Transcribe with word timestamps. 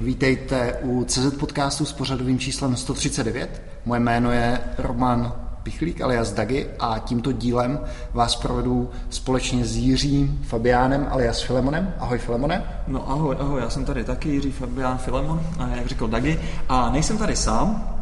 vítejte 0.00 0.74
u 0.82 1.04
CZ 1.04 1.34
podcastu 1.40 1.84
s 1.84 1.92
pořadovým 1.92 2.38
číslem 2.38 2.76
139. 2.76 3.62
Moje 3.84 4.00
jméno 4.00 4.32
je 4.32 4.60
Roman 4.78 5.32
Pichlík 5.62 6.00
alias 6.00 6.32
Dagi 6.32 6.66
a 6.80 6.98
tímto 6.98 7.32
dílem 7.32 7.80
vás 8.12 8.36
provedu 8.36 8.90
společně 9.10 9.64
s 9.64 9.76
Jiřím 9.76 10.40
Fabiánem 10.48 11.06
alias 11.10 11.42
Filemonem. 11.42 11.94
Ahoj 11.98 12.18
Filemone. 12.18 12.64
No 12.86 13.10
ahoj, 13.10 13.36
ahoj, 13.40 13.60
já 13.60 13.70
jsem 13.70 13.84
tady 13.84 14.04
taky 14.04 14.28
Jiří 14.28 14.52
Fabián 14.52 14.98
Filemon, 14.98 15.40
a 15.58 15.68
jak 15.68 15.86
řekl 15.86 16.08
Dagi. 16.08 16.40
A 16.68 16.90
nejsem 16.90 17.18
tady 17.18 17.36
sám, 17.36 17.94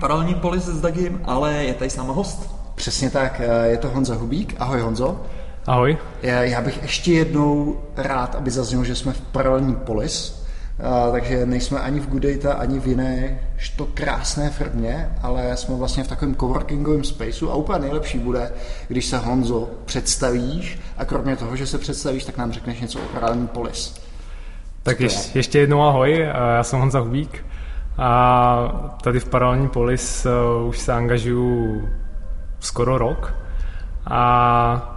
paralelní 0.00 0.34
polis 0.34 0.64
s 0.64 0.80
Dagim, 0.80 1.20
ale 1.24 1.52
je 1.52 1.74
tady 1.74 1.90
s 1.90 1.96
náma 1.96 2.12
host. 2.12 2.54
Přesně 2.74 3.10
tak, 3.10 3.40
je 3.64 3.78
to 3.78 3.88
Honza 3.90 4.14
Hubík. 4.14 4.54
Ahoj 4.58 4.80
Honzo. 4.80 5.20
Ahoj. 5.66 5.98
Já 6.22 6.60
bych 6.60 6.82
ještě 6.82 7.12
jednou 7.12 7.80
rád, 7.96 8.34
aby 8.34 8.50
zaznělo, 8.50 8.84
že 8.84 8.94
jsme 8.94 9.12
v 9.12 9.20
paralelní 9.20 9.74
polis, 9.74 10.43
takže 11.12 11.46
nejsme 11.46 11.80
ani 11.80 12.00
v 12.00 12.08
Goodata, 12.08 12.52
ani 12.52 12.80
v 12.80 12.86
jiné 12.86 13.40
to 13.76 13.86
krásné 13.94 14.50
firmě, 14.50 15.10
ale 15.22 15.56
jsme 15.56 15.74
vlastně 15.76 16.04
v 16.04 16.08
takovém 16.08 16.34
coworkingovém 16.34 17.04
spaceu 17.04 17.50
a 17.50 17.54
úplně 17.54 17.78
nejlepší 17.78 18.18
bude, 18.18 18.52
když 18.88 19.06
se 19.06 19.18
Honzo 19.18 19.70
představíš 19.84 20.78
a 20.98 21.04
kromě 21.04 21.36
toho, 21.36 21.56
že 21.56 21.66
se 21.66 21.78
představíš, 21.78 22.24
tak 22.24 22.36
nám 22.36 22.52
řekneš 22.52 22.80
něco 22.80 22.98
o 22.98 23.08
paralelní 23.12 23.46
polis. 23.46 24.00
Tak 24.82 25.00
ještě, 25.00 25.38
ještě 25.38 25.58
jednou 25.58 25.82
ahoj, 25.82 26.18
já 26.56 26.62
jsem 26.62 26.78
Honza 26.78 26.98
Hubík 26.98 27.44
a 27.98 28.94
tady 29.02 29.20
v 29.20 29.28
paralelní 29.28 29.68
polis 29.68 30.26
uh, 30.26 30.68
už 30.68 30.78
se 30.78 30.92
angažuju 30.92 31.88
skoro 32.60 32.98
rok 32.98 33.34
a 34.06 34.93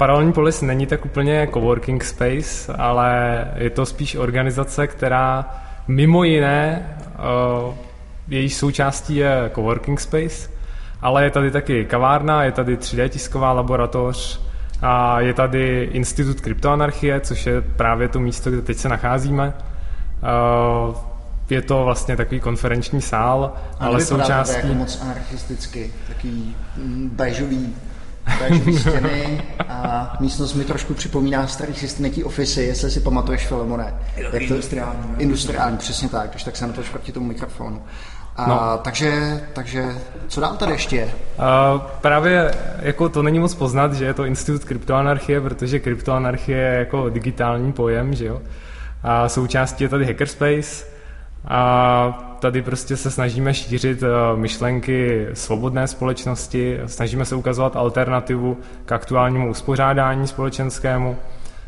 Paralelní 0.00 0.32
polis 0.32 0.62
není 0.62 0.86
tak 0.86 1.04
úplně 1.04 1.48
coworking 1.54 2.04
space, 2.04 2.72
ale 2.72 3.44
je 3.56 3.70
to 3.70 3.86
spíš 3.86 4.16
organizace, 4.16 4.86
která 4.86 5.54
mimo 5.88 6.24
jiné, 6.24 6.88
uh, 7.66 7.74
její 8.28 8.50
součástí 8.50 9.16
je 9.16 9.50
coworking 9.54 10.00
space, 10.00 10.50
ale 11.00 11.24
je 11.24 11.30
tady 11.30 11.50
taky 11.50 11.84
kavárna, 11.84 12.44
je 12.44 12.52
tady 12.52 12.76
3D 12.76 13.08
tisková 13.08 13.52
laboratoř 13.52 14.40
a 14.82 15.20
je 15.20 15.34
tady 15.34 15.88
Institut 15.92 16.40
kryptoanarchie, 16.40 17.20
což 17.20 17.46
je 17.46 17.60
právě 17.60 18.08
to 18.08 18.20
místo, 18.20 18.50
kde 18.50 18.62
teď 18.62 18.76
se 18.76 18.88
nacházíme. 18.88 19.52
Uh, 20.88 20.96
je 21.50 21.62
to 21.62 21.84
vlastně 21.84 22.16
takový 22.16 22.40
konferenční 22.40 23.00
sál, 23.00 23.52
ale 23.78 24.04
součástí... 24.04 24.56
jako 24.56 24.74
moc 24.74 25.00
anarchisticky, 25.02 25.92
takový 26.08 26.56
bežový 27.12 27.74
bežové 28.38 28.72
stěny 28.72 29.42
a 29.68 30.12
místnost 30.20 30.54
mi 30.54 30.64
trošku 30.64 30.94
připomíná 30.94 31.46
starý 31.46 31.74
systémetí 31.74 32.24
ofisy, 32.24 32.62
jestli 32.62 32.90
si 32.90 33.00
pamatuješ, 33.00 33.46
Filemone. 33.46 33.94
Je 34.16 34.30
to 34.30 34.36
industriální. 34.36 35.14
Industriální, 35.18 35.78
přesně 35.78 36.08
tak, 36.08 36.30
když 36.30 36.44
tak 36.44 36.56
se 36.56 36.66
na 36.66 36.72
to 36.72 36.82
proti 36.90 37.12
tomu 37.12 37.26
mikrofonu. 37.26 37.82
A, 38.36 38.48
no. 38.48 38.78
takže, 38.82 39.40
takže, 39.52 39.84
co 40.28 40.40
dál 40.40 40.56
tady 40.56 40.72
ještě 40.72 40.96
je? 40.96 41.04
Uh, 41.04 41.80
právě 42.00 42.54
jako 42.78 43.08
to 43.08 43.22
není 43.22 43.38
moc 43.38 43.54
poznat, 43.54 43.94
že 43.94 44.04
je 44.04 44.14
to 44.14 44.24
institut 44.24 44.64
kryptoanarchie, 44.64 45.40
protože 45.40 45.78
kryptoanarchie 45.78 46.58
je 46.58 46.78
jako 46.78 47.08
digitální 47.08 47.72
pojem, 47.72 48.14
že 48.14 48.26
jo. 48.26 48.42
A 49.02 49.28
součástí 49.28 49.84
je 49.84 49.88
tady 49.88 50.04
hackerspace, 50.04 50.84
a 51.48 52.29
tady 52.40 52.62
prostě 52.62 52.96
se 52.96 53.10
snažíme 53.10 53.54
šířit 53.54 54.02
eh, 54.02 54.06
myšlenky 54.36 55.26
svobodné 55.32 55.88
společnosti, 55.88 56.78
snažíme 56.86 57.24
se 57.24 57.34
ukazovat 57.34 57.76
alternativu 57.76 58.56
k 58.84 58.92
aktuálnímu 58.92 59.50
uspořádání 59.50 60.26
společenskému, 60.26 61.16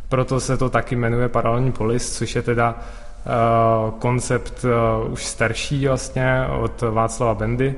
proto 0.09 0.41
se 0.41 0.57
to 0.57 0.71
taky 0.71 0.97
jmenuje 0.97 1.29
paralelní 1.29 1.73
polis, 1.73 2.19
což 2.19 2.37
je 2.37 2.43
teda 2.43 2.75
uh, 2.75 3.91
koncept 3.91 4.65
uh, 4.65 5.13
už 5.13 5.27
starší 5.27 5.89
vlastně 5.89 6.47
od 6.61 6.81
Václava 6.81 7.35
Bendy, 7.35 7.75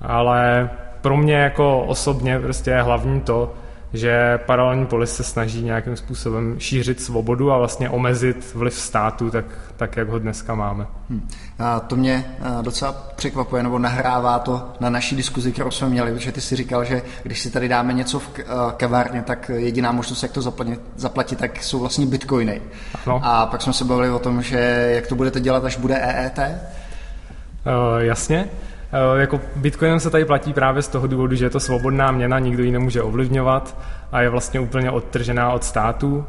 ale 0.00 0.70
pro 1.00 1.16
mě 1.16 1.34
jako 1.34 1.80
osobně 1.80 2.40
prostě 2.40 2.70
je 2.70 2.82
hlavní 2.82 3.20
to, 3.20 3.54
že 3.94 4.38
paralelní 4.38 4.86
polis 4.86 5.14
se 5.14 5.24
snaží 5.24 5.62
nějakým 5.62 5.96
způsobem 5.96 6.54
šířit 6.58 7.00
svobodu 7.00 7.52
a 7.52 7.58
vlastně 7.58 7.90
omezit 7.90 8.54
vliv 8.54 8.74
státu, 8.74 9.30
tak, 9.30 9.44
tak 9.76 9.96
jak 9.96 10.08
ho 10.08 10.18
dneska 10.18 10.54
máme. 10.54 10.86
Hmm. 11.10 11.28
A 11.58 11.80
to 11.80 11.96
mě 11.96 12.24
docela 12.62 12.92
překvapuje, 13.16 13.62
nebo 13.62 13.78
nahrává 13.78 14.38
to 14.38 14.72
na 14.80 14.90
naší 14.90 15.16
diskuzi, 15.16 15.52
kterou 15.52 15.70
jsme 15.70 15.88
měli, 15.88 16.12
protože 16.12 16.32
ty 16.32 16.40
si 16.40 16.56
říkal, 16.56 16.84
že 16.84 17.02
když 17.22 17.40
si 17.40 17.50
tady 17.50 17.68
dáme 17.68 17.92
něco 17.92 18.18
v 18.18 18.30
kavárně, 18.76 19.22
tak 19.22 19.50
jediná 19.54 19.92
možnost, 19.92 20.22
jak 20.22 20.32
to 20.32 20.42
zaplatit, 20.42 20.80
zaplatit 20.96 21.38
tak 21.38 21.62
jsou 21.62 21.78
vlastně 21.78 22.06
bitcoiny. 22.06 22.62
No. 23.06 23.20
A 23.24 23.46
pak 23.46 23.62
jsme 23.62 23.72
se 23.72 23.84
bavili 23.84 24.10
o 24.10 24.18
tom, 24.18 24.42
že 24.42 24.58
jak 24.94 25.06
to 25.06 25.14
budete 25.14 25.40
dělat, 25.40 25.64
až 25.64 25.76
bude 25.76 25.94
EET? 25.94 26.38
Uh, 26.38 27.98
jasně. 27.98 28.48
Eh, 28.94 29.20
jako 29.20 29.40
Bitcoinem 29.56 30.00
se 30.00 30.10
tady 30.10 30.24
platí 30.24 30.52
právě 30.52 30.82
z 30.82 30.88
toho 30.88 31.06
důvodu, 31.06 31.36
že 31.36 31.44
je 31.44 31.50
to 31.50 31.60
svobodná 31.60 32.10
měna, 32.10 32.38
nikdo 32.38 32.62
ji 32.62 32.72
nemůže 32.72 33.02
ovlivňovat 33.02 33.78
a 34.12 34.20
je 34.20 34.28
vlastně 34.28 34.60
úplně 34.60 34.90
odtržená 34.90 35.52
od 35.52 35.64
státu. 35.64 36.24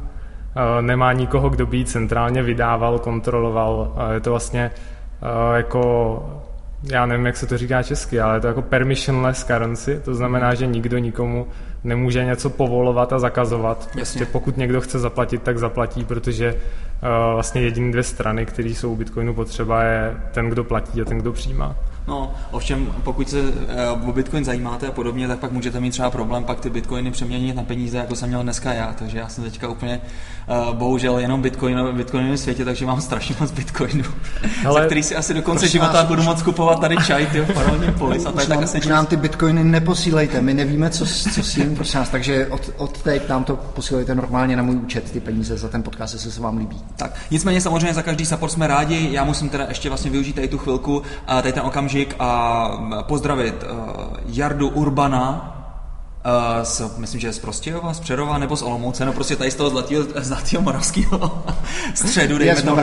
Eh, 0.56 0.82
nemá 0.82 1.14
nikoho, 1.14 1.50
kdo 1.50 1.66
by 1.66 1.78
ji 1.78 1.86
centrálně 1.86 2.44
vydával, 2.44 3.00
kontroloval. 3.00 3.96
Je 4.14 4.20
to 4.20 4.30
vlastně 4.30 4.72
eh, 4.72 5.58
jako 5.58 6.42
já 6.92 7.06
nevím, 7.06 7.26
jak 7.26 7.38
se 7.38 7.48
to 7.48 7.58
říká 7.58 7.84
česky, 7.84 8.20
ale 8.20 8.38
je 8.38 8.42
to 8.42 8.48
jako 8.48 8.62
permissionless 8.62 9.44
currency, 9.44 10.02
to 10.06 10.16
znamená, 10.16 10.54
že 10.54 10.68
nikdo 10.68 10.98
nikomu 10.98 11.48
nemůže 11.84 12.26
něco 12.26 12.50
povolovat 12.50 13.14
a 13.14 13.20
zakazovat. 13.20 13.90
Prostě 13.92 14.26
pokud 14.26 14.58
někdo 14.58 14.82
chce 14.82 15.00
zaplatit, 15.00 15.42
tak 15.44 15.58
zaplatí, 15.58 16.06
protože 16.06 16.56
vlastně 17.34 17.62
jediné 17.62 17.92
dvě 17.92 18.04
strany, 18.04 18.46
které 18.46 18.70
jsou 18.70 18.92
u 18.92 18.96
Bitcoinu 18.96 19.34
potřeba, 19.34 19.84
je 19.84 20.18
ten, 20.32 20.50
kdo 20.50 20.64
platí 20.64 21.02
a 21.02 21.06
ten, 21.06 21.18
kdo 21.18 21.34
přijímá. 21.34 21.76
No, 22.08 22.34
ovšem, 22.52 22.94
pokud 23.04 23.30
se 23.30 23.42
uh, 23.42 24.10
o 24.10 24.14
Bitcoin 24.14 24.46
zajímáte 24.46 24.88
a 24.88 24.92
podobně, 24.92 25.28
tak 25.28 25.40
pak 25.40 25.52
můžete 25.52 25.80
mít 25.80 25.92
třeba 25.92 26.12
problém 26.12 26.44
pak 26.44 26.60
ty 26.60 26.70
Bitcoiny 26.70 27.12
přeměnit 27.12 27.56
na 27.56 27.64
peníze, 27.64 27.98
jako 27.98 28.16
jsem 28.16 28.30
měl 28.30 28.44
dneska 28.44 28.74
já. 28.74 28.94
Takže 29.00 29.18
já 29.18 29.30
jsem 29.30 29.44
teďka 29.44 29.68
úplně, 29.68 30.02
uh, 30.68 30.76
bohužel, 30.76 31.20
jenom 31.20 31.42
Bitcoin, 31.42 31.78
Bitcoinovém 31.92 32.38
světě, 32.38 32.66
takže 32.66 32.86
mám 32.86 33.02
strašně 33.02 33.36
moc 33.40 33.52
Bitcoinů, 33.52 34.04
Ale... 34.66 34.82
za 34.82 34.86
který 34.86 35.04
si 35.04 35.16
asi 35.16 35.34
do 35.34 35.42
konce 35.42 35.68
života 35.68 36.04
budu 36.04 36.24
moc 36.24 36.42
kupovat 36.42 36.80
tady 36.80 36.98
čaj, 36.98 37.26
ty 37.26 37.42
paralelní 37.42 37.94
polis. 37.94 38.26
A 38.26 38.32
už, 38.32 38.48
nám, 38.48 38.64
už 38.78 38.88
nám 38.88 39.06
ty 39.06 39.18
Bitcoiny 39.18 39.64
neposílejte, 39.64 40.42
my 40.42 40.54
nevíme, 40.54 40.90
co, 40.90 41.06
co 41.06 41.44
s 41.44 41.54
tím, 41.54 41.76
prosím 41.76 42.00
nás, 42.00 42.10
takže 42.10 42.48
od, 42.48 42.70
od 42.78 43.02
teď 43.02 43.30
nám 43.30 43.44
to 43.44 43.56
posílejte 43.56 44.16
normálně 44.16 44.56
na 44.56 44.64
můj 44.64 44.76
účet, 44.76 45.12
ty 45.12 45.20
peníze 45.20 45.58
za 45.58 45.68
ten 45.70 45.84
podcast, 45.84 46.14
jestli 46.14 46.32
se 46.32 46.42
vám 46.42 46.58
líbí. 46.58 46.78
Tak, 46.96 47.12
nicméně 47.32 47.62
samozřejmě 47.62 47.94
za 47.94 48.02
každý 48.02 48.26
support 48.26 48.52
jsme 48.52 48.68
rádi, 48.68 49.08
já 49.12 49.24
musím 49.24 49.50
teda 49.50 49.66
ještě 49.70 49.90
vlastně 49.90 50.12
využít 50.12 50.34
tady 50.34 50.48
tu 50.48 50.58
chvilku, 50.58 51.02
tady 51.26 51.54
ten 51.54 51.64
okamžik 51.64 51.95
a 52.20 53.06
pozdravit 53.08 53.64
uh, 53.64 54.20
Jardu 54.28 54.68
Urbana, 54.76 55.55
Uh, 56.26 56.64
z, 56.64 56.82
myslím, 56.98 57.22
že 57.22 57.34
z 57.34 57.40
Prostějova, 57.40 57.94
z 57.94 58.00
Přerova 58.00 58.38
nebo 58.38 58.56
z 58.56 58.62
Olomouce, 58.62 59.06
no 59.06 59.14
prostě 59.14 59.36
tady 59.36 59.52
z 59.52 59.56
toho 59.56 59.70
zlatého, 59.70 60.04
zlatého 60.16 60.64
moravského 60.64 61.44
středu, 61.96 62.38
dejme 62.38 62.62
tomu, 62.62 62.82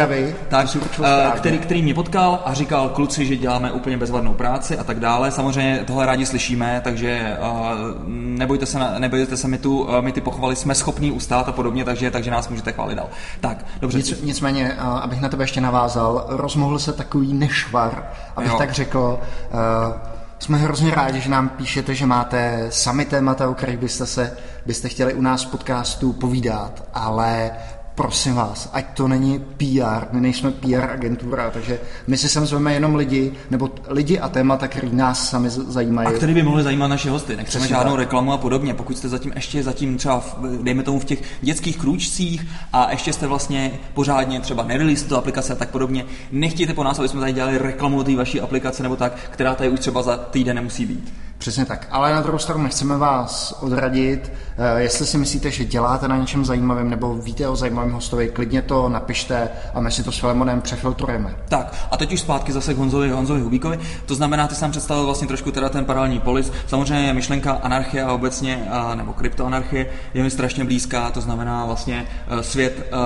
tak, 0.48 0.68
uh, 0.98 1.06
který, 1.36 1.58
který 1.58 1.82
mě 1.82 1.94
potkal 1.94 2.42
a 2.44 2.54
říkal 2.54 2.88
kluci, 2.88 3.26
že 3.26 3.36
děláme 3.36 3.72
úplně 3.72 3.96
bezvadnou 3.96 4.34
práci 4.34 4.78
a 4.78 4.84
tak 4.84 5.00
dále. 5.00 5.30
Samozřejmě 5.30 5.84
tohle 5.86 6.06
rádi 6.06 6.26
slyšíme, 6.26 6.80
takže 6.84 7.36
uh, 7.40 8.08
nebojte 8.08 8.66
se, 8.66 8.78
nebojte 8.98 9.36
se, 9.36 9.48
my, 9.48 9.58
tu, 9.58 9.82
uh, 9.82 10.00
my 10.00 10.12
ty 10.12 10.20
pochvaly 10.20 10.56
jsme 10.56 10.74
schopní 10.74 11.12
ustát 11.12 11.48
a 11.48 11.52
podobně, 11.52 11.84
takže, 11.84 12.10
takže 12.10 12.30
nás 12.30 12.48
můžete 12.48 12.72
chválit 12.72 12.94
dál. 12.94 13.08
Tak, 13.40 13.66
dobře. 13.80 13.98
Nic, 13.98 14.22
nicméně, 14.22 14.76
uh, 14.78 14.86
abych 14.86 15.20
na 15.20 15.28
tebe 15.28 15.44
ještě 15.44 15.60
navázal, 15.60 16.24
rozmohl 16.28 16.78
se 16.78 16.92
takový 16.92 17.32
nešvar, 17.32 18.10
abych 18.36 18.50
jo. 18.50 18.58
tak 18.58 18.72
řekl, 18.72 19.18
uh, 19.52 20.11
jsme 20.42 20.58
hrozně 20.58 20.90
rádi, 20.90 21.20
že 21.20 21.30
nám 21.30 21.48
píšete, 21.48 21.94
že 21.94 22.06
máte 22.06 22.66
sami 22.70 23.04
témata, 23.04 23.48
o 23.48 23.54
kterých 23.54 23.78
byste 23.78 24.06
se 24.06 24.36
byste 24.66 24.88
chtěli 24.88 25.14
u 25.14 25.20
nás 25.22 25.44
v 25.44 25.50
podcastu 25.50 26.12
povídat, 26.12 26.84
ale 26.94 27.50
prosím 27.94 28.34
vás, 28.34 28.70
ať 28.72 28.96
to 28.96 29.08
není 29.08 29.38
PR, 29.38 30.06
my 30.12 30.20
nejsme 30.20 30.50
PR 30.50 30.90
agentura, 30.90 31.50
takže 31.50 31.80
my 32.06 32.16
si 32.16 32.28
sem 32.28 32.46
zveme 32.46 32.74
jenom 32.74 32.94
lidi, 32.94 33.32
nebo 33.50 33.70
lidi 33.88 34.18
a 34.18 34.28
témata, 34.28 34.68
který 34.68 34.88
nás 34.92 35.30
sami 35.30 35.50
zajímají. 35.50 36.08
A 36.08 36.12
který 36.12 36.34
by 36.34 36.42
mohli 36.42 36.62
zajímat 36.62 36.88
naše 36.88 37.10
hosty, 37.10 37.36
nechceme 37.36 37.68
žádnou 37.68 37.96
reklamu 37.96 38.32
a 38.32 38.38
podobně. 38.38 38.74
Pokud 38.74 38.98
jste 38.98 39.08
zatím 39.08 39.32
ještě 39.34 39.62
zatím 39.62 39.96
třeba, 39.96 40.20
v, 40.20 40.36
dejme 40.62 40.82
tomu 40.82 41.00
v 41.00 41.04
těch 41.04 41.22
dětských 41.42 41.78
krůčcích 41.78 42.46
a 42.72 42.90
ještě 42.90 43.12
jste 43.12 43.26
vlastně 43.26 43.72
pořádně 43.94 44.40
třeba 44.40 44.62
nerelease 44.62 45.08
tu 45.08 45.16
aplikace 45.16 45.52
a 45.52 45.56
tak 45.56 45.70
podobně, 45.70 46.04
nechtějte 46.32 46.74
po 46.74 46.84
nás, 46.84 46.98
aby 46.98 47.08
jsme 47.08 47.20
tady 47.20 47.32
dělali 47.32 47.58
reklamu 47.58 48.04
té 48.04 48.16
vaší 48.16 48.40
aplikace 48.40 48.82
nebo 48.82 48.96
tak, 48.96 49.12
která 49.30 49.54
tady 49.54 49.70
už 49.70 49.80
třeba 49.80 50.02
za 50.02 50.16
týden 50.16 50.56
nemusí 50.56 50.86
být. 50.86 51.12
Přesně 51.42 51.64
tak. 51.64 51.86
Ale 51.90 52.12
na 52.12 52.20
druhou 52.20 52.38
stranu 52.38 52.62
nechceme 52.62 52.96
vás 52.96 53.58
odradit. 53.60 54.32
Eh, 54.58 54.82
jestli 54.82 55.06
si 55.06 55.18
myslíte, 55.18 55.50
že 55.50 55.64
děláte 55.64 56.08
na 56.08 56.16
něčem 56.16 56.44
zajímavém 56.44 56.90
nebo 56.90 57.14
víte 57.14 57.48
o 57.48 57.56
zajímavém 57.56 57.92
hostovi, 57.92 58.28
klidně 58.28 58.62
to 58.62 58.88
napište 58.88 59.48
a 59.74 59.80
my 59.80 59.90
si 59.90 60.02
to 60.02 60.12
s 60.12 60.18
Filemonem 60.18 60.60
přefiltrujeme. 60.60 61.36
Tak 61.48 61.74
a 61.90 61.96
teď 61.96 62.12
už 62.12 62.20
zpátky 62.20 62.52
zase 62.52 62.74
k 62.74 62.78
Honzovi, 62.78 63.10
Honzovi 63.10 63.40
Hubíkovi. 63.40 63.78
To 64.06 64.14
znamená, 64.14 64.48
ty 64.48 64.54
jsem 64.54 64.70
představil 64.70 65.04
vlastně 65.04 65.28
trošku 65.28 65.52
teda 65.52 65.68
ten 65.68 65.84
paralelní 65.84 66.20
polis. 66.20 66.52
Samozřejmě 66.66 67.12
myšlenka 67.12 67.52
anarchie 67.52 68.04
a 68.04 68.12
obecně, 68.12 68.68
nebo 68.94 69.12
kryptoanarchie 69.12 69.86
je 70.14 70.22
mi 70.22 70.30
strašně 70.30 70.64
blízká, 70.64 71.10
to 71.10 71.20
znamená 71.20 71.66
vlastně 71.66 72.06
eh, 72.28 72.42
svět 72.42 72.86
eh, 72.86 72.96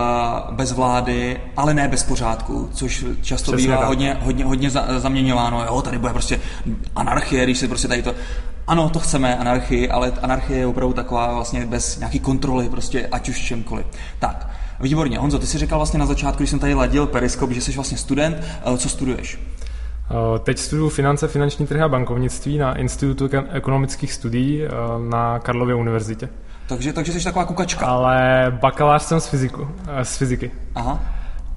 bez 0.50 0.72
vlády, 0.72 1.40
ale 1.56 1.74
ne 1.74 1.88
bez 1.88 2.04
pořádku, 2.04 2.70
což 2.72 3.04
často 3.22 3.52
Přesně 3.52 3.68
bývá 3.68 3.86
hodně, 3.86 4.16
hodně, 4.20 4.44
hodně 4.44 4.70
zaměňováno. 4.98 5.64
Jo, 5.64 5.82
tady 5.82 5.98
bude 5.98 6.12
prostě 6.12 6.40
anarchie, 6.96 7.44
když 7.44 7.58
si 7.58 7.68
prostě 7.68 7.88
tady 7.88 8.02
to 8.02 8.14
ano, 8.67 8.90
to 8.90 8.99
chceme, 8.99 9.37
anarchii, 9.37 9.90
ale 9.90 10.12
anarchie 10.23 10.58
je 10.58 10.67
opravdu 10.67 10.94
taková 10.94 11.34
vlastně 11.34 11.67
bez 11.67 11.99
nějaký 11.99 12.20
kontroly, 12.20 12.69
prostě 12.69 13.06
ať 13.06 13.28
už 13.28 13.40
čemkoliv. 13.40 13.87
Tak, 14.19 14.49
výborně. 14.81 15.19
Honzo, 15.19 15.38
ty 15.38 15.46
jsi 15.46 15.58
říkal 15.58 15.78
vlastně 15.78 15.99
na 15.99 16.06
začátku, 16.06 16.38
když 16.38 16.50
jsem 16.50 16.58
tady 16.58 16.75
ladil 16.75 17.06
periskop, 17.06 17.50
že 17.50 17.61
jsi 17.61 17.73
vlastně 17.73 17.99
student. 17.99 18.37
Eh, 18.40 18.78
co 18.78 18.88
studuješ? 18.88 19.38
Eh, 20.11 20.38
teď 20.38 20.58
studuju 20.58 20.88
finance, 20.88 21.28
finanční 21.28 21.67
trhy 21.67 21.82
a 21.82 21.88
bankovnictví 21.88 22.58
na 22.58 22.78
Institutu 22.78 23.28
ekonomických 23.50 24.12
studií 24.12 24.64
eh, 24.64 24.69
na 25.08 25.38
Karlově 25.38 25.75
univerzitě. 25.75 26.28
Takže, 26.69 26.93
takže 26.93 27.12
jsi 27.12 27.25
taková 27.25 27.44
kukačka. 27.44 27.87
Ale 27.87 28.46
bakalář 28.61 29.02
jsem 29.02 29.20
z, 29.20 29.26
fyziku, 29.26 29.69
z 30.02 30.17
fyziky. 30.17 30.50
Aha. 30.75 31.00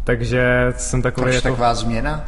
Takže 0.03 0.73
jsem 0.77 1.01
takový... 1.01 1.23
Proč 1.23 1.35
jako... 1.35 1.49
taková 1.49 1.75
změna? 1.75 2.25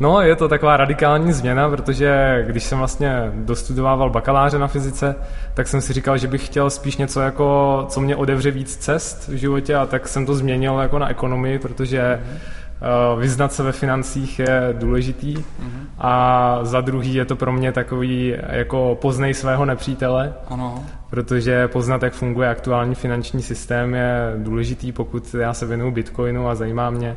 No, 0.00 0.20
je 0.20 0.36
to 0.36 0.48
taková 0.48 0.76
radikální 0.76 1.32
změna, 1.32 1.68
protože 1.68 2.44
když 2.46 2.64
jsem 2.64 2.78
vlastně 2.78 3.32
dostudovával 3.34 4.10
bakaláře 4.10 4.58
na 4.58 4.66
fyzice, 4.66 5.14
tak 5.54 5.68
jsem 5.68 5.80
si 5.80 5.92
říkal, 5.92 6.18
že 6.18 6.28
bych 6.28 6.46
chtěl 6.46 6.70
spíš 6.70 6.96
něco 6.96 7.20
jako, 7.20 7.84
co 7.88 8.00
mě 8.00 8.16
odevře 8.16 8.50
víc 8.50 8.76
cest 8.76 9.28
v 9.28 9.32
životě 9.34 9.74
a 9.74 9.86
tak 9.86 10.08
jsem 10.08 10.26
to 10.26 10.34
změnil 10.34 10.78
jako 10.78 10.98
na 10.98 11.08
ekonomii, 11.08 11.58
protože 11.58 12.20
mm-hmm. 12.22 13.18
vyznat 13.18 13.52
se 13.52 13.62
ve 13.62 13.72
financích 13.72 14.38
je 14.38 14.74
důležitý 14.78 15.36
mm-hmm. 15.36 15.86
a 15.98 16.58
za 16.62 16.80
druhý 16.80 17.14
je 17.14 17.24
to 17.24 17.36
pro 17.36 17.52
mě 17.52 17.72
takový 17.72 18.34
jako 18.48 18.98
poznej 19.00 19.34
svého 19.34 19.64
nepřítele, 19.64 20.34
ano. 20.48 20.84
protože 21.10 21.68
poznat, 21.68 22.02
jak 22.02 22.12
funguje 22.12 22.48
aktuální 22.48 22.94
finanční 22.94 23.42
systém 23.42 23.94
je 23.94 24.34
důležitý, 24.36 24.92
pokud 24.92 25.34
já 25.34 25.54
se 25.54 25.66
věnuju 25.66 25.90
Bitcoinu 25.90 26.48
a 26.48 26.54
zajímá 26.54 26.90
mě 26.90 27.16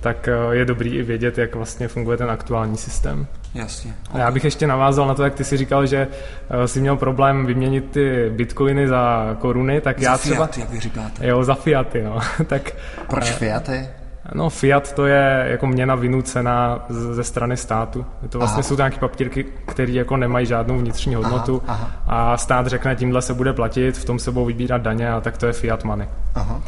tak 0.00 0.28
eh, 0.28 0.32
je 0.50 0.64
dobrý 0.64 0.96
i 0.96 1.02
vědět, 1.02 1.38
jak 1.38 1.54
vlastně 1.54 1.88
funguje 1.88 2.16
ten 2.16 2.30
aktuální 2.30 2.76
systém. 2.76 3.26
Jasně. 3.54 3.94
Okay. 4.08 4.22
A 4.22 4.24
já 4.24 4.30
bych 4.30 4.44
ještě 4.44 4.66
navázal 4.66 5.06
na 5.08 5.14
to, 5.14 5.24
jak 5.24 5.34
ty 5.34 5.44
si 5.44 5.56
říkal, 5.56 5.86
že 5.86 6.06
uh, 6.06 6.64
jsi 6.64 6.80
měl 6.80 6.96
problém 6.96 7.46
vyměnit 7.46 7.90
ty 7.90 8.30
bitcoiny 8.36 8.88
za 8.88 9.36
koruny, 9.38 9.80
tak 9.80 9.98
za 9.98 10.10
já 10.10 10.18
třeba... 10.18 10.46
Fiat, 10.46 10.58
jak 10.58 10.70
vy 10.70 10.80
říkáte. 10.80 11.26
Jo, 11.26 11.44
za 11.44 11.54
fiaty, 11.54 12.02
no. 12.02 12.18
tak, 12.46 12.70
Proč 13.08 13.30
uh, 13.30 13.36
fiaty? 13.36 13.88
No, 14.34 14.50
fiat 14.50 14.92
to 14.92 15.06
je 15.06 15.46
jako 15.50 15.66
měna 15.66 15.94
vynucená 15.94 16.84
ze 16.88 17.24
strany 17.24 17.56
státu. 17.56 18.06
To 18.28 18.38
vlastně 18.38 18.54
aha. 18.54 18.62
jsou 18.62 18.76
to 18.76 18.82
nějaké 18.82 18.98
papírky, 18.98 19.44
které 19.66 19.92
jako 19.92 20.16
nemají 20.16 20.46
žádnou 20.46 20.78
vnitřní 20.78 21.14
hodnotu 21.14 21.62
aha, 21.66 21.90
aha. 22.06 22.32
a 22.32 22.36
stát 22.36 22.66
řekne, 22.66 22.96
tímhle 22.96 23.22
se 23.22 23.34
bude 23.34 23.52
platit, 23.52 23.96
v 23.96 24.04
tom 24.04 24.18
se 24.18 24.30
budou 24.30 24.46
vybírat 24.46 24.82
daně 24.82 25.12
a 25.12 25.20
tak 25.20 25.36
to 25.36 25.46
je 25.46 25.52
fiat 25.52 25.84
money. 25.84 26.08
Aha. 26.34 26.60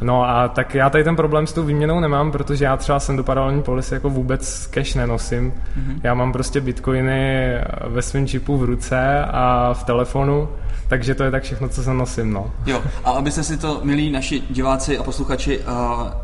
No 0.00 0.28
a 0.28 0.48
tak 0.48 0.74
já 0.74 0.90
tady 0.90 1.04
ten 1.04 1.16
problém 1.16 1.46
s 1.46 1.52
tou 1.52 1.62
výměnou 1.62 2.00
nemám, 2.00 2.32
protože 2.32 2.64
já 2.64 2.76
třeba 2.76 3.00
jsem 3.00 3.16
do 3.16 3.24
paralelní 3.24 3.62
polisy 3.62 3.94
jako 3.94 4.10
vůbec 4.10 4.66
cash 4.66 4.94
nenosím. 4.94 5.52
Mm-hmm. 5.52 6.00
Já 6.02 6.14
mám 6.14 6.32
prostě 6.32 6.60
bitcoiny 6.60 7.54
ve 7.86 8.02
svém 8.02 8.26
čipu 8.26 8.56
v 8.56 8.64
ruce 8.64 9.24
a 9.24 9.74
v 9.74 9.84
telefonu 9.84 10.48
takže 10.88 11.14
to 11.14 11.24
je 11.24 11.30
tak 11.30 11.42
všechno, 11.42 11.68
co 11.68 11.82
se 11.82 11.94
nosím, 11.94 12.32
no. 12.32 12.52
Jo, 12.66 12.82
a 13.04 13.10
abyste 13.10 13.42
si 13.42 13.56
to, 13.56 13.80
milí 13.84 14.10
naši 14.10 14.42
diváci 14.50 14.98
a 14.98 15.02
posluchači, 15.02 15.58
uh, 15.58 15.64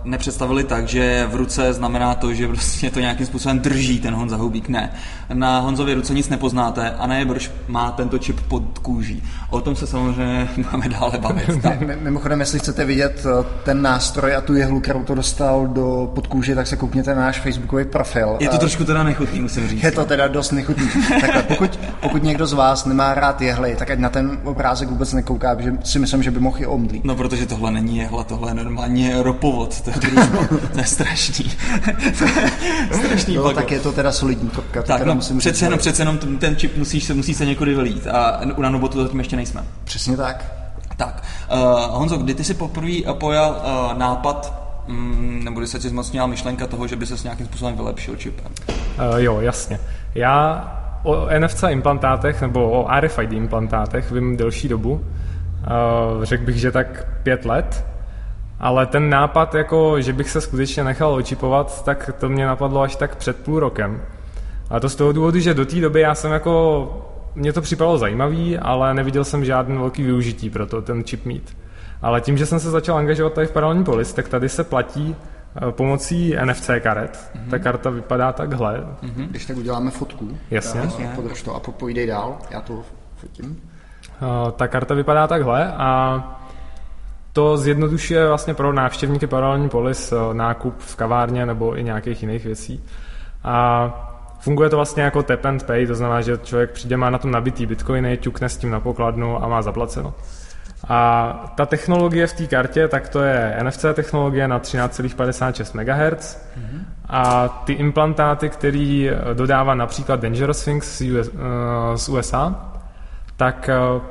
nepředstavili 0.04 0.64
tak, 0.64 0.88
že 0.88 1.26
v 1.30 1.34
ruce 1.34 1.72
znamená 1.72 2.14
to, 2.14 2.34
že 2.34 2.48
prostě 2.48 2.90
to 2.90 3.00
nějakým 3.00 3.26
způsobem 3.26 3.58
drží 3.58 4.00
ten 4.00 4.14
Honza 4.14 4.36
Hubík. 4.36 4.68
Ne. 4.68 4.92
Na 5.32 5.60
Honzově 5.60 5.94
ruce 5.94 6.14
nic 6.14 6.28
nepoznáte 6.28 6.90
a 6.90 7.06
ne, 7.06 7.26
proč 7.26 7.50
má 7.68 7.90
tento 7.90 8.18
čip 8.18 8.40
pod 8.40 8.78
kůží. 8.78 9.22
O 9.50 9.60
tom 9.60 9.76
se 9.76 9.86
samozřejmě 9.86 10.48
máme 10.72 10.88
dále 10.88 11.18
bavit. 11.18 11.62
Tak. 11.62 11.80
Mimochodem, 12.00 12.40
jestli 12.40 12.58
chcete 12.58 12.84
vidět 12.84 13.26
eh, 13.26 13.44
ten 13.64 13.82
nástroj 13.82 14.34
a 14.34 14.40
tu 14.40 14.54
jehlu, 14.54 14.80
kterou 14.80 15.04
to 15.04 15.14
dostal 15.14 15.66
do 15.66 16.10
podkůže, 16.14 16.54
tak 16.54 16.66
se 16.66 16.76
koukněte 16.76 17.14
na 17.14 17.20
náš 17.20 17.40
facebookový 17.40 17.84
profil. 17.84 18.36
Je 18.40 18.48
to 18.48 18.58
trošku 18.58 18.84
teda 18.84 19.02
nechutný, 19.02 19.40
musím 19.40 19.68
říct. 19.68 19.82
Je 19.82 19.90
to 19.90 20.04
teda 20.04 20.28
dost 20.28 20.52
nechutný. 20.52 20.88
Takhle, 21.20 21.42
pokud, 21.42 21.78
pokud 22.00 22.22
někdo 22.22 22.46
z 22.46 22.52
vás 22.52 22.84
nemá 22.84 23.14
rád 23.14 23.40
jehly, 23.40 23.76
tak 23.76 23.90
ať 23.90 23.98
na 23.98 24.08
ten 24.08 24.40
obrázek 24.44 24.88
vůbec 24.88 25.12
nekouká, 25.12 25.60
že 25.60 25.72
si 25.84 25.98
myslím, 25.98 26.22
že 26.22 26.30
by 26.30 26.40
mohl 26.40 26.56
i 26.60 26.66
omdlít. 26.66 27.04
No, 27.04 27.16
protože 27.16 27.46
tohle 27.46 27.70
není 27.70 27.98
jehla, 27.98 28.24
tohle 28.24 28.50
je 28.50 28.54
normálně 28.54 29.22
ropovod, 29.22 29.80
to 29.80 29.90
je, 29.90 29.96
to 30.72 30.78
je 30.78 30.84
strašný. 30.84 31.52
strašný 32.92 33.36
no, 33.36 33.52
tak 33.52 33.70
je 33.70 33.80
to 33.80 33.92
teda 33.92 34.12
solidní 34.12 34.48
topka. 34.48 34.82
Tak, 34.82 35.02
no, 35.04 35.14
musím 35.14 35.38
přece 35.38 35.64
jenom, 35.64 35.78
přece 35.78 36.02
jenom 36.02 36.18
ten 36.18 36.56
čip 36.56 36.76
musíš 36.76 37.04
se, 37.04 37.14
musí 37.14 37.34
se 37.34 37.46
někudy 37.46 37.74
vylít 37.74 38.06
a 38.06 38.40
u 38.56 38.62
nanobotu 38.62 39.02
zatím 39.02 39.18
ještě 39.18 39.36
nejsme. 39.36 39.64
Přesně 39.84 40.16
tak. 40.16 40.63
Tak, 40.96 41.24
uh, 41.52 41.98
Honzo, 41.98 42.16
kdy 42.16 42.34
ty 42.34 42.44
si 42.44 42.54
poprvé 42.54 42.92
pojal 43.12 43.50
uh, 43.50 43.98
nápad 43.98 44.64
mm, 44.86 45.40
nebo 45.44 45.60
kdy 45.60 45.66
se 45.66 45.78
ti 45.78 45.88
zmocnila 45.88 46.26
myšlenka 46.26 46.66
toho, 46.66 46.86
že 46.86 46.96
by 46.96 47.06
se 47.06 47.18
s 47.18 47.24
nějakým 47.24 47.46
způsobem 47.46 47.76
vylepšil 47.76 48.16
čipem? 48.16 48.52
Uh, 48.68 49.16
jo, 49.16 49.40
jasně. 49.40 49.80
Já 50.14 50.64
o 51.02 51.26
NFC 51.38 51.64
implantátech 51.68 52.40
nebo 52.40 52.70
o 52.70 53.00
RFID 53.00 53.32
implantátech 53.32 54.10
vím 54.10 54.36
delší 54.36 54.68
dobu. 54.68 55.04
Řekl 56.22 56.44
bych, 56.44 56.56
že 56.56 56.72
tak 56.72 57.06
pět 57.22 57.44
let. 57.44 57.86
Ale 58.60 58.86
ten 58.86 59.10
nápad, 59.10 59.54
jako, 59.54 60.00
že 60.00 60.12
bych 60.12 60.30
se 60.30 60.40
skutečně 60.40 60.84
nechal 60.84 61.14
očipovat, 61.14 61.84
tak 61.84 62.10
to 62.18 62.28
mě 62.28 62.46
napadlo 62.46 62.80
až 62.80 62.96
tak 62.96 63.16
před 63.16 63.36
půl 63.44 63.60
rokem. 63.60 64.02
A 64.70 64.80
to 64.80 64.88
z 64.88 64.94
toho 64.94 65.12
důvodu, 65.12 65.40
že 65.40 65.54
do 65.54 65.66
té 65.66 65.80
doby 65.80 66.00
já 66.00 66.14
jsem 66.14 66.32
jako, 66.32 67.13
mě 67.34 67.52
to 67.52 67.60
připadalo 67.60 67.98
zajímavý, 67.98 68.58
ale 68.58 68.94
neviděl 68.94 69.24
jsem 69.24 69.44
žádný 69.44 69.76
velký 69.76 70.02
využití 70.02 70.50
pro 70.50 70.66
to, 70.66 70.82
ten 70.82 71.04
čip 71.04 71.24
mít. 71.24 71.56
Ale 72.02 72.20
tím, 72.20 72.38
že 72.38 72.46
jsem 72.46 72.60
se 72.60 72.70
začal 72.70 72.96
angažovat 72.96 73.32
tady 73.32 73.46
v 73.46 73.52
paralelní 73.52 73.84
polis, 73.84 74.12
tak 74.12 74.28
tady 74.28 74.48
se 74.48 74.64
platí 74.64 75.16
Eh, 75.56 75.72
pomocí 75.72 76.36
NFC 76.44 76.70
karet. 76.80 77.30
Mm-hmm. 77.34 77.50
Ta 77.50 77.58
karta 77.58 77.90
vypadá 77.90 78.32
takhle. 78.32 78.86
Mm-hmm. 79.02 79.28
Když 79.28 79.46
tak 79.46 79.56
uděláme 79.56 79.90
fotku. 79.90 80.38
Jasně. 80.50 81.12
Podrž 81.14 81.42
to 81.42 81.54
a 81.54 81.60
pojdej 81.60 82.06
dál, 82.06 82.38
já 82.50 82.60
to 82.60 82.82
fotím. 83.16 83.62
Uh, 84.22 84.50
ta 84.50 84.68
karta 84.68 84.94
vypadá 84.94 85.26
takhle 85.26 85.72
a 85.72 86.18
to 87.32 87.56
zjednodušuje 87.56 88.28
vlastně 88.28 88.54
pro 88.54 88.72
návštěvníky 88.72 89.26
paralelní 89.26 89.68
polis 89.68 90.12
eh, 90.12 90.34
nákup 90.34 90.74
v 90.78 90.96
kavárně 90.96 91.46
nebo 91.46 91.78
i 91.78 91.84
nějakých 91.84 92.22
jiných 92.22 92.44
věcí. 92.44 92.84
A 93.44 94.13
funguje 94.44 94.70
to 94.70 94.76
vlastně 94.76 95.02
jako 95.02 95.22
tap 95.22 95.44
and 95.44 95.62
pay, 95.62 95.86
to 95.86 95.94
znamená, 95.94 96.20
že 96.20 96.38
člověk 96.38 96.70
přijde, 96.70 96.96
má 96.96 97.10
na 97.10 97.18
tom 97.18 97.30
nabitý 97.30 97.66
bitcoiny, 97.66 98.16
ťukne 98.16 98.48
s 98.48 98.56
tím 98.56 98.70
na 98.70 98.80
pokladnu 98.80 99.44
a 99.44 99.48
má 99.48 99.62
zaplaceno. 99.62 100.14
A 100.88 101.52
ta 101.56 101.66
technologie 101.66 102.26
v 102.26 102.32
té 102.32 102.46
kartě, 102.46 102.88
tak 102.88 103.08
to 103.08 103.22
je 103.22 103.56
NFC 103.62 103.84
technologie 103.94 104.48
na 104.48 104.60
13,56 104.60 105.74
MHz 105.74 106.46
mm-hmm. 106.58 106.80
a 107.08 107.48
ty 107.48 107.72
implantáty, 107.72 108.48
který 108.48 109.10
dodává 109.34 109.74
například 109.74 110.20
Dangerous 110.20 110.64
Things 110.64 110.98
z, 110.98 111.00
US, 111.00 111.28
uh, 111.28 111.40
z 111.94 112.08
USA, 112.08 112.72
tak 113.36 113.70
uh, 113.96 114.02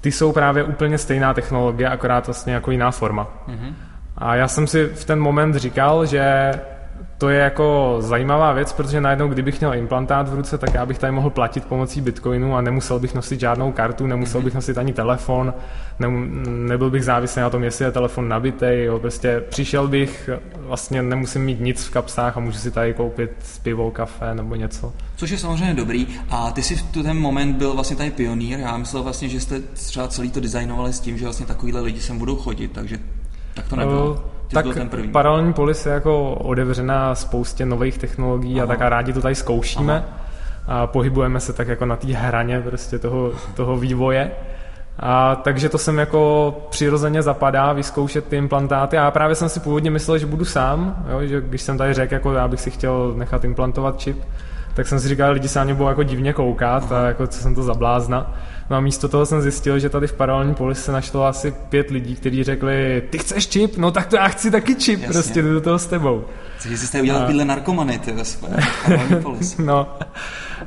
ty 0.00 0.12
jsou 0.12 0.32
právě 0.32 0.64
úplně 0.64 0.98
stejná 0.98 1.34
technologie, 1.34 1.88
akorát 1.88 2.26
vlastně 2.26 2.52
jako 2.52 2.70
jiná 2.70 2.90
forma. 2.90 3.26
Mm-hmm. 3.48 3.74
A 4.16 4.34
já 4.34 4.48
jsem 4.48 4.66
si 4.66 4.86
v 4.86 5.04
ten 5.04 5.20
moment 5.20 5.54
říkal, 5.54 6.06
že 6.06 6.52
to 7.18 7.28
je 7.28 7.38
jako 7.38 7.96
zajímavá 8.00 8.52
věc, 8.52 8.72
protože 8.72 9.00
najednou, 9.00 9.28
kdybych 9.28 9.60
měl 9.60 9.74
implantát 9.74 10.28
v 10.28 10.34
ruce, 10.34 10.58
tak 10.58 10.74
já 10.74 10.86
bych 10.86 10.98
tady 10.98 11.12
mohl 11.12 11.30
platit 11.30 11.64
pomocí 11.64 12.00
bitcoinu 12.00 12.56
a 12.56 12.60
nemusel 12.60 12.98
bych 12.98 13.14
nosit 13.14 13.40
žádnou 13.40 13.72
kartu, 13.72 14.06
nemusel 14.06 14.42
bych 14.42 14.54
nosit 14.54 14.78
ani 14.78 14.92
telefon, 14.92 15.54
ne, 15.98 16.08
nebyl 16.48 16.90
bych 16.90 17.04
závislý 17.04 17.42
na 17.42 17.50
tom, 17.50 17.64
jestli 17.64 17.84
je 17.84 17.92
telefon 17.92 18.28
nabitý, 18.28 18.66
jo, 18.70 18.98
prostě 18.98 19.44
přišel 19.48 19.88
bych, 19.88 20.30
vlastně 20.58 21.02
nemusím 21.02 21.44
mít 21.44 21.60
nic 21.60 21.84
v 21.84 21.90
kapsách 21.90 22.36
a 22.36 22.40
můžu 22.40 22.58
si 22.58 22.70
tady 22.70 22.94
koupit 22.94 23.30
pivo, 23.62 23.90
kafe 23.90 24.34
nebo 24.34 24.54
něco. 24.54 24.92
Což 25.16 25.30
je 25.30 25.38
samozřejmě 25.38 25.74
dobrý 25.74 26.06
a 26.30 26.50
ty 26.50 26.62
si 26.62 26.76
v 26.76 26.82
ten 26.82 27.18
moment 27.18 27.56
byl 27.56 27.74
vlastně 27.74 27.96
tady 27.96 28.10
pionýr, 28.10 28.58
já 28.58 28.76
myslel 28.76 29.02
vlastně, 29.02 29.28
že 29.28 29.40
jste 29.40 29.60
třeba 29.60 30.08
celý 30.08 30.30
to 30.30 30.40
designovali 30.40 30.92
s 30.92 31.00
tím, 31.00 31.18
že 31.18 31.24
vlastně 31.24 31.46
takovýhle 31.46 31.80
lidi 31.80 32.00
sem 32.00 32.18
budou 32.18 32.36
chodit, 32.36 32.72
takže 32.72 32.98
tak 33.54 33.68
to 33.68 33.76
nebylo. 33.76 34.10
Uh, 34.12 34.37
ty 34.48 34.54
tak 34.54 34.66
ten 34.74 34.88
první. 34.88 35.08
paralelní 35.08 35.52
polis 35.52 35.86
je 35.86 35.92
jako 35.92 36.34
otevřená 36.34 37.14
spoustě 37.14 37.66
nových 37.66 37.98
technologií 37.98 38.54
Aha. 38.56 38.64
a 38.64 38.66
tak 38.66 38.82
a 38.82 38.88
rádi 38.88 39.12
to 39.12 39.20
tady 39.20 39.34
zkoušíme. 39.34 39.92
Aha. 39.92 40.18
A 40.66 40.86
pohybujeme 40.86 41.40
se 41.40 41.52
tak 41.52 41.68
jako 41.68 41.86
na 41.86 41.96
té 41.96 42.06
hraně 42.12 42.60
prostě 42.60 42.98
toho, 42.98 43.32
toho 43.54 43.76
vývoje. 43.76 44.30
A 45.00 45.36
takže 45.36 45.68
to 45.68 45.78
jsem 45.78 45.98
jako 45.98 46.54
přirozeně 46.70 47.22
zapadá 47.22 47.72
vyzkoušet 47.72 48.26
ty 48.28 48.36
implantáty. 48.36 48.98
A 48.98 49.04
já 49.04 49.10
právě 49.10 49.34
jsem 49.34 49.48
si 49.48 49.60
původně 49.60 49.90
myslel, 49.90 50.18
že 50.18 50.26
budu 50.26 50.44
sám, 50.44 51.04
jo, 51.10 51.26
že 51.26 51.40
když 51.40 51.62
jsem 51.62 51.78
tady 51.78 51.94
řekl, 51.94 52.14
jako 52.14 52.32
já 52.32 52.48
bych 52.48 52.60
si 52.60 52.70
chtěl 52.70 53.14
nechat 53.16 53.44
implantovat 53.44 53.98
čip, 53.98 54.24
tak 54.74 54.86
jsem 54.88 55.00
si 55.00 55.08
říkal, 55.08 55.32
lidi 55.32 55.48
se 55.48 55.58
na 55.58 55.64
mě 55.64 55.74
budou 55.74 55.88
jako 55.88 56.02
divně 56.02 56.32
koukat 56.32 56.92
a 56.92 57.06
jako 57.06 57.26
co 57.26 57.40
jsem 57.40 57.54
to 57.54 57.62
za 57.62 57.74
blázna. 57.74 58.34
No 58.70 58.76
a 58.76 58.80
místo 58.80 59.08
toho 59.08 59.26
jsem 59.26 59.42
zjistil, 59.42 59.78
že 59.78 59.88
tady 59.88 60.06
v 60.06 60.12
paralelní 60.12 60.54
polisi 60.54 60.82
se 60.82 60.92
našlo 60.92 61.24
asi 61.24 61.54
pět 61.68 61.90
lidí, 61.90 62.16
kteří 62.16 62.44
řekli, 62.44 63.02
ty 63.10 63.18
chceš 63.18 63.48
čip? 63.48 63.76
No 63.76 63.90
tak 63.90 64.06
to 64.06 64.16
já 64.16 64.28
chci 64.28 64.50
taky 64.50 64.74
čip, 64.74 65.00
Jasně. 65.00 65.12
prostě 65.12 65.42
jdu 65.42 65.52
do 65.52 65.60
toho 65.60 65.78
s 65.78 65.86
tebou. 65.86 66.24
Takže 66.62 66.78
jsi 66.78 67.00
udělal 67.02 67.26
a... 67.40 67.44
narkomany, 67.44 67.98
ty 67.98 68.12
ve 68.12 68.24
své 68.24 68.48
no. 69.64 69.88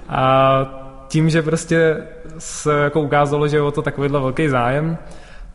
A 0.09 0.61
tím, 1.07 1.29
že 1.29 1.41
prostě 1.41 1.97
se 2.37 2.73
jako 2.73 3.01
ukázalo, 3.01 3.47
že 3.47 3.57
je 3.57 3.61
o 3.61 3.71
to 3.71 3.81
takovýhle 3.81 4.19
velký 4.19 4.49
zájem, 4.49 4.97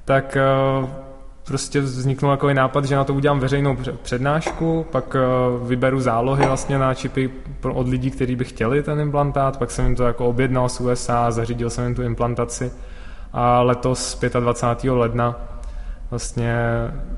tak 0.04 0.36
uh, 0.82 0.88
prostě 1.46 1.80
vzniknul 1.80 2.32
takový 2.32 2.54
nápad, 2.54 2.84
že 2.84 2.96
na 2.96 3.04
to 3.04 3.14
udělám 3.14 3.40
veřejnou 3.40 3.76
přednášku, 4.02 4.86
pak 4.92 5.14
uh, 5.14 5.68
vyberu 5.68 6.00
zálohy 6.00 6.46
vlastně 6.46 6.78
na 6.78 6.94
čipy 6.94 7.30
od 7.72 7.88
lidí, 7.88 8.10
kteří 8.10 8.36
by 8.36 8.44
chtěli 8.44 8.82
ten 8.82 9.00
implantát, 9.00 9.56
pak 9.56 9.70
jsem 9.70 9.84
jim 9.84 9.96
to 9.96 10.04
jako 10.04 10.26
objednal 10.26 10.68
z 10.68 10.80
USA, 10.80 11.30
zařídil 11.30 11.70
jsem 11.70 11.84
jim 11.84 11.94
tu 11.94 12.02
implantaci 12.02 12.72
a 13.32 13.62
letos 13.62 14.20
25. 14.40 14.90
ledna 14.90 15.36
vlastně 16.10 16.54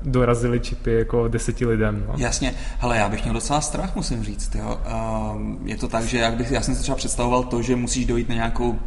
dorazili 0.03 0.59
čipy 0.59 0.93
jako 0.93 1.27
deseti 1.27 1.65
lidem. 1.65 2.05
No. 2.07 2.13
Jasně, 2.17 2.53
ale 2.81 2.97
já 2.97 3.09
bych 3.09 3.23
měl 3.23 3.33
docela 3.33 3.61
strach, 3.61 3.95
musím 3.95 4.23
říct. 4.23 4.55
Jo. 4.55 4.79
Uh, 4.85 5.67
je 5.67 5.77
to 5.77 5.87
tak, 5.87 6.03
že 6.03 6.17
jak 6.17 6.33
bych, 6.33 6.51
já 6.51 6.61
jsem 6.61 6.75
si 6.75 6.81
třeba 6.81 6.95
představoval 6.95 7.43
to, 7.43 7.61
že 7.61 7.75
musíš 7.75 8.05
dojít 8.05 8.29
na 8.29 8.35
nějakou 8.35 8.79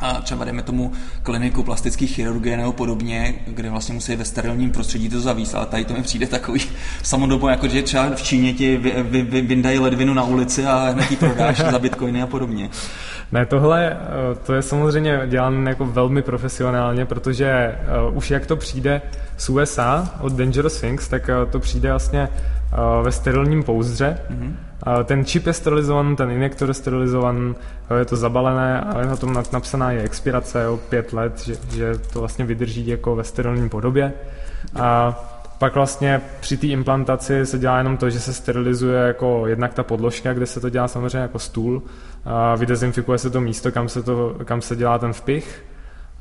a 0.00 0.20
třeba 0.20 0.44
dejme 0.44 0.62
tomu 0.62 0.92
kliniku 1.22 1.62
plastických 1.62 2.14
chirurgie 2.14 2.56
nebo 2.56 2.72
podobně, 2.72 3.34
kde 3.46 3.70
vlastně 3.70 3.94
musí 3.94 4.16
ve 4.16 4.24
sterilním 4.24 4.70
prostředí 4.70 5.08
to 5.08 5.20
zavíst, 5.20 5.54
ale 5.54 5.66
tady 5.66 5.84
to 5.84 5.94
mi 5.94 6.02
přijde 6.02 6.26
takový 6.26 6.60
samodobo, 7.02 7.48
jako 7.48 7.68
že 7.68 7.82
třeba 7.82 8.10
v 8.14 8.22
Číně 8.22 8.52
ti 8.52 8.76
vy, 8.76 8.94
vy, 9.02 9.22
vy, 9.22 9.40
vyndají 9.40 9.78
ledvinu 9.78 10.14
na 10.14 10.22
ulici 10.22 10.66
a 10.66 10.90
hned 10.90 11.10
ji 11.10 11.16
prodáš 11.16 11.56
za 11.56 11.78
bitcoiny 11.78 12.22
a 12.22 12.26
podobně. 12.26 12.70
Ne, 13.32 13.46
tohle 13.46 13.90
eh, 13.90 13.96
to 14.46 14.54
je 14.54 14.62
samozřejmě 14.62 15.20
dělané 15.26 15.70
jako 15.70 15.86
velmi 15.86 16.22
profesionálně, 16.22 17.04
protože 17.06 17.78
uh, 18.08 18.16
už 18.16 18.30
jak 18.30 18.46
to 18.46 18.56
přijde 18.56 19.02
z 19.36 19.48
USA 19.48 20.14
od 20.20 20.32
Dangerous 20.32 20.80
Things, 20.80 21.08
tak 21.08 21.22
uh, 21.28 21.50
to 21.50 21.58
přijde 21.60 21.90
vlastně 21.90 22.28
ve 23.02 23.12
sterilním 23.12 23.62
pouzdře. 23.62 24.18
Mm-hmm. 24.30 24.52
Ten 25.04 25.24
čip 25.24 25.46
je 25.46 25.52
sterilizovaný, 25.52 26.16
ten 26.16 26.30
injektor 26.30 26.68
je 26.68 26.74
sterilizovaný, 26.74 27.54
je 27.98 28.04
to 28.04 28.16
zabalené 28.16 28.80
a 28.80 29.00
je 29.00 29.06
na 29.06 29.16
tom 29.16 29.32
napsaná 29.52 29.90
je 29.90 30.02
expirace 30.02 30.68
o 30.68 30.76
pět 30.76 31.12
let, 31.12 31.40
že, 31.40 31.54
že 31.70 31.98
to 32.12 32.20
vlastně 32.20 32.44
vydrží 32.44 32.86
jako 32.86 33.16
ve 33.16 33.24
sterilním 33.24 33.68
podobě. 33.68 34.12
A 34.80 35.18
pak 35.58 35.74
vlastně 35.74 36.20
při 36.40 36.56
té 36.56 36.66
implantaci 36.66 37.46
se 37.46 37.58
dělá 37.58 37.78
jenom 37.78 37.96
to, 37.96 38.10
že 38.10 38.20
se 38.20 38.32
sterilizuje 38.32 39.00
jako 39.00 39.46
jednak 39.46 39.74
ta 39.74 39.82
podložka, 39.82 40.32
kde 40.32 40.46
se 40.46 40.60
to 40.60 40.68
dělá 40.68 40.88
samozřejmě 40.88 41.18
jako 41.18 41.38
stůl, 41.38 41.82
a 42.24 42.54
vydezinfikuje 42.54 43.18
se 43.18 43.30
to 43.30 43.40
místo, 43.40 43.72
kam 43.72 43.88
se, 43.88 44.02
to, 44.02 44.36
kam 44.44 44.62
se 44.62 44.76
dělá 44.76 44.98
ten 44.98 45.12
vpich 45.12 45.64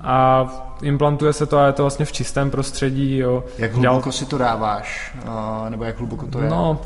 a 0.01 0.46
implantuje 0.82 1.34
se 1.34 1.46
to 1.46 1.60
a 1.60 1.66
je 1.66 1.74
to 1.74 1.84
vlastně 1.84 2.06
v 2.06 2.12
čistém 2.12 2.51
prostředí. 2.51 3.18
Jo. 3.18 3.44
Jak 3.58 3.74
hluboko 3.74 4.04
Děl... 4.04 4.12
si 4.12 4.25
to 4.25 4.38
dáváš? 4.38 5.18
nebo 5.70 5.84
jak 5.84 5.98
hluboko 5.98 6.28
to 6.28 6.42
je? 6.42 6.50
No, 6.50 6.80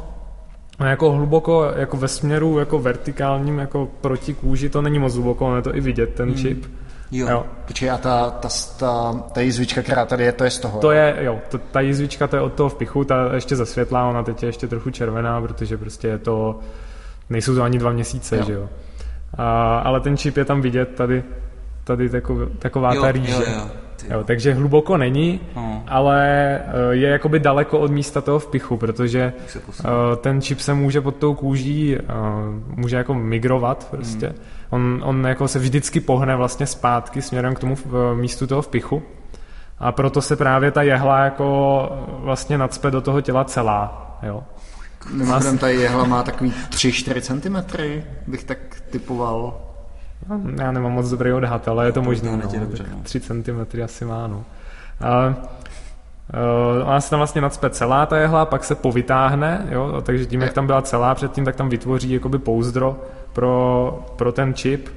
jako 0.80 1.12
hluboko, 1.12 1.72
jako 1.76 1.98
ve 1.98 2.08
směru 2.08 2.60
jako 2.60 2.80
vertikálním, 2.80 3.60
jako 3.60 3.88
proti 4.02 4.34
kůži, 4.34 4.70
to 4.70 4.82
není 4.82 5.00
moc 5.00 5.14
hluboko, 5.14 5.46
ale 5.46 5.58
je 5.58 5.62
to 5.62 5.76
i 5.76 5.82
vidět, 5.82 6.14
ten 6.14 6.30
hmm. 6.30 6.38
čip. 6.38 6.66
Jo. 7.12 7.28
jo. 7.30 7.46
Počkej, 7.68 7.92
a 7.92 7.98
ta, 7.98 8.30
ta, 8.30 8.50
ta, 8.78 9.14
ta 9.34 9.42
jizvička, 9.42 9.82
která 9.82 10.06
tady 10.06 10.24
je, 10.24 10.32
to 10.32 10.44
je 10.44 10.50
z 10.50 10.60
toho? 10.60 10.80
To 10.80 10.92
je, 10.92 11.16
jo, 11.20 11.40
to, 11.50 11.58
ta 11.58 11.80
jizvička, 11.80 12.28
to 12.28 12.36
je 12.36 12.42
od 12.42 12.54
toho 12.54 12.70
vpichu, 12.70 13.04
ta 13.04 13.34
ještě 13.34 13.56
zasvětlá, 13.56 14.10
ona 14.10 14.24
teď 14.24 14.44
je 14.44 14.50
ještě 14.50 14.68
trochu 14.68 14.90
červená, 14.90 15.42
protože 15.42 15.78
prostě 15.78 16.08
je 16.08 16.18
to, 16.18 16.60
nejsou 17.30 17.56
to 17.56 17.64
ani 17.64 17.80
dva 17.80 17.92
měsíce, 17.92 18.38
jo. 18.38 18.44
že 18.44 18.54
jo. 18.54 18.70
A, 19.38 19.80
ale 19.80 20.00
ten 20.00 20.18
čip 20.18 20.38
je 20.38 20.46
tam 20.46 20.62
vidět, 20.62 20.96
tady, 20.96 21.24
tady 21.84 22.10
taková, 22.10 22.46
taková 22.60 22.94
jo, 22.94 23.02
ta 23.02 23.12
rýže. 23.12 23.34
Jo, 23.34 23.44
jo. 23.56 23.83
Jo, 24.10 24.24
takže 24.24 24.54
hluboko 24.54 24.98
není, 24.98 25.40
no. 25.56 25.84
ale 25.88 26.60
eh, 26.60 26.96
je 26.96 27.10
jakoby 27.10 27.40
daleko 27.40 27.80
od 27.80 27.92
místa 27.92 28.22
toho 28.22 28.40
vpichu, 28.40 28.78
protože 28.78 29.34
uh, 29.66 29.90
ten 30.22 30.42
čip 30.42 30.60
se 30.60 30.74
může 30.74 31.02
pod 31.02 31.16
tou 31.16 31.34
kůží, 31.34 31.98
uh, 31.98 32.04
může 32.78 32.96
jako 32.96 33.14
migrovat 33.14 33.88
prostě. 33.92 34.28
Hmm. 34.28 34.38
On, 34.70 35.02
on 35.04 35.28
jako 35.28 35.48
se 35.48 35.60
vždycky 35.60 36.00
pohne 36.00 36.36
vlastně 36.36 36.66
zpátky 36.66 37.22
směrem 37.22 37.56
k 37.56 37.60
tomu 37.60 37.76
místu 38.14 38.48
toho 38.48 38.62
vpichu. 38.62 39.04
A 39.80 39.92
proto 39.92 40.22
se 40.22 40.36
právě 40.36 40.72
ta 40.72 40.82
jehla 40.82 41.20
jako 41.20 41.90
vlastně 42.20 42.58
nadspe 42.58 42.92
do 42.92 43.02
toho 43.02 43.22
těla 43.22 43.44
celá. 43.44 44.18
Jo. 44.24 44.44
Mimochodem 45.12 45.58
ta 45.58 45.68
jehla 45.68 46.06
má 46.06 46.24
takový 46.24 46.54
3-4 46.70 47.22
cm, 47.22 47.78
bych 48.28 48.44
tak 48.44 48.58
typoval. 48.90 49.62
No, 50.30 50.42
já 50.64 50.72
nemám 50.72 50.92
moc 50.92 51.10
dobrý 51.10 51.34
odhad, 51.34 51.68
ale 51.68 51.86
je 51.86 51.92
to 51.92 52.02
možné. 52.02 52.32
No, 52.32 52.60
dobře, 52.60 52.86
no. 52.92 52.98
3 53.04 53.20
cm 53.20 53.82
asi 53.84 54.06
má. 54.06 54.28
No. 54.28 54.46
A, 55.02 55.36
Uh, 56.34 56.88
ona 56.88 57.02
se 57.02 57.10
tam 57.10 57.20
vlastně 57.20 57.42
nadspe 57.42 57.70
celá 57.70 58.06
ta 58.06 58.18
jehla, 58.18 58.46
pak 58.46 58.64
se 58.64 58.76
povytáhne, 58.76 59.68
jo, 59.70 60.02
takže 60.06 60.26
tím, 60.26 60.42
jak 60.42 60.54
tam 60.54 60.68
byla 60.68 60.82
celá 60.82 61.16
předtím, 61.16 61.46
tak 61.46 61.56
tam 61.56 61.70
vytvoří 61.70 62.12
jakoby 62.12 62.40
pouzdro 62.40 63.02
pro, 63.34 64.06
pro 64.16 64.32
ten 64.32 64.54
čip, 64.54 64.90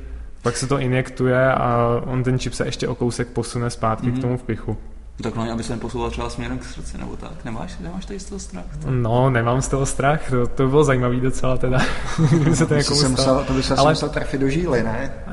pak 0.43 0.57
se 0.57 0.67
to 0.67 0.79
injektuje 0.79 1.53
a 1.53 2.01
on 2.07 2.23
ten 2.23 2.39
čip 2.39 2.55
se 2.55 2.67
ještě 2.67 2.89
o 2.89 2.95
kousek 2.95 3.29
posune 3.29 3.71
zpátky 3.71 4.07
mm-hmm. 4.07 4.11
k 4.11 4.13
mhm. 4.13 4.23
tomu 4.23 4.37
vpichu. 4.37 4.77
Tak 5.23 5.35
hlavně, 5.35 5.53
aby 5.53 5.63
se 5.63 5.73
neposouval 5.73 6.11
třeba 6.11 6.31
směrem 6.31 6.59
k 6.59 6.65
srdci, 6.65 6.99
nebo 6.99 7.17
tak. 7.17 7.45
Nemáš, 7.45 7.79
nemáš 7.81 8.05
tady 8.05 8.21
z 8.21 8.25
toho 8.25 8.39
strach? 8.39 8.65
Tak? 8.71 8.91
No, 8.91 9.31
nemám 9.31 9.63
z 9.63 9.69
toho 9.69 9.87
strach, 9.87 10.31
to, 10.31 10.47
to 10.47 10.63
by 10.63 10.69
bylo 10.69 10.85
zajímavý 10.85 11.21
docela 11.21 11.57
teda. 11.57 11.79
se 12.55 12.67
to, 12.67 12.75
jako 12.75 12.95
se 12.95 13.09
musel, 13.09 13.45
to 13.47 13.53
by 13.53 13.63
se 13.63 13.75
ale, 13.75 13.93
musel 13.93 14.09
trefit 14.09 14.41
do 14.41 14.49
žíly, 14.49 14.83
ne? 14.83 15.13
Uh, 15.27 15.33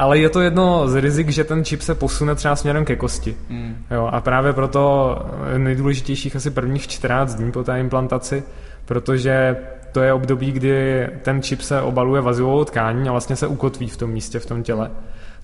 ale 0.00 0.18
je 0.18 0.28
to 0.28 0.40
jedno 0.40 0.88
z 0.88 1.00
rizik, 1.00 1.28
že 1.28 1.44
ten 1.44 1.64
čip 1.64 1.82
se 1.82 1.94
posune 1.94 2.34
třeba 2.34 2.56
směrem 2.56 2.84
ke 2.84 2.96
kosti. 2.96 3.36
Hmm. 3.50 3.76
Jo, 3.90 4.10
a 4.12 4.20
právě 4.20 4.52
proto 4.52 5.16
nejdůležitějších 5.56 6.36
asi 6.36 6.50
prvních 6.50 6.88
14 6.88 7.34
dní 7.34 7.52
po 7.52 7.64
té 7.64 7.80
implantaci, 7.80 8.44
protože 8.84 9.56
to 9.92 10.00
je 10.00 10.12
období, 10.12 10.52
kdy 10.52 11.08
ten 11.22 11.42
čip 11.42 11.60
se 11.60 11.80
obaluje 11.80 12.22
vazivovou 12.22 12.64
tkání 12.64 13.08
a 13.08 13.12
vlastně 13.12 13.36
se 13.36 13.46
ukotví 13.46 13.88
v 13.88 13.96
tom 13.96 14.10
místě, 14.10 14.38
v 14.38 14.46
tom 14.46 14.62
těle. 14.62 14.90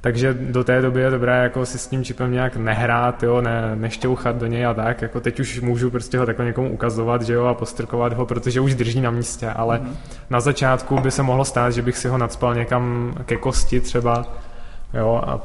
Takže 0.01 0.35
do 0.35 0.65
té 0.65 0.83
doby 0.83 1.01
je 1.01 1.11
dobré 1.11 1.43
jako 1.43 1.67
si 1.67 1.79
s 1.79 1.87
tím 1.87 2.05
čipem 2.05 2.33
nějak 2.33 2.57
nehrát, 2.57 3.23
jo, 3.23 3.41
ne, 3.41 3.77
nešťouchat 3.77 4.37
do 4.37 4.47
něj 4.47 4.67
a 4.67 4.75
tak. 4.75 5.03
Jako 5.03 5.21
teď 5.21 5.41
už 5.41 5.61
můžu 5.61 5.91
prostě 5.91 6.19
ho 6.19 6.27
takhle 6.27 6.45
někomu 6.45 6.71
ukazovat, 6.71 7.23
že 7.23 7.33
jo, 7.33 7.45
a 7.45 7.55
postrkovat 7.55 8.13
ho, 8.13 8.27
protože 8.27 8.61
už 8.61 8.75
drží 8.75 9.01
na 9.01 9.11
místě, 9.11 9.51
ale 9.51 9.79
mm-hmm. 9.79 9.93
na 10.31 10.41
začátku 10.41 11.01
by 11.01 11.11
se 11.11 11.23
mohlo 11.23 11.45
stát, 11.45 11.71
že 11.71 11.83
bych 11.83 11.99
si 11.99 12.09
ho 12.09 12.19
nadspal 12.19 12.55
někam 12.55 13.15
ke 13.25 13.37
kosti 13.37 13.81
třeba, 13.81 14.27
jo, 14.95 15.23
a 15.27 15.41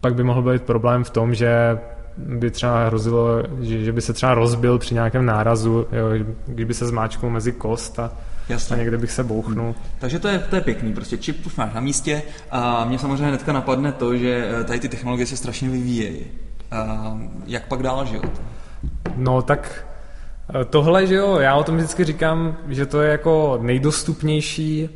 pak 0.00 0.14
by 0.14 0.24
mohl 0.24 0.42
být 0.42 0.62
problém 0.62 1.04
v 1.04 1.10
tom, 1.10 1.34
že 1.34 1.78
by 2.16 2.50
třeba 2.50 2.86
hrozilo, 2.86 3.42
že, 3.60 3.84
že 3.84 3.92
by 3.92 4.00
se 4.00 4.12
třeba 4.12 4.34
rozbil 4.34 4.78
při 4.78 4.94
nějakém 4.94 5.26
nárazu, 5.26 5.86
jo, 5.92 6.24
kdyby 6.46 6.74
se 6.74 6.86
zmáčknul 6.86 7.32
mezi 7.32 7.52
kost 7.52 7.98
a 7.98 8.12
Jasně. 8.48 8.76
a 8.76 8.78
někde 8.78 8.98
bych 8.98 9.10
se 9.10 9.24
bouchnul. 9.24 9.74
Takže 9.98 10.18
to 10.18 10.28
je, 10.28 10.38
to 10.38 10.56
je 10.56 10.62
pěkný, 10.62 10.94
prostě 10.94 11.16
čip 11.16 11.46
už 11.46 11.56
máš 11.56 11.74
na 11.74 11.80
místě 11.80 12.22
a 12.50 12.84
mě 12.84 12.98
samozřejmě 12.98 13.26
hnedka 13.26 13.52
napadne 13.52 13.92
to, 13.92 14.16
že 14.16 14.48
eh, 14.60 14.64
tady 14.64 14.80
ty 14.80 14.88
technologie 14.88 15.26
se 15.26 15.36
strašně 15.36 15.68
vyvíjejí. 15.68 16.24
A 16.70 17.18
jak 17.46 17.66
pak 17.66 17.82
dál 17.82 18.06
život? 18.06 18.42
No 19.16 19.42
tak 19.42 19.86
eh, 20.60 20.64
tohle, 20.64 21.06
že 21.06 21.14
jo, 21.14 21.38
já 21.38 21.54
o 21.54 21.64
tom 21.64 21.76
vždycky 21.76 22.04
říkám, 22.04 22.56
že 22.68 22.86
to 22.86 23.00
je 23.00 23.10
jako 23.10 23.58
nejdostupnější 23.62 24.88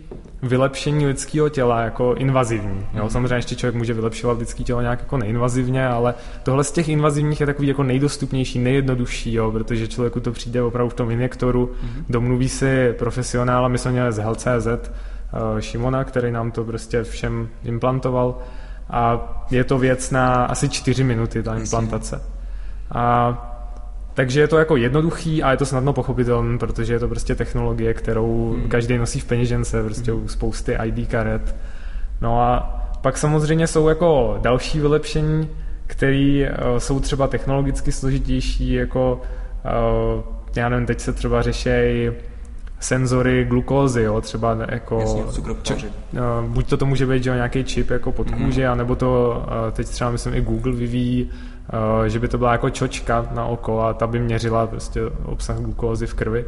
vylepšení 0.43 1.07
lidského 1.07 1.49
těla 1.49 1.81
jako 1.81 2.15
invazivní. 2.15 2.87
Jo? 2.95 3.03
Mhm. 3.03 3.11
Samozřejmě 3.11 3.35
ještě 3.35 3.55
člověk 3.57 3.75
může 3.75 3.95
vylepšovat 3.95 4.39
lidské 4.39 4.65
tělo 4.65 4.81
nějak 4.81 4.99
jako 4.99 5.17
neinvazivně, 5.17 5.87
ale 5.87 6.15
tohle 6.43 6.65
z 6.65 6.73
těch 6.73 6.89
invazivních 6.89 7.41
je 7.41 7.47
takový 7.47 7.69
jako 7.69 7.83
nejdostupnější, 7.83 8.59
nejjednodušší, 8.59 9.35
jo? 9.35 9.51
protože 9.51 9.89
člověku 9.89 10.21
to 10.21 10.33
přijde 10.33 10.63
opravdu 10.63 10.91
v 10.91 10.95
tom 10.95 11.11
injektoru, 11.11 11.67
mm-hmm. 11.67 12.05
domluví 12.09 12.49
si 12.49 12.95
profesionála, 12.99 13.69
my 13.69 13.79
jsme 13.79 13.91
měli 13.91 14.13
z 14.13 14.19
HLCZ 14.19 14.67
uh, 14.67 15.61
Šimona, 15.61 16.05
který 16.05 16.31
nám 16.31 16.51
to 16.51 16.65
prostě 16.65 17.03
všem 17.03 17.49
implantoval 17.65 18.39
a 18.91 19.29
je 19.51 19.65
to 19.65 19.79
věc 19.79 20.11
na 20.11 20.45
asi 20.45 20.69
čtyři 20.69 21.05
minuty 21.05 21.43
ta 21.43 21.57
implantace. 21.57 22.23
A 22.91 23.52
takže 24.15 24.41
je 24.41 24.49
to 24.49 24.59
jako 24.59 24.77
jednoduchý 24.77 25.43
a 25.43 25.51
je 25.51 25.57
to 25.57 25.67
snadno 25.67 25.93
pochopitelné, 25.93 26.59
protože 26.59 26.93
je 26.93 26.99
to 26.99 27.09
prostě 27.09 27.35
technologie, 27.35 27.95
kterou 27.95 28.53
hmm. 28.53 28.69
každý 28.69 28.99
nosí 28.99 29.21
v 29.21 29.25
peněžence, 29.25 29.83
prostě 29.83 30.13
hmm. 30.13 30.25
u 30.25 30.29
spousty 30.29 30.79
ID 30.85 31.09
karet. 31.09 31.57
No 32.21 32.41
a 32.41 32.79
pak 33.01 33.19
samozřejmě 33.19 33.67
jsou 33.67 33.89
jako 33.89 34.39
další 34.43 34.81
vylepšení, 34.81 35.49
které 35.87 36.51
uh, 36.51 36.79
jsou 36.79 37.01
třeba 37.01 37.27
technologicky 37.27 37.93
složitější, 37.93 38.73
jako 38.73 39.23
uh, 39.65 40.23
já 40.57 40.69
nevím, 40.69 40.87
teď 40.87 41.01
se 41.01 41.13
třeba 41.13 41.43
řešejí 41.43 42.11
senzory 42.85 43.45
glukózy, 43.45 44.03
jo, 44.03 44.21
třeba 44.21 44.57
jako... 44.69 45.01
Jasně, 45.01 45.23
č, 45.63 45.75
uh, 45.75 45.81
buď 46.47 46.69
to 46.69 46.77
to 46.77 46.87
může 46.87 47.07
být, 47.07 47.25
že 47.25 47.31
jo, 47.31 47.37
nějaký 47.37 47.65
čip 47.65 47.91
jako 47.91 48.13
pod 48.13 48.31
kůži, 48.31 48.65
mm. 48.65 48.71
anebo 48.71 48.97
to 48.97 49.43
uh, 49.47 49.73
teď 49.73 49.89
třeba 49.89 50.11
myslím 50.11 50.35
i 50.35 50.41
Google 50.41 50.73
vyvíjí 50.73 51.31
Eh, 51.73 52.09
že 52.09 52.19
by 52.19 52.29
to 52.29 52.39
byla 52.39 52.53
jako 52.53 52.71
čočka 52.71 53.29
na 53.35 53.45
oko 53.45 53.81
a 53.81 53.95
ta 53.95 54.07
by 54.07 54.21
měřila 54.21 54.67
prostě 54.67 55.01
obsah 55.25 55.59
glukózy 55.59 56.07
v 56.07 56.15
krvi. 56.15 56.45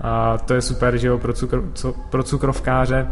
A 0.00 0.38
to 0.38 0.54
je 0.54 0.62
super, 0.62 0.96
že 0.96 1.08
jo, 1.08 1.18
pro, 1.18 1.32
cukr, 1.32 1.62
co, 1.74 1.94
pro 2.10 2.22
cukrovkáře. 2.22 3.08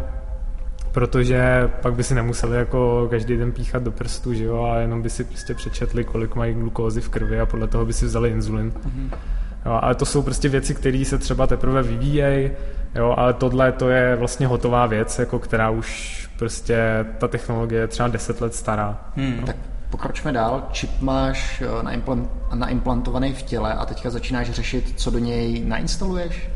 protože 0.91 1.69
pak 1.81 1.93
by 1.93 2.03
si 2.03 2.15
nemuseli 2.15 2.57
jako 2.57 3.07
každý 3.09 3.37
den 3.37 3.51
píchat 3.51 3.83
do 3.83 3.91
prstu, 3.91 4.33
že 4.33 4.43
jo, 4.43 4.63
a 4.63 4.79
jenom 4.79 5.01
by 5.01 5.09
si 5.09 5.23
prostě 5.23 5.53
přečetli, 5.53 6.03
kolik 6.03 6.35
mají 6.35 6.53
glukózy 6.53 7.01
v 7.01 7.09
krvi 7.09 7.39
a 7.39 7.45
podle 7.45 7.67
toho 7.67 7.85
by 7.85 7.93
si 7.93 8.05
vzali 8.05 8.29
inzulin. 8.29 8.71
Mm-hmm. 8.71 9.17
Jo, 9.65 9.79
ale 9.81 9.95
to 9.95 10.05
jsou 10.05 10.21
prostě 10.21 10.49
věci, 10.49 10.75
které 10.75 11.05
se 11.05 11.17
třeba 11.17 11.47
teprve 11.47 11.83
vyvíjejí, 11.83 12.51
jo, 12.95 13.13
ale 13.17 13.33
tohle 13.33 13.71
to 13.71 13.89
je 13.89 14.15
vlastně 14.15 14.47
hotová 14.47 14.85
věc, 14.85 15.19
jako 15.19 15.39
která 15.39 15.69
už 15.69 16.19
prostě 16.39 17.05
ta 17.17 17.27
technologie 17.27 17.81
je 17.81 17.87
třeba 17.87 18.09
10 18.09 18.41
let 18.41 18.55
stará. 18.55 18.97
Hmm. 19.15 19.43
Tak 19.45 19.55
pokročme 19.89 20.31
dál. 20.31 20.67
Čip 20.71 21.01
máš 21.01 21.61
eh, 21.61 21.83
naimplant, 21.83 22.29
naimplantovaný 22.53 23.33
v 23.33 23.41
těle 23.41 23.73
a 23.73 23.85
teďka 23.85 24.09
začínáš 24.09 24.51
řešit, 24.51 24.93
co 24.95 25.11
do 25.11 25.19
něj 25.19 25.63
nainstaluješ? 25.65 26.49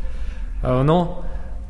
Eh, 0.64 0.84
no, 0.84 1.24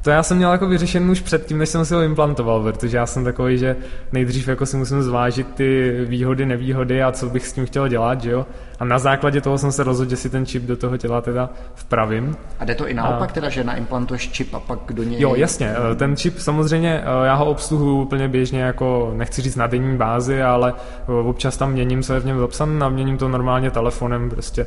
to 0.04 0.10
já 0.10 0.24
jsem 0.24 0.38
měl 0.38 0.52
jako 0.52 0.68
vyřešen 0.68 1.12
už 1.12 1.22
předtím, 1.22 1.58
než 1.58 1.70
jsem 1.70 1.86
si 1.86 1.94
ho 1.94 2.02
implantoval, 2.02 2.64
protože 2.64 2.98
já 2.98 3.06
jsem 3.06 3.24
takový, 3.24 3.58
že 3.58 3.76
nejdřív 4.12 4.48
jako 4.48 4.66
si 4.66 4.78
musím 4.78 5.04
zvážit 5.04 5.48
ty 5.54 5.98
výhody, 6.06 6.46
nevýhody 6.46 7.04
a 7.04 7.12
co 7.12 7.30
bych 7.30 7.48
s 7.48 7.54
tím 7.54 7.66
chtěl 7.66 7.88
dělat, 7.88 8.22
že 8.22 8.32
jo. 8.32 8.46
A 8.80 8.86
na 8.86 9.00
základě 9.00 9.42
toho 9.42 9.58
jsem 9.58 9.72
se 9.72 9.84
rozhodl, 9.84 10.10
že 10.10 10.16
si 10.16 10.30
ten 10.30 10.46
čip 10.46 10.64
do 10.64 10.78
toho 10.78 10.98
těla 10.98 11.22
teda 11.22 11.50
vpravím. 11.76 12.36
A 12.60 12.66
jde 12.66 12.76
to 12.76 12.88
i 12.88 12.94
naopak 12.94 13.30
a... 13.30 13.34
teda, 13.34 13.50
že 13.50 13.64
naimplantuješ 13.64 14.32
čip 14.32 14.54
a 14.54 14.60
pak 14.60 14.80
do 14.94 15.04
něj... 15.04 15.22
Jo, 15.22 15.36
jasně. 15.36 15.76
Eh, 15.92 15.96
ten 15.96 16.16
čip 16.16 16.40
samozřejmě, 16.40 17.04
eh, 17.04 17.26
já 17.26 17.34
ho 17.34 17.46
obsluhuju 17.46 18.02
úplně 18.02 18.28
běžně 18.28 18.62
jako, 18.62 19.14
nechci 19.16 19.42
říct 19.42 19.56
na 19.56 19.68
denní 19.68 19.98
bázi, 19.98 20.42
ale 20.42 20.74
eh, 20.74 21.12
občas 21.12 21.58
tam 21.58 21.72
měním, 21.72 22.04
co 22.04 22.14
je 22.14 22.20
v 22.20 22.26
něm 22.26 22.40
zapsané 22.40 22.86
a 22.86 22.90
měním 22.90 23.18
to 23.18 23.30
normálně 23.30 23.72
telefonem 23.72 24.30
prostě 24.30 24.66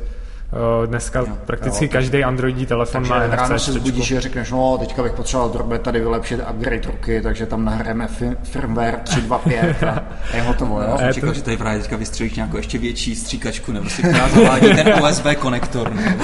dneska 0.85 1.19
jo, 1.19 1.27
prakticky 1.45 1.85
jo, 1.85 1.91
každý 1.91 2.23
Androidí 2.23 2.65
telefon 2.65 3.03
takže 3.03 3.13
má 3.13 3.27
NFC 3.27 3.35
ráno 3.35 3.59
se 3.59 3.71
zbudíš 3.71 4.11
a 4.11 4.19
řekneš, 4.19 4.51
no 4.51 4.77
teďka 4.77 5.03
bych 5.03 5.11
potřeboval 5.11 5.49
drobě 5.49 5.79
tady 5.79 5.99
vylepšit 5.99 6.39
upgrade 6.51 6.87
ruky, 6.87 7.21
takže 7.21 7.45
tam 7.45 7.65
nahrajeme 7.65 8.07
firmware 8.43 8.99
325 9.03 9.83
a 9.83 10.03
je 10.33 10.41
hotovo, 10.41 10.81
jo? 10.81 10.97
Já 11.01 11.13
čekal, 11.13 11.33
že 11.33 11.41
tady 11.41 11.57
právě 11.57 11.79
teďka 11.79 11.97
vystřelíš 11.97 12.33
nějakou 12.33 12.57
ještě 12.57 12.77
větší 12.77 13.15
stříkačku, 13.15 13.71
nebo 13.71 13.89
si 13.89 14.03
která 14.03 14.29
zavádí 14.29 14.67
ten 14.75 15.03
USB 15.03 15.25
konektor, 15.39 15.93
nebo 15.93 16.23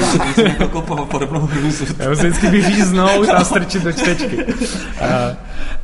jako 0.59 0.81
podobnou 1.05 1.39
hrůzu. 1.39 1.85
Já 1.99 2.09
musím 2.09 2.29
vždycky 2.29 2.47
vyříznout 2.47 3.29
a 3.29 3.43
strčit 3.43 3.83
do 3.83 3.91
čtečky. 3.91 4.43
Uh, 4.43 4.53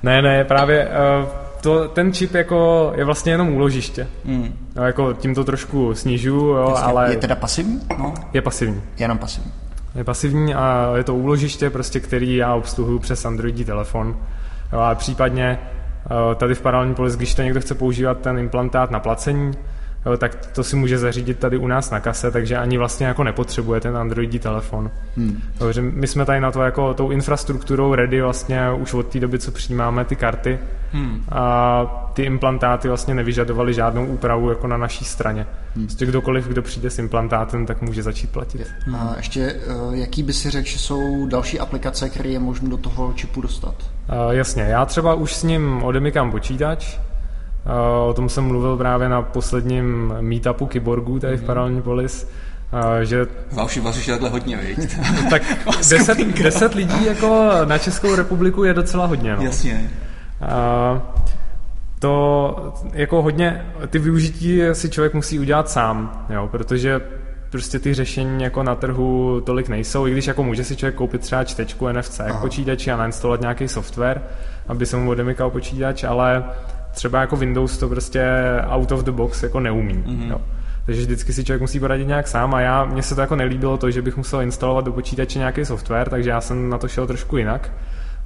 ne, 0.03 0.22
ne, 0.22 0.43
právě 0.43 0.88
uh, 0.88 1.49
to, 1.62 1.88
ten 1.88 2.13
čip 2.13 2.34
jako 2.34 2.92
je 2.96 3.06
vlastně 3.06 3.32
jenom 3.32 3.50
úložiště. 3.50 4.08
Mm. 4.25 4.54
No, 4.75 4.86
jako 4.86 5.13
tím 5.13 5.36
to 5.36 5.44
trošku 5.44 5.96
snižu, 5.96 6.36
jo, 6.36 6.75
ale... 6.82 7.12
Je 7.12 7.18
teda 7.18 7.36
pasivní? 7.36 7.82
No. 7.98 8.13
Je 8.34 8.42
pasivní. 8.42 8.82
Jenom 8.98 9.18
pasivní. 9.18 9.51
Je 9.96 10.04
pasivní 10.04 10.56
a 10.56 10.94
je 10.98 11.04
to 11.04 11.16
úložiště, 11.16 11.70
prostě, 11.70 12.00
který 12.00 12.36
já 12.36 12.56
obsluhuju 12.56 13.00
přes 13.00 13.25
Androidí 13.25 13.66
telefon. 13.66 14.18
Jo, 14.74 14.80
a 14.80 14.96
případně 14.96 15.60
eh, 16.06 16.36
tady 16.36 16.56
v 16.56 16.62
paralelní 16.62 16.96
polis, 16.96 17.16
když 17.16 17.36
to 17.36 17.42
někdo 17.42 17.62
chce 17.62 17.75
používat 17.75 18.20
ten 18.20 18.38
implantát 18.38 18.92
na 18.92 19.00
placení, 19.00 19.51
jo, 20.06 20.18
tak 20.18 20.46
to 20.46 20.63
si 20.63 20.75
může 20.75 20.98
zařídit 20.98 21.39
tady 21.39 21.58
u 21.58 21.67
nás 21.67 21.91
na 21.91 22.00
kase, 22.00 22.32
takže 22.32 22.58
ani 22.58 22.78
vlastně 22.78 23.08
jako 23.08 23.24
nepotřebuje 23.24 23.82
ten 23.82 23.97
Androidí 23.97 24.39
telefon. 24.39 24.91
Hmm. 25.17 25.41
Takže 25.58 25.82
my 25.82 26.08
jsme 26.08 26.26
tady 26.26 26.39
na 26.39 26.52
to 26.52 26.62
jako 26.62 26.93
tou 26.93 27.12
infrastrukturou 27.12 27.95
ready 27.95 28.21
vlastně 28.21 28.71
už 28.71 28.93
od 28.93 29.08
té 29.08 29.19
doby, 29.19 29.39
co 29.39 29.52
přijímáme 29.52 30.06
ty 30.06 30.15
karty 30.15 30.60
hmm. 30.91 31.24
a 31.32 32.12
ty 32.13 32.24
implantáty 32.24 32.88
vlastně 32.88 33.13
nevyžadovaly 33.13 33.74
žádnou 33.74 34.06
úpravu 34.06 34.50
jako 34.50 34.67
na 34.67 34.78
naší 34.78 35.06
straně. 35.06 35.47
Hmm. 35.76 35.86
Prostě 35.86 36.06
kdokoliv, 36.06 36.47
kdo 36.47 36.62
přijde 36.62 36.89
s 36.89 37.00
implantátem, 37.00 37.65
tak 37.65 37.82
může 37.82 38.04
začít 38.04 38.30
platit. 38.30 38.67
Hmm. 38.86 38.95
A 38.95 39.13
ještě, 39.17 39.41
eh, 39.41 39.97
jaký 39.97 40.24
by 40.24 40.34
si 40.34 40.50
řekl, 40.50 40.67
že 40.67 40.80
jsou 40.80 41.28
další 41.28 41.60
aplikace, 41.60 42.10
které 42.10 42.30
je 42.30 42.39
možné 42.39 42.69
do 42.69 42.78
toho 42.78 43.13
čipu 43.13 43.41
dostat? 43.41 43.76
Uh, 44.26 44.32
jasně, 44.32 44.63
já 44.63 44.86
třeba 44.86 45.13
už 45.13 45.34
s 45.36 45.43
ním 45.43 45.84
odemykám 45.84 46.32
počítač, 46.32 47.00
O 48.08 48.13
tom 48.13 48.29
jsem 48.29 48.43
mluvil 48.43 48.77
právě 48.77 49.10
na 49.10 49.21
posledním 49.21 50.13
meetupu 50.19 50.65
Kyborgu 50.65 51.19
tady 51.19 51.38
v 51.38 51.39
mhm. 51.39 51.47
Paralelní 51.47 51.82
polis. 51.82 52.29
Že... 53.03 53.27
Vás 53.51 53.97
už 53.97 54.08
je 54.08 54.13
takhle 54.13 54.29
hodně, 54.29 54.58
viď? 54.58 54.97
tak 55.29 55.41
deset, 55.77 56.17
deset 56.17 56.75
lidí 56.75 57.05
jako 57.05 57.49
na 57.65 57.77
Českou 57.77 58.15
republiku 58.15 58.63
je 58.63 58.73
docela 58.73 59.05
hodně. 59.05 59.36
No. 59.36 59.43
Jasně. 59.43 59.91
A 60.41 61.01
to 61.99 62.73
jako 62.93 63.21
hodně, 63.21 63.65
ty 63.88 63.99
využití 63.99 64.62
si 64.73 64.89
člověk 64.89 65.13
musí 65.13 65.39
udělat 65.39 65.69
sám, 65.69 66.25
jo, 66.29 66.47
protože 66.51 67.01
prostě 67.49 67.79
ty 67.79 67.93
řešení 67.93 68.43
jako 68.43 68.63
na 68.63 68.75
trhu 68.75 69.41
tolik 69.45 69.69
nejsou, 69.69 70.08
i 70.08 70.12
když 70.12 70.27
jako 70.27 70.43
může 70.43 70.63
si 70.63 70.75
člověk 70.75 70.95
koupit 70.95 71.21
třeba 71.21 71.43
čtečku 71.43 71.88
NFC 71.88 72.21
k 72.32 72.41
počítači 72.41 72.91
a 72.91 72.97
nainstalovat 72.97 73.41
nějaký 73.41 73.67
software, 73.67 74.21
aby 74.67 74.86
se 74.86 74.97
mu 74.97 75.10
odemykal 75.10 75.49
počítač, 75.49 76.03
ale 76.03 76.43
třeba 76.91 77.21
jako 77.21 77.36
Windows 77.36 77.78
to 77.78 77.89
prostě 77.89 78.25
out 78.67 78.91
of 78.91 79.04
the 79.04 79.12
box 79.12 79.43
jako 79.43 79.60
neumí. 79.60 79.93
Mm-hmm. 79.93 80.30
Jo. 80.30 80.41
Takže 80.86 81.02
vždycky 81.02 81.34
si 81.34 81.43
člověk 81.43 81.62
musí 81.62 81.80
poradit 81.80 82.08
nějak 82.08 82.28
sám 82.28 82.54
a 82.54 82.62
já, 82.62 82.86
mně 82.86 83.04
se 83.04 83.15
to 83.15 83.21
jako 83.21 83.36
nelíbilo 83.36 83.78
to, 83.78 83.91
že 83.91 84.02
bych 84.02 84.17
musel 84.17 84.41
instalovat 84.41 84.86
do 84.86 84.91
počítače 84.91 85.39
nějaký 85.39 85.65
software, 85.65 86.10
takže 86.10 86.30
já 86.30 86.41
jsem 86.41 86.69
na 86.69 86.78
to 86.78 86.88
šel 86.88 87.08
trošku 87.08 87.38
jinak. 87.38 87.71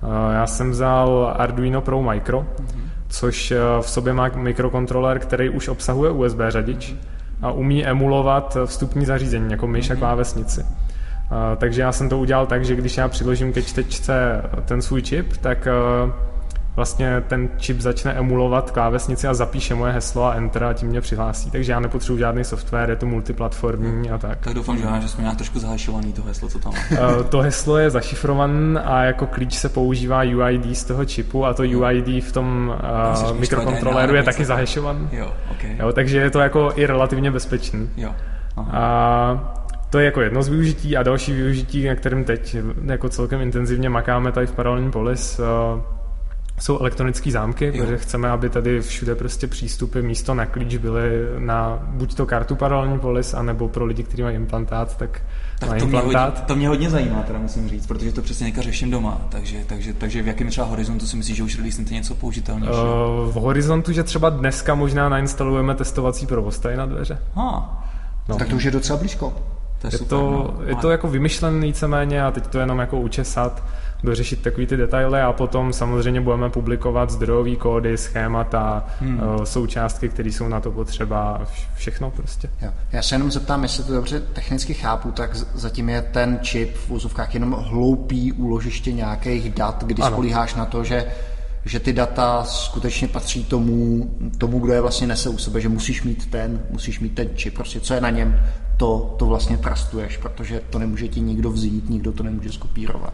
Eh, 0.04 0.34
já 0.34 0.48
jsem 0.48 0.72
vzal 0.72 1.34
Arduino 1.38 1.82
Pro 1.82 2.02
Micro, 2.02 2.40
mm-hmm. 2.42 2.82
což 3.08 3.52
eh, 3.52 3.58
v 3.82 3.90
sobě 3.90 4.14
má 4.14 4.28
mikrokontroler, 4.36 5.20
který 5.20 5.50
už 5.50 5.68
obsahuje 5.68 6.12
USB 6.12 6.40
řadič 6.50 6.96
a 7.42 7.52
umí 7.52 7.86
emulovat 7.86 8.58
vstupní 8.66 9.06
zařízení, 9.06 9.52
jako 9.52 9.68
myš 9.68 9.90
a 9.90 9.94
mhm. 9.94 10.00
klávesnici. 10.00 10.66
Takže 11.58 11.82
já 11.82 11.92
jsem 11.92 12.10
to 12.10 12.20
udělal 12.20 12.46
tak, 12.46 12.66
že 12.66 12.76
když 12.76 12.98
já 12.98 13.08
přiložím 13.08 13.54
ke 13.54 13.62
čtečce 13.62 14.44
ten 14.66 14.82
svůj 14.82 15.02
čip, 15.02 15.38
tak 15.38 15.68
vlastně 16.76 17.24
ten 17.28 17.50
čip 17.58 17.80
začne 17.80 18.14
emulovat 18.14 18.72
klávesnici 18.72 19.28
a 19.28 19.34
zapíše 19.34 19.76
moje 19.76 19.94
heslo 19.94 20.24
a 20.24 20.34
enter 20.34 20.64
a 20.64 20.74
tím 20.74 20.90
mě 20.90 21.02
přihlásí. 21.02 21.52
Takže 21.52 21.72
já 21.72 21.80
nepotřebuji 21.80 22.18
žádný 22.18 22.44
software, 22.44 22.90
je 22.90 22.96
to 22.96 23.06
multiplatformní 23.06 24.12
a 24.12 24.18
tak. 24.18 24.40
Tak 24.40 24.54
doufám, 24.54 24.78
že, 24.78 24.88
že 25.02 25.08
jsme 25.08 25.22
nějak 25.24 25.38
trošku 25.38 25.60
zahašovaný 25.60 26.14
to 26.14 26.24
heslo, 26.24 26.50
co 26.50 26.60
tam 26.60 26.74
má. 26.74 26.80
Eh, 26.92 27.24
to 27.24 27.40
heslo 27.40 27.78
je 27.78 27.90
zašifrované 27.90 28.82
a 28.82 29.04
jako 29.04 29.26
klíč 29.26 29.54
se 29.54 29.70
používá 29.70 30.22
UID 30.22 30.78
z 30.78 30.84
toho 30.84 31.06
čipu 31.06 31.46
a 31.46 31.54
to 31.54 31.64
UID 31.64 32.24
v 32.24 32.32
tom 32.32 32.74
uh, 33.32 33.40
mikrokontroleru 33.40 34.16
je 34.16 34.24
taky 34.24 34.46
zahešovaný. 34.46 35.10
Jo, 35.12 35.34
okay. 35.52 35.78
jo, 35.80 35.92
takže 35.92 36.18
je 36.18 36.30
to 36.30 36.40
jako 36.40 36.72
i 36.76 36.86
relativně 36.86 37.32
bezpečný. 37.32 37.90
Jo. 37.98 38.16
Aha. 38.58 38.72
A 38.74 39.64
to 39.90 40.00
je 40.00 40.06
jako 40.06 40.22
jedno 40.22 40.44
z 40.44 40.50
využití 40.50 40.98
a 40.98 41.04
další 41.04 41.34
využití, 41.34 41.88
na 41.88 41.96
kterém 41.96 42.24
teď 42.24 42.56
jako 42.86 43.10
celkem 43.10 43.42
intenzivně 43.42 43.90
makáme 43.90 44.32
tady 44.32 44.48
v 44.48 44.52
Paralelní 44.52 44.92
Polis, 44.92 45.40
uh, 45.40 45.82
jsou 46.64 46.80
elektronické 46.80 47.32
zámky, 47.32 47.66
jo. 47.66 47.74
protože 47.78 47.98
chceme, 47.98 48.30
aby 48.30 48.50
tady 48.50 48.82
všude 48.82 49.16
prostě 49.16 49.48
přístupy 49.48 50.02
místo 50.02 50.34
na 50.34 50.46
klíč 50.46 50.78
byly 50.78 51.10
na 51.40 51.80
buď 51.88 52.16
to 52.16 52.26
kartu 52.26 52.56
paralelní 52.56 53.00
polis, 53.00 53.34
anebo 53.34 53.70
pro 53.70 53.86
lidi, 53.86 54.04
kteří 54.04 54.24
mají 54.24 54.36
implantát, 54.36 54.98
tak, 54.98 55.22
tak 55.60 55.70
na 55.70 55.76
to 55.76 55.86
implantát. 55.86 56.14
Mě 56.14 56.20
hodně, 56.26 56.48
to 56.48 56.56
mě 56.56 56.68
hodně 56.68 56.90
zajímá, 56.90 57.22
teda 57.22 57.40
musím 57.40 57.70
říct, 57.70 57.88
protože 57.88 58.12
to 58.12 58.22
přesně 58.22 58.46
někde 58.46 58.62
řeším 58.62 58.92
doma, 58.92 59.22
takže, 59.30 59.58
takže, 59.68 59.94
takže 59.94 60.22
v 60.22 60.28
jakém 60.28 60.48
třeba 60.48 60.68
horizontu 60.68 61.08
si 61.08 61.18
myslíš, 61.18 61.38
že 61.38 61.44
už 61.44 61.58
releasnete 61.58 61.94
něco 61.94 62.16
použitelnějšího? 62.16 63.24
Uh, 63.26 63.32
v 63.32 63.36
horizontu, 63.36 63.92
že 63.92 64.04
třeba 64.04 64.30
dneska 64.30 64.76
možná 64.76 65.10
nainstalujeme 65.10 65.76
testovací 65.76 66.28
provoz 66.28 66.60
tady 66.60 66.78
na 66.78 66.86
dveře. 66.86 67.18
Ha. 67.36 67.84
No. 68.30 68.36
Tak 68.38 68.48
to 68.48 68.56
už 68.56 68.64
je 68.64 68.72
docela 68.72 69.00
blízko. 69.00 69.34
To 69.82 69.88
je, 69.88 69.94
je, 69.94 69.98
super, 69.98 70.10
to, 70.10 70.54
no. 70.60 70.66
je 70.66 70.76
to 70.76 70.90
jako 70.90 71.08
vymyšlený 71.08 71.68
víceméně 71.68 72.24
a 72.24 72.32
teď 72.32 72.48
to 72.48 72.60
jenom 72.60 72.80
jako 72.80 73.00
učesat 73.00 73.64
dořešit 74.04 74.42
takový 74.42 74.68
ty 74.68 74.78
detaily 74.78 75.22
a 75.22 75.34
potom 75.34 75.74
samozřejmě 75.74 76.22
budeme 76.22 76.50
publikovat 76.50 77.10
zdrojové 77.10 77.56
kódy, 77.56 77.98
schémata, 77.98 78.86
hmm. 79.00 79.22
Eh, 79.22 79.46
součástky, 79.46 80.10
které 80.10 80.30
jsou 80.30 80.48
na 80.48 80.60
to 80.60 80.72
potřeba, 80.72 81.42
všechno 81.76 82.12
prostě. 82.12 82.50
Jo. 82.62 82.70
Já 82.92 83.02
se 83.02 83.16
jenom 83.16 83.32
zeptám, 83.32 83.64
jestli 83.64 83.84
to 83.84 83.94
dobře 83.94 84.20
technicky 84.20 84.74
chápu, 84.74 85.12
tak 85.12 85.36
zatím 85.36 85.90
je 85.90 86.02
ten 86.02 86.40
čip 86.42 86.78
v 86.78 86.92
úzovkách 86.92 87.34
jenom 87.34 87.52
hloupý 87.52 88.32
úložiště 88.32 88.92
nějakých 88.92 89.50
dat, 89.50 89.84
kdy 89.84 90.04
ano. 90.04 90.16
spolíháš 90.16 90.56
na 90.56 90.66
to, 90.66 90.84
že 90.84 91.06
že 91.66 91.80
ty 91.80 91.94
data 91.94 92.44
skutečně 92.44 93.08
patří 93.08 93.44
tomu, 93.44 94.10
tomu, 94.38 94.60
kdo 94.60 94.74
je 94.74 94.82
vlastně 94.82 95.08
nese 95.08 95.30
u 95.30 95.38
sebe, 95.38 95.62
že 95.62 95.70
musíš 95.70 96.04
mít 96.04 96.32
ten, 96.32 96.62
musíš 96.70 97.00
mít 97.00 97.16
ten 97.16 97.30
čip, 97.36 97.54
prostě 97.54 97.80
co 97.80 97.94
je 97.94 98.02
na 98.02 98.10
něm, 98.10 98.40
to, 98.78 99.16
to 99.20 99.26
vlastně 99.26 99.58
trastuješ, 99.58 100.18
protože 100.18 100.62
to 100.70 100.80
nemůže 100.80 101.08
ti 101.08 101.20
nikdo 101.20 101.52
vzít, 101.52 101.90
nikdo 101.90 102.12
to 102.12 102.24
nemůže 102.24 102.52
skopírovat. 102.52 103.14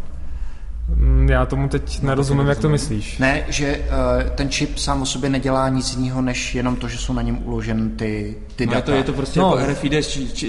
Mm, 0.95 1.29
já 1.29 1.45
tomu 1.45 1.69
teď 1.69 2.01
nerozumím, 2.01 2.47
jak 2.47 2.59
to 2.59 2.69
myslíš. 2.69 3.17
Ne, 3.17 3.43
že 3.47 3.77
uh, 3.77 4.29
ten 4.29 4.49
čip 4.49 4.77
sám 4.77 5.01
o 5.01 5.05
sobě 5.05 5.29
nedělá 5.29 5.69
nic 5.69 5.95
jiného, 5.95 6.21
než 6.21 6.55
jenom 6.55 6.75
to, 6.75 6.87
že 6.87 6.97
jsou 6.97 7.13
na 7.13 7.21
něm 7.21 7.39
uložen 7.43 7.89
ty, 7.89 8.35
ty 8.55 8.65
no, 8.65 8.73
data. 8.73 8.91
Je 8.91 8.95
to, 8.95 8.97
je 8.97 9.03
to 9.03 9.13
prostě 9.13 9.39
no. 9.39 9.57
jako 9.57 9.71
RFID 9.71 9.93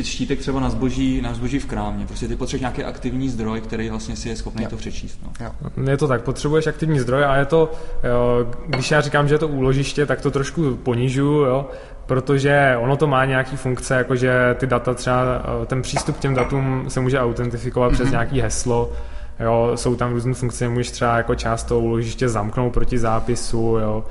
štítek 0.02 0.38
třeba 0.38 0.60
na 0.60 0.70
zboží, 0.70 1.20
na 1.20 1.34
zboží 1.34 1.58
v 1.58 1.66
krámě. 1.66 2.06
Prostě 2.06 2.28
ty 2.28 2.36
potřebuješ 2.36 2.60
nějaký 2.60 2.84
aktivní 2.84 3.28
zdroj, 3.28 3.60
který 3.60 3.90
vlastně 3.90 4.16
si 4.16 4.28
je 4.28 4.36
schopný 4.36 4.62
jo. 4.62 4.70
to 4.70 4.76
přečíst. 4.76 5.20
No. 5.22 5.46
Jo. 5.46 5.72
Je 5.90 5.96
to 5.96 6.08
tak, 6.08 6.22
potřebuješ 6.22 6.66
aktivní 6.66 7.00
zdroj 7.00 7.24
a 7.24 7.36
je 7.36 7.44
to, 7.44 7.72
jo, 8.04 8.46
když 8.66 8.90
já 8.90 9.00
říkám, 9.00 9.28
že 9.28 9.34
je 9.34 9.38
to 9.38 9.48
úložiště, 9.48 10.06
tak 10.06 10.20
to 10.20 10.30
trošku 10.30 10.76
ponižu, 10.76 11.24
jo, 11.24 11.70
protože 12.06 12.76
ono 12.80 12.96
to 12.96 13.06
má 13.06 13.24
nějaký 13.24 13.56
funkce, 13.56 13.94
jakože 13.94 14.56
ty 14.58 14.66
data 14.66 14.94
třeba, 14.94 15.22
eh, 15.62 15.66
ten 15.66 15.82
přístup 15.82 16.16
k 16.16 16.20
těm 16.20 16.34
datům 16.34 16.84
se 16.88 17.00
může 17.00 17.20
autentifikovat 17.20 17.90
mm-hmm. 17.90 17.94
přes 17.94 18.04
mhm. 18.04 18.12
nějaký 18.12 18.40
heslo, 18.40 18.92
Jo, 19.40 19.72
jsou 19.74 19.96
tam 19.96 20.12
různé 20.12 20.34
funkce, 20.34 20.68
můžeš 20.68 20.90
třeba 20.90 21.16
jako 21.16 21.34
část 21.34 21.64
toho 21.64 21.80
úložiště 21.80 22.28
zamknout 22.28 22.72
proti 22.72 22.98
zápisu, 22.98 23.78
jo. 23.80 24.04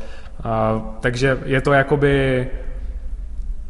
A, 0.44 0.82
takže 1.00 1.40
je 1.46 1.62
to 1.62 1.74
jakoby 1.74 2.48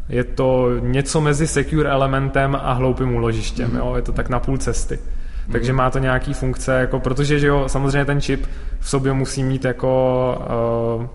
je 0.10 0.24
to 0.24 0.70
něco 0.80 1.22
mezi 1.22 1.48
secure 1.48 1.90
elementem 1.90 2.56
a 2.56 2.74
hloupým 2.74 3.16
úložištěm, 3.16 3.72
mm. 3.72 3.78
jo, 3.78 3.94
je 3.96 4.02
to 4.02 4.12
tak 4.12 4.30
na 4.30 4.40
půl 4.40 4.58
cesty. 4.58 5.00
Mm. 5.48 5.52
Takže 5.52 5.74
má 5.74 5.90
to 5.90 6.00
nějaký 6.00 6.34
funkce, 6.34 6.80
jako, 6.80 7.00
protože 7.00 7.40
že 7.40 7.48
jo, 7.48 7.64
samozřejmě 7.70 8.06
ten 8.06 8.22
čip 8.22 8.46
v 8.80 8.90
sobě 8.90 9.14
musí 9.14 9.44
mít 9.44 9.66
jako 9.66 10.98
uh, 11.00 11.06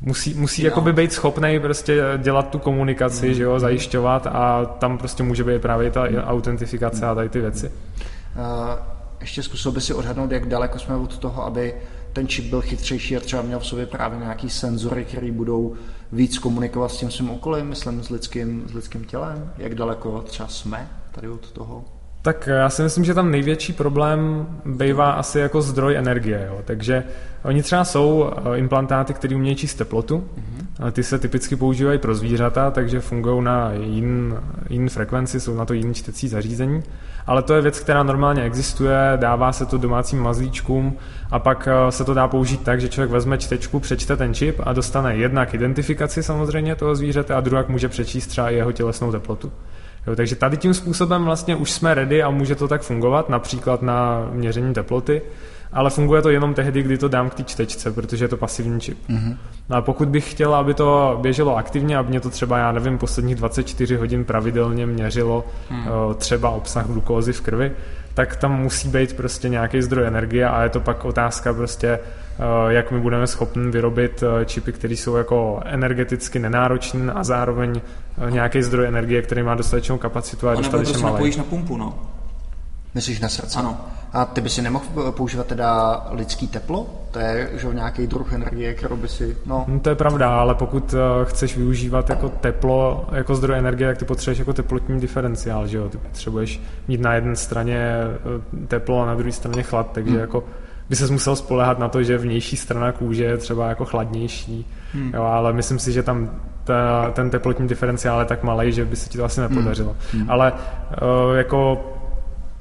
musí, 0.00 0.34
musí 0.34 0.62
jakoby 0.62 0.92
být 0.92 1.12
schopný 1.12 1.60
prostě 1.60 2.02
dělat 2.18 2.50
tu 2.50 2.58
komunikaci, 2.58 3.28
mm. 3.28 3.34
že 3.34 3.42
jo, 3.42 3.58
zajišťovat 3.58 4.26
a 4.26 4.64
tam 4.64 4.98
prostě 4.98 5.22
může 5.22 5.44
být 5.44 5.62
právě 5.62 5.90
ta 5.90 6.04
mm. 6.04 6.16
autentifikace 6.16 7.06
a 7.06 7.14
tady 7.14 7.28
ty 7.28 7.40
věci. 7.40 7.72
Uh, 8.36 8.78
ještě 9.20 9.42
zkusil 9.42 9.72
by 9.72 9.80
si 9.80 9.94
odhadnout, 9.94 10.30
jak 10.30 10.48
daleko 10.48 10.78
jsme 10.78 10.96
od 10.96 11.18
toho, 11.18 11.44
aby 11.44 11.74
ten 12.12 12.28
čip 12.28 12.44
byl 12.44 12.60
chytřejší 12.60 13.16
a 13.16 13.20
třeba 13.20 13.42
měl 13.42 13.58
v 13.60 13.66
sobě 13.66 13.86
právě 13.86 14.18
nějaký 14.18 14.50
senzory, 14.50 15.04
které 15.04 15.32
budou 15.32 15.74
víc 16.12 16.38
komunikovat 16.38 16.88
s 16.88 16.96
tím 16.96 17.10
svým 17.10 17.30
okolím, 17.30 17.66
myslím 17.66 18.02
s 18.02 18.10
lidským, 18.10 18.64
s 18.68 18.74
lidským 18.74 19.04
tělem. 19.04 19.52
Jak 19.58 19.74
daleko 19.74 20.20
třeba 20.26 20.48
jsme 20.48 20.90
tady 21.12 21.28
od 21.28 21.52
toho? 21.52 21.84
Tak 22.22 22.46
já 22.46 22.70
si 22.70 22.82
myslím, 22.82 23.04
že 23.04 23.14
tam 23.14 23.30
největší 23.30 23.72
problém 23.72 24.46
bývá 24.64 25.12
asi 25.12 25.38
jako 25.38 25.62
zdroj 25.62 25.96
energie. 25.96 26.46
Jo. 26.48 26.60
Takže 26.64 27.04
oni 27.44 27.62
třeba 27.62 27.84
jsou 27.84 28.30
eh, 28.36 28.58
implantáty, 28.58 29.14
které 29.14 29.36
umějí 29.36 29.56
číst 29.56 29.74
teplotu. 29.74 30.18
Mm-hmm. 30.18 30.92
Ty 30.92 31.02
se 31.02 31.18
typicky 31.18 31.56
používají 31.56 31.98
pro 31.98 32.14
zvířata, 32.14 32.70
takže 32.70 33.00
fungují 33.00 33.44
na 33.44 33.72
jiný, 33.72 34.34
jiný 34.70 34.88
frekvenci, 34.88 35.40
jsou 35.40 35.54
na 35.54 35.64
to 35.64 35.74
jiný 35.74 35.94
čtecí 35.94 36.28
zařízení. 36.28 36.82
Ale 37.26 37.42
to 37.42 37.54
je 37.54 37.62
věc, 37.62 37.80
která 37.80 38.02
normálně 38.02 38.42
existuje, 38.42 39.12
dává 39.16 39.52
se 39.52 39.66
to 39.66 39.78
domácím 39.78 40.22
mazlíčkům 40.22 40.96
a 41.30 41.38
pak 41.38 41.68
eh, 41.68 41.92
se 41.92 42.04
to 42.04 42.14
dá 42.14 42.28
použít 42.28 42.62
tak, 42.62 42.80
že 42.80 42.88
člověk 42.88 43.10
vezme 43.10 43.38
čtečku, 43.38 43.80
přečte 43.80 44.16
ten 44.16 44.34
čip 44.34 44.60
a 44.62 44.72
dostane 44.72 45.16
jednak 45.16 45.54
identifikaci 45.54 46.22
samozřejmě 46.22 46.76
toho 46.76 46.94
zvířete 46.94 47.34
a 47.34 47.40
druhak 47.40 47.68
může 47.68 47.88
přečíst 47.88 48.26
třeba 48.26 48.50
jeho 48.50 48.72
tělesnou 48.72 49.12
teplotu. 49.12 49.52
Jo, 50.06 50.16
takže 50.16 50.36
tady 50.36 50.56
tím 50.56 50.74
způsobem 50.74 51.24
vlastně 51.24 51.56
už 51.56 51.70
jsme 51.70 51.94
ready 51.94 52.22
a 52.22 52.30
může 52.30 52.54
to 52.54 52.68
tak 52.68 52.82
fungovat, 52.82 53.28
například 53.28 53.82
na 53.82 54.28
měření 54.32 54.74
teploty, 54.74 55.22
ale 55.72 55.90
funguje 55.90 56.22
to 56.22 56.30
jenom 56.30 56.54
tehdy, 56.54 56.82
kdy 56.82 56.98
to 56.98 57.08
dám 57.08 57.30
k 57.30 57.34
té 57.34 57.42
čtečce, 57.44 57.92
protože 57.92 58.24
je 58.24 58.28
to 58.28 58.36
pasivní 58.36 58.80
čip. 58.80 58.98
Mm-hmm. 59.08 59.36
No 59.68 59.76
a 59.76 59.82
pokud 59.82 60.08
bych 60.08 60.30
chtěl, 60.30 60.54
aby 60.54 60.74
to 60.74 61.18
běželo 61.22 61.56
aktivně, 61.56 61.98
aby 61.98 62.08
mě 62.08 62.20
to 62.20 62.30
třeba, 62.30 62.58
já 62.58 62.72
nevím, 62.72 62.98
posledních 62.98 63.34
24 63.34 63.96
hodin 63.96 64.24
pravidelně 64.24 64.86
měřilo 64.86 65.44
mm. 65.70 65.86
třeba 66.16 66.50
obsah 66.50 66.86
glukózy 66.86 67.32
v 67.32 67.40
krvi, 67.40 67.72
tak 68.14 68.36
tam 68.36 68.60
musí 68.60 68.88
být 68.88 69.16
prostě 69.16 69.48
nějaký 69.48 69.82
zdroj 69.82 70.06
energie 70.06 70.48
a 70.48 70.62
je 70.62 70.68
to 70.68 70.80
pak 70.80 71.04
otázka 71.04 71.54
prostě, 71.54 71.88
eh, 71.88 72.72
jak 72.72 72.90
my 72.90 73.00
budeme 73.00 73.26
schopni 73.26 73.70
vyrobit 73.70 74.22
eh, 74.22 74.44
čipy, 74.44 74.72
které 74.72 74.94
jsou 74.94 75.16
jako 75.16 75.60
energeticky 75.64 76.38
nenáročné 76.38 77.12
a 77.12 77.24
zároveň 77.24 77.80
nějaký 78.30 78.62
zdroj 78.62 78.86
energie, 78.86 79.22
který 79.22 79.42
má 79.42 79.54
dostatečnou 79.54 79.98
kapacitu 79.98 80.48
a 80.48 80.54
dostatečně 80.54 80.98
malý. 80.98 81.12
napojíš 81.12 81.36
na 81.36 81.44
pumpu, 81.44 81.76
no. 81.76 81.94
Myslíš 82.94 83.20
na 83.20 83.28
srdce? 83.28 83.58
Ano. 83.58 83.80
A 84.12 84.24
ty 84.24 84.40
by 84.40 84.48
si 84.48 84.62
nemohl 84.62 85.12
používat 85.12 85.46
teda 85.46 86.00
lidský 86.10 86.48
teplo? 86.48 86.86
To 87.10 87.18
je 87.18 87.50
že 87.52 87.68
nějaký 87.72 88.06
druh 88.06 88.32
energie, 88.32 88.74
kterou 88.74 88.96
by 88.96 89.08
si... 89.08 89.36
No. 89.46 89.64
no. 89.68 89.80
To 89.80 89.88
je 89.88 89.94
pravda, 89.94 90.40
ale 90.40 90.54
pokud 90.54 90.92
uh, 90.92 90.98
chceš 91.24 91.56
využívat 91.56 92.10
jako 92.10 92.28
teplo, 92.28 93.06
jako 93.12 93.34
zdroj 93.34 93.58
energie, 93.58 93.88
tak 93.88 93.98
ty 93.98 94.04
potřebuješ 94.04 94.38
jako 94.38 94.52
teplotní 94.52 95.00
diferenciál, 95.00 95.66
že 95.66 95.76
jo? 95.76 95.88
Ty 95.88 95.98
potřebuješ 95.98 96.60
mít 96.88 97.00
na 97.00 97.14
jedné 97.14 97.36
straně 97.36 97.78
eh, 97.82 98.66
teplo 98.66 99.02
a 99.02 99.06
na 99.06 99.14
druhé 99.14 99.32
straně 99.32 99.62
chlad, 99.62 99.92
takže 99.92 100.10
hmm. 100.10 100.20
jako 100.20 100.44
by 100.88 100.96
se 100.96 101.12
musel 101.12 101.36
spolehat 101.36 101.78
na 101.78 101.88
to, 101.88 102.02
že 102.02 102.18
vnější 102.18 102.56
strana 102.56 102.92
kůže 102.92 103.24
je 103.24 103.36
třeba 103.36 103.68
jako 103.68 103.84
chladnější, 103.84 104.66
hmm. 104.94 105.10
jo, 105.14 105.22
ale 105.22 105.52
myslím 105.52 105.78
si, 105.78 105.92
že 105.92 106.02
tam 106.02 106.30
ta, 106.64 107.10
ten 107.10 107.30
teplotní 107.30 107.68
diferenciál 107.68 108.18
je 108.18 108.24
tak 108.24 108.42
malý, 108.42 108.72
že 108.72 108.84
by 108.84 108.96
se 108.96 109.08
ti 109.08 109.18
to 109.18 109.24
asi 109.24 109.40
nepodařilo. 109.40 109.96
Hmm. 110.12 110.30
Ale 110.30 110.52
uh, 110.52 111.36
jako 111.36 111.84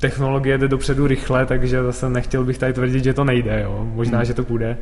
technologie 0.01 0.57
jde 0.57 0.67
dopředu 0.67 1.07
rychle, 1.07 1.45
takže 1.45 1.83
zase 1.83 2.09
nechtěl 2.09 2.45
bych 2.45 2.57
tady 2.57 2.73
tvrdit, 2.73 3.03
že 3.03 3.13
to 3.13 3.23
nejde. 3.23 3.61
Jo. 3.61 3.87
Možná, 3.93 4.17
hmm. 4.17 4.25
že 4.25 4.33
to 4.33 4.43
půjde 4.43 4.77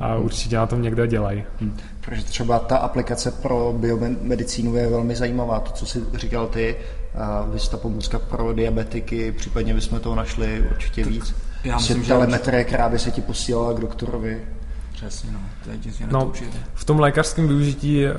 a 0.00 0.14
hmm. 0.14 0.24
určitě 0.24 0.56
na 0.56 0.66
tom 0.66 0.82
někdo 0.82 1.06
dělají. 1.06 1.44
Hmm. 1.60 1.76
Protože 2.00 2.24
třeba 2.24 2.58
ta 2.58 2.76
aplikace 2.76 3.30
pro 3.30 3.74
biomedicínu 3.78 4.76
je 4.76 4.90
velmi 4.90 5.16
zajímavá. 5.16 5.60
To, 5.60 5.70
co 5.70 5.86
jsi 5.86 6.00
říkal 6.14 6.46
ty, 6.46 6.76
vy 7.52 7.58
ta 7.70 7.76
pomůcka 7.76 8.18
pro 8.18 8.52
diabetiky, 8.52 9.32
případně 9.32 9.74
bychom 9.74 10.00
toho 10.00 10.16
našli 10.16 10.64
určitě 10.70 11.04
víc. 11.04 11.34
Já 11.64 11.76
myslím, 11.76 12.02
že 12.02 12.08
telemetrie, 12.08 12.64
která 12.64 12.88
by 12.88 12.98
se 12.98 13.10
ti 13.10 13.20
posílala 13.20 13.72
k 13.72 13.80
doktorovi. 13.80 14.40
Přesně, 15.00 15.30
no. 15.32 15.38
To 15.64 15.70
je 15.70 15.78
no, 16.10 16.32
v 16.74 16.84
tom 16.84 17.00
lékařském 17.00 17.48
využití 17.48 18.04
uh, 18.04 18.12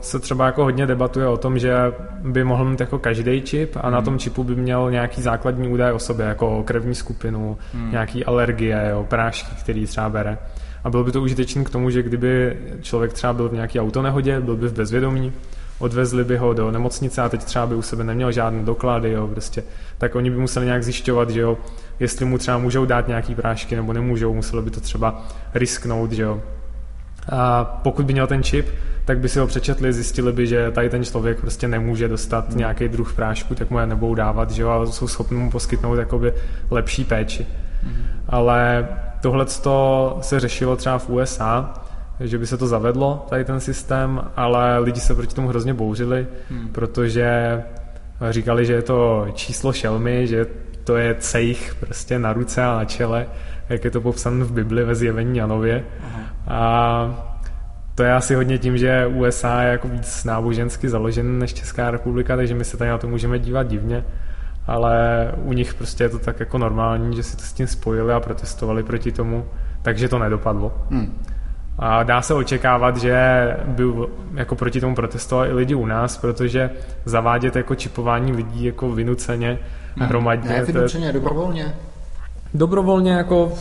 se 0.00 0.18
třeba 0.18 0.46
jako 0.46 0.62
hodně 0.62 0.86
debatuje 0.86 1.26
o 1.26 1.36
tom, 1.36 1.58
že 1.58 1.74
by 2.22 2.44
mohl 2.44 2.64
mít 2.64 2.80
jako 2.80 2.98
každý 2.98 3.42
čip 3.42 3.76
a 3.76 3.80
hmm. 3.82 3.92
na 3.92 4.02
tom 4.02 4.18
čipu 4.18 4.44
by 4.44 4.56
měl 4.56 4.90
nějaký 4.90 5.22
základní 5.22 5.68
údaj 5.68 5.92
o 5.92 5.98
sobě, 5.98 6.26
jako 6.26 6.62
krevní 6.62 6.94
skupinu, 6.94 7.58
hmm. 7.74 7.90
nějaký 7.90 8.24
alergie, 8.24 8.88
jo, 8.90 9.06
prášky, 9.08 9.56
který 9.60 9.86
třeba 9.86 10.08
bere. 10.08 10.38
A 10.84 10.90
bylo 10.90 11.04
by 11.04 11.12
to 11.12 11.22
užitečné 11.22 11.64
k 11.64 11.70
tomu, 11.70 11.90
že 11.90 12.02
kdyby 12.02 12.58
člověk 12.80 13.12
třeba 13.12 13.32
byl 13.32 13.48
v 13.48 13.52
nějaké 13.52 13.80
autonehodě, 13.80 14.40
byl 14.40 14.56
by 14.56 14.68
v 14.68 14.72
bezvědomí, 14.72 15.32
odvezli 15.78 16.24
by 16.24 16.36
ho 16.36 16.52
do 16.52 16.70
nemocnice 16.70 17.22
a 17.22 17.28
teď 17.28 17.44
třeba 17.44 17.66
by 17.66 17.74
u 17.74 17.82
sebe 17.82 18.04
neměl 18.04 18.32
žádné 18.32 18.62
doklady, 18.62 19.10
jo, 19.10 19.28
prostě, 19.28 19.64
tak 19.98 20.14
oni 20.14 20.30
by 20.30 20.36
museli 20.36 20.66
nějak 20.66 20.84
zjišťovat, 20.84 21.30
že 21.30 21.40
jo, 21.40 21.58
jestli 22.00 22.24
mu 22.24 22.38
třeba 22.38 22.58
můžou 22.58 22.84
dát 22.84 23.08
nějaký 23.08 23.34
prášky 23.34 23.76
nebo 23.76 23.92
nemůžou, 23.92 24.34
muselo 24.34 24.62
by 24.62 24.70
to 24.70 24.80
třeba 24.80 25.26
risknout, 25.54 26.12
že 26.12 26.22
jo. 26.22 26.42
A 27.28 27.64
pokud 27.64 28.06
by 28.06 28.12
měl 28.12 28.26
ten 28.26 28.42
čip, 28.42 28.68
tak 29.04 29.18
by 29.18 29.28
si 29.28 29.38
ho 29.38 29.46
přečetli, 29.46 29.92
zjistili 29.92 30.32
by, 30.32 30.46
že 30.46 30.70
tady 30.70 30.90
ten 30.90 31.04
člověk 31.04 31.40
prostě 31.40 31.68
nemůže 31.68 32.08
dostat 32.08 32.48
hmm. 32.48 32.58
nějaký 32.58 32.88
druh 32.88 33.12
prášku, 33.12 33.54
tak 33.54 33.70
mu 33.70 33.78
je 33.78 33.86
nebudou 33.86 34.14
dávat, 34.14 34.50
že 34.50 34.62
jo, 34.62 34.70
a 34.70 34.86
jsou 34.86 35.08
schopni 35.08 35.36
mu 35.36 35.50
poskytnout 35.50 35.94
jakoby 35.94 36.34
lepší 36.70 37.04
péči. 37.04 37.46
Hmm. 37.82 38.04
Ale 38.28 38.88
tohle 39.22 39.46
se 40.20 40.40
řešilo 40.40 40.76
třeba 40.76 40.98
v 40.98 41.08
USA, 41.08 41.74
že 42.20 42.38
by 42.38 42.46
se 42.46 42.56
to 42.58 42.66
zavedlo, 42.66 43.26
tady 43.28 43.44
ten 43.44 43.60
systém, 43.60 44.22
ale 44.36 44.78
lidi 44.78 45.00
se 45.00 45.14
proti 45.14 45.34
tomu 45.34 45.48
hrozně 45.48 45.74
bouřili, 45.74 46.26
hmm. 46.50 46.68
protože 46.68 47.62
říkali, 48.30 48.66
že 48.66 48.72
je 48.72 48.82
to 48.82 49.26
číslo 49.34 49.72
šelmy, 49.72 50.26
že 50.26 50.46
to 50.84 50.96
je 50.96 51.14
cejch 51.14 51.74
prostě 51.74 52.18
na 52.18 52.32
ruce 52.32 52.64
a 52.64 52.74
na 52.74 52.84
čele, 52.84 53.26
jak 53.68 53.84
je 53.84 53.90
to 53.90 54.00
popsané 54.00 54.44
v 54.44 54.52
Bibli 54.52 54.84
ve 54.84 54.94
zjevení 54.94 55.38
Janově. 55.38 55.84
Aha. 56.06 56.22
A 56.48 57.34
to 57.94 58.02
je 58.02 58.12
asi 58.12 58.34
hodně 58.34 58.58
tím, 58.58 58.78
že 58.78 59.06
USA 59.06 59.62
je 59.62 59.70
jako 59.70 59.88
víc 59.88 60.24
nábožensky 60.24 60.88
založen 60.88 61.38
než 61.38 61.54
Česká 61.54 61.90
republika, 61.90 62.36
takže 62.36 62.54
my 62.54 62.64
se 62.64 62.76
tady 62.76 62.90
na 62.90 62.98
to 62.98 63.08
můžeme 63.08 63.38
dívat 63.38 63.66
divně, 63.66 64.04
ale 64.66 65.30
u 65.36 65.52
nich 65.52 65.74
prostě 65.74 66.04
je 66.04 66.08
to 66.08 66.18
tak 66.18 66.40
jako 66.40 66.58
normální, 66.58 67.16
že 67.16 67.22
si 67.22 67.36
to 67.36 67.42
s 67.42 67.52
tím 67.52 67.66
spojili 67.66 68.12
a 68.12 68.20
protestovali 68.20 68.82
proti 68.82 69.12
tomu, 69.12 69.46
takže 69.82 70.08
to 70.08 70.18
nedopadlo. 70.18 70.72
Hmm. 70.90 71.18
A 71.78 72.02
dá 72.02 72.22
se 72.22 72.34
očekávat, 72.34 72.96
že 72.96 73.16
by 73.64 73.84
jako 74.34 74.56
proti 74.56 74.80
tomu 74.80 74.94
protestovali 74.94 75.48
i 75.48 75.52
lidi 75.52 75.74
u 75.74 75.86
nás, 75.86 76.18
protože 76.18 76.70
zavádět 77.04 77.56
jako 77.56 77.74
čipování 77.74 78.32
lidí 78.32 78.64
jako 78.64 78.92
vynuceně 78.92 79.58
hmm. 79.96 80.08
hromadně. 80.08 80.50
Ne, 80.50 80.64
vynuceně, 80.64 81.12
dobrovolně. 81.12 81.74
Dobrovolně 82.54 83.12
jako 83.12 83.52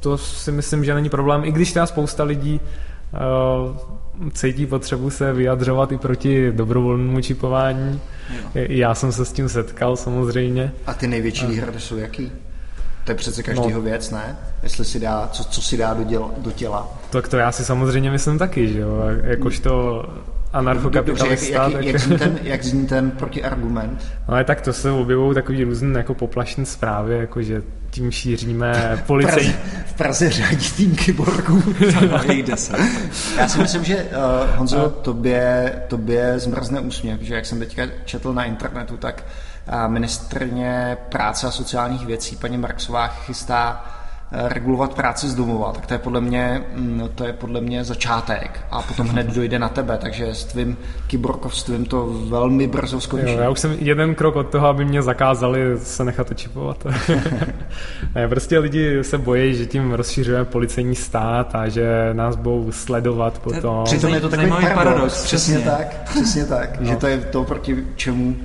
to 0.00 0.18
si 0.18 0.52
myslím, 0.52 0.84
že 0.84 0.94
není 0.94 1.08
problém, 1.08 1.44
i 1.44 1.52
když 1.52 1.72
teda 1.72 1.86
spousta 1.86 2.24
lidí 2.24 2.60
uh, 4.20 4.30
cítí 4.32 4.66
potřebu 4.66 5.10
se 5.10 5.32
vyjadřovat 5.32 5.92
i 5.92 5.98
proti 5.98 6.52
dobrovolnému 6.52 7.20
čipování. 7.20 8.00
Jo. 8.30 8.64
Já 8.68 8.94
jsem 8.94 9.12
se 9.12 9.24
s 9.24 9.32
tím 9.32 9.48
setkal 9.48 9.96
samozřejmě. 9.96 10.72
A 10.86 10.94
ty 10.94 11.06
největší 11.06 11.46
výhrady 11.46 11.80
jsou 11.80 11.96
jaký? 11.96 12.32
To 13.06 13.12
je 13.12 13.16
přece 13.16 13.42
každýho 13.42 13.78
no. 13.78 13.80
věc, 13.80 14.10
ne? 14.10 14.36
Jestli 14.62 14.84
si 14.84 15.00
dá, 15.00 15.28
co, 15.32 15.44
co 15.44 15.62
si 15.62 15.76
dá 15.76 15.94
do, 15.94 16.04
děla, 16.04 16.30
do 16.38 16.50
těla. 16.50 16.88
Tak 17.10 17.28
to 17.28 17.36
já 17.36 17.52
si 17.52 17.64
samozřejmě 17.64 18.10
myslím 18.10 18.38
taky, 18.38 18.72
že 18.72 18.80
jo? 18.80 19.00
Jakožto 19.22 20.02
anarchokapitalista. 20.52 21.62
Jak, 21.62 21.72
jak, 21.72 21.84
jak, 21.84 21.84
jak, 21.84 22.00
zní 22.00 22.18
ten, 22.18 22.38
jak 22.42 22.64
zní 22.64 22.86
ten 22.86 23.10
protiargument? 23.10 24.04
No 24.28 24.34
ale 24.34 24.44
tak 24.44 24.60
to 24.60 24.72
se 24.72 24.90
objevují 24.90 25.34
takový 25.34 25.64
různé 25.64 25.98
jako 25.98 26.14
poplašné 26.14 26.64
zprávy, 26.64 27.18
jako 27.18 27.42
že 27.42 27.62
tím 27.90 28.10
šíříme 28.10 29.02
policej. 29.06 29.54
V 29.86 29.94
Praze, 29.94 30.30
řádí 30.30 30.70
tým 30.76 30.96
kyborgů. 30.96 31.62
Já 33.36 33.48
si 33.48 33.58
myslím, 33.58 33.84
že 33.84 33.96
uh, 33.96 34.56
Honzo, 34.56 34.78
no. 34.78 34.90
tobě, 34.90 35.72
tobě 35.88 36.38
zmrzne 36.38 36.80
úsměv, 36.80 37.20
že 37.20 37.34
jak 37.34 37.46
jsem 37.46 37.58
teďka 37.58 37.82
četl 38.04 38.32
na 38.32 38.44
internetu, 38.44 38.96
tak 38.96 39.24
uh, 39.26 39.45
ministrně 39.86 40.96
práce 41.08 41.46
a 41.46 41.50
sociálních 41.50 42.06
věcí 42.06 42.36
paní 42.36 42.58
Marksová 42.58 43.06
chystá 43.06 43.84
regulovat 44.32 44.94
práci 44.94 45.28
z 45.28 45.34
domova, 45.34 45.72
tak 45.72 45.86
to 45.86 45.94
je 45.94 45.98
podle 45.98 46.20
mě, 46.20 46.64
mm, 46.74 47.08
to 47.14 47.24
je 47.24 47.32
podle 47.32 47.60
mě 47.60 47.84
začátek 47.84 48.60
a 48.70 48.82
potom 48.82 49.08
hned 49.08 49.34
dojde 49.34 49.58
na 49.58 49.68
tebe, 49.68 49.98
takže 49.98 50.34
s 50.34 50.44
tvým 50.44 50.76
kyborkovstvím 51.06 51.84
to 51.84 52.06
velmi 52.28 52.66
brzo 52.66 53.00
skončí. 53.00 53.32
Jo, 53.32 53.38
já 53.40 53.50
už 53.50 53.58
jsem 53.58 53.76
jeden 53.78 54.14
krok 54.14 54.36
od 54.36 54.48
toho, 54.48 54.66
aby 54.66 54.84
mě 54.84 55.02
zakázali 55.02 55.78
se 55.78 56.04
nechat 56.04 56.30
očipovat. 56.30 56.86
ne, 58.14 58.28
prostě 58.28 58.58
lidi 58.58 59.04
se 59.04 59.18
bojí, 59.18 59.54
že 59.54 59.66
tím 59.66 59.92
rozšiřujeme 59.92 60.44
policejní 60.44 60.94
stát 60.94 61.54
a 61.54 61.68
že 61.68 62.10
nás 62.12 62.36
budou 62.36 62.72
sledovat 62.72 63.38
potom. 63.38 63.84
Přitom 63.84 64.14
je 64.14 64.20
to 64.20 64.28
takový 64.28 64.50
paradox, 64.50 64.74
paradox 64.74 65.24
přesně. 65.24 65.54
přesně 65.54 65.70
tak, 65.70 66.02
přesně 66.04 66.44
tak, 66.44 66.80
no. 66.80 66.86
že 66.86 66.96
to 66.96 67.06
je 67.06 67.18
to, 67.18 67.44
proti 67.44 67.86
čemu 67.96 68.36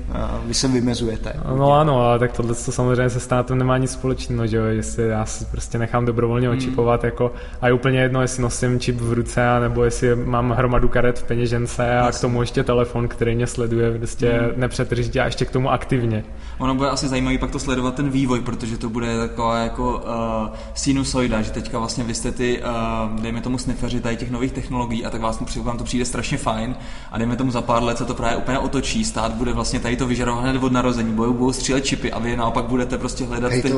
vy 0.46 0.54
se 0.54 0.67
vymezujete. 0.67 1.34
No 1.58 1.74
ano, 1.74 2.06
ale 2.06 2.20
tak 2.20 2.32
tohle 2.32 2.56
to 2.56 2.72
samozřejmě 2.72 3.10
se 3.10 3.20
státem 3.20 3.58
nemá 3.58 3.78
nic 3.78 3.91
společného, 3.91 4.48
že 4.48 4.58
jo, 4.58 4.65
jestli 4.65 5.08
já 5.08 5.26
si 5.26 5.46
prostě 5.46 5.70
prostě 5.71 5.79
nechám 5.79 6.05
dobrovolně 6.05 6.47
hmm. 6.47 6.57
očipovat 6.57 7.03
jako, 7.03 7.34
a 7.62 7.67
je 7.67 7.73
úplně 7.73 7.99
jedno, 7.99 8.21
jestli 8.21 8.43
nosím 8.43 8.79
čip 8.79 9.01
v 9.01 9.13
ruce, 9.13 9.41
nebo 9.60 9.84
jestli 9.84 10.15
mám 10.15 10.51
hromadu 10.51 10.88
karet 10.88 11.19
v 11.19 11.23
peněžence 11.23 11.99
a 11.99 12.12
k 12.12 12.21
tomu 12.21 12.41
ještě 12.41 12.63
telefon, 12.63 13.07
který 13.07 13.36
mě 13.36 13.47
sleduje 13.47 13.97
prostě 13.97 14.29
hmm. 14.29 14.51
nepřetržitě 14.55 15.21
a 15.21 15.25
ještě 15.25 15.45
k 15.45 15.51
tomu 15.51 15.71
aktivně. 15.71 16.23
Ono 16.60 16.75
bude 16.75 16.89
asi 16.89 17.07
zajímavý 17.07 17.38
pak 17.38 17.51
to 17.51 17.60
sledovat 17.60 17.95
ten 17.95 18.10
vývoj, 18.10 18.41
protože 18.41 18.77
to 18.77 18.89
bude 18.89 19.17
taková 19.17 19.60
jako 19.60 19.93
uh, 19.93 20.55
sinusoida, 20.73 21.41
že 21.41 21.51
teďka 21.51 21.79
vlastně 21.79 22.03
vy 22.03 22.13
jste 22.13 22.31
ty, 22.31 22.62
uh, 22.63 23.21
dejme 23.21 23.41
tomu 23.41 23.57
sniffery 23.57 23.99
tady 23.99 24.15
těch 24.15 24.31
nových 24.31 24.51
technologií 24.51 25.05
a 25.05 25.10
tak 25.10 25.21
vás 25.21 25.57
vám 25.62 25.77
to 25.77 25.84
přijde 25.84 26.05
strašně 26.05 26.38
fajn 26.38 26.75
a 27.12 27.17
dejme 27.17 27.36
tomu 27.36 27.51
za 27.51 27.62
pár 27.62 27.84
let 27.84 27.97
se 27.97 28.05
to 28.05 28.13
právě 28.13 28.38
úplně 28.38 28.60
otočí, 28.60 29.05
stát 29.05 29.31
bude 29.34 29.53
vlastně 29.53 29.79
tady 29.79 29.97
to 29.97 30.07
vyžadovat 30.07 30.41
hned 30.41 30.63
od 30.63 30.71
narození, 30.71 31.13
budou, 31.13 31.34
budou 31.34 31.53
střílet 31.53 31.86
čipy 31.86 32.12
a 32.12 32.19
vy 32.19 32.38
naopak 32.38 32.65
budete 32.65 32.97
prostě 32.97 33.25
hledat, 33.25 33.51
ty, 33.51 33.73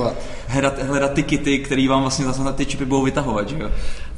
hledat, 0.48 0.82
hledat 0.82 1.14
ty 1.14 1.24
kity, 1.24 1.60
který 1.84 1.90
vám 1.90 2.02
vlastně 2.02 2.26
zase 2.26 2.44
na 2.44 2.52
ty 2.52 2.66
čipy 2.66 2.86
budou 2.86 3.04
vytahovat, 3.04 3.50
že 3.50 3.60
jo? 3.60 3.70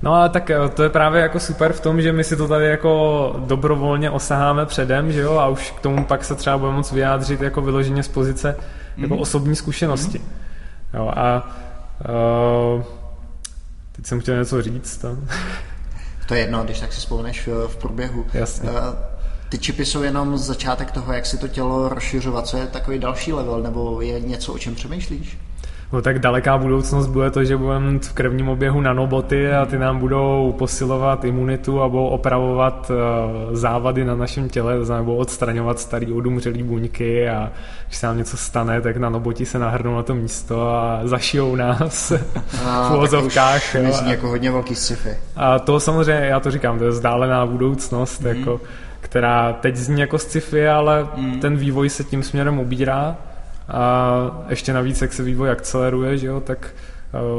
No 0.02 0.14
a 0.14 0.30
tak 0.30 0.50
eh, 0.50 0.70
to 0.70 0.84
je 0.84 0.90
právě 0.90 1.22
jako 1.22 1.40
super 1.40 1.74
v 1.74 1.80
tom, 1.80 2.02
že 2.02 2.14
my 2.14 2.24
si 2.24 2.36
to 2.36 2.48
tady 2.48 2.66
jako 2.66 3.36
dobrovolně 3.40 4.10
osaháme 4.10 4.66
předem, 4.66 5.12
že 5.12 5.22
jo, 5.22 5.38
a 5.38 5.48
už 5.48 5.72
k 5.72 5.80
tomu 5.80 6.06
pak 6.06 6.26
se 6.26 6.36
třeba 6.36 6.58
budeme 6.58 6.78
moc 6.78 6.92
vyjádřit 6.92 7.42
jako 7.42 7.62
vyloženě 7.62 8.04
z 8.04 8.08
pozice 8.08 8.56
mm-hmm. 8.58 9.02
jako 9.02 9.18
osobní 9.18 9.56
zkušenosti. 9.56 10.18
Mm-hmm. 10.18 10.98
Jo, 10.98 11.12
a 11.16 11.56
uh, 12.76 12.84
teď 13.92 14.06
jsem 14.06 14.20
chtěl 14.20 14.38
něco 14.38 14.62
říct. 14.62 14.98
To, 14.98 15.18
to 16.28 16.34
je 16.34 16.40
jedno, 16.40 16.64
když 16.64 16.80
tak 16.80 16.94
si 16.94 17.00
vzpomeneš 17.00 17.48
v, 17.48 17.68
v 17.68 17.78
průběhu. 17.78 18.26
Jasně. 18.34 18.70
Uh, 18.70 18.78
ty 19.50 19.58
čipy 19.58 19.86
jsou 19.86 20.04
jenom 20.04 20.38
začátek 20.38 20.92
toho, 20.92 21.14
jak 21.14 21.26
si 21.26 21.38
to 21.38 21.48
tělo 21.48 21.90
rozšiřovat. 21.90 22.48
Co 22.48 22.58
je 22.58 22.68
takový 22.68 23.00
další 23.00 23.34
level, 23.34 23.62
nebo 23.62 24.02
je 24.02 24.20
něco, 24.20 24.54
o 24.54 24.58
čem 24.58 24.76
přemýšlíš? 24.76 25.38
No 25.94 26.02
tak 26.02 26.20
daleká 26.20 26.58
budoucnost 26.58 27.08
bude 27.08 27.32
to, 27.32 27.44
že 27.44 27.58
budeme 27.58 28.00
v 28.00 28.14
krevním 28.14 28.50
oběhu 28.50 28.82
nanoboty 28.82 29.52
a 29.52 29.66
ty 29.66 29.78
nám 29.78 30.00
budou 30.00 30.56
posilovat 30.58 31.26
imunitu 31.26 31.82
a 31.82 31.90
budou 31.90 32.06
opravovat 32.06 32.92
uh, 32.92 33.56
závady 33.56 34.06
na 34.06 34.16
našem 34.16 34.50
těle, 34.50 34.76
nebo 34.96 35.16
odstraňovat 35.16 35.80
starý 35.80 36.14
odumřelý 36.14 36.64
buňky 36.64 37.30
a 37.30 37.52
když 37.88 37.98
se 37.98 38.08
nám 38.08 38.18
něco 38.18 38.38
stane, 38.38 38.82
tak 38.82 38.98
nanoboti 38.98 39.46
se 39.46 39.60
nahrnou 39.60 39.96
na 39.96 40.04
to 40.04 40.16
místo 40.16 40.70
a 40.70 41.00
zašijou 41.04 41.56
nás 41.56 42.12
a, 42.66 42.90
v 42.90 42.96
uvozovkách. 42.96 43.72
To 43.72 44.10
jako 44.10 44.28
hodně 44.28 44.52
velký 44.52 44.76
sci-fi. 44.76 45.10
A 45.36 45.60
to 45.60 45.80
samozřejmě, 45.80 46.26
já 46.26 46.40
to 46.40 46.52
říkám, 46.52 46.78
to 46.78 46.84
je 46.84 46.90
vzdálená 46.90 47.46
budoucnost, 47.46 48.22
mm. 48.22 48.28
jako, 48.28 48.62
která 49.02 49.54
teď 49.54 49.76
zní 49.76 50.02
jako 50.02 50.18
sci-fi, 50.18 50.68
ale 50.68 51.08
mm. 51.16 51.40
ten 51.40 51.58
vývoj 51.58 51.90
se 51.90 52.04
tím 52.04 52.24
směrem 52.24 52.60
ubírá 52.60 53.18
a 53.68 54.46
ještě 54.50 54.74
navíc, 54.74 55.02
jak 55.02 55.14
se 55.14 55.24
vývoj 55.24 55.52
akceleruje, 55.52 56.18
že 56.18 56.28
jo, 56.28 56.40
tak 56.40 56.76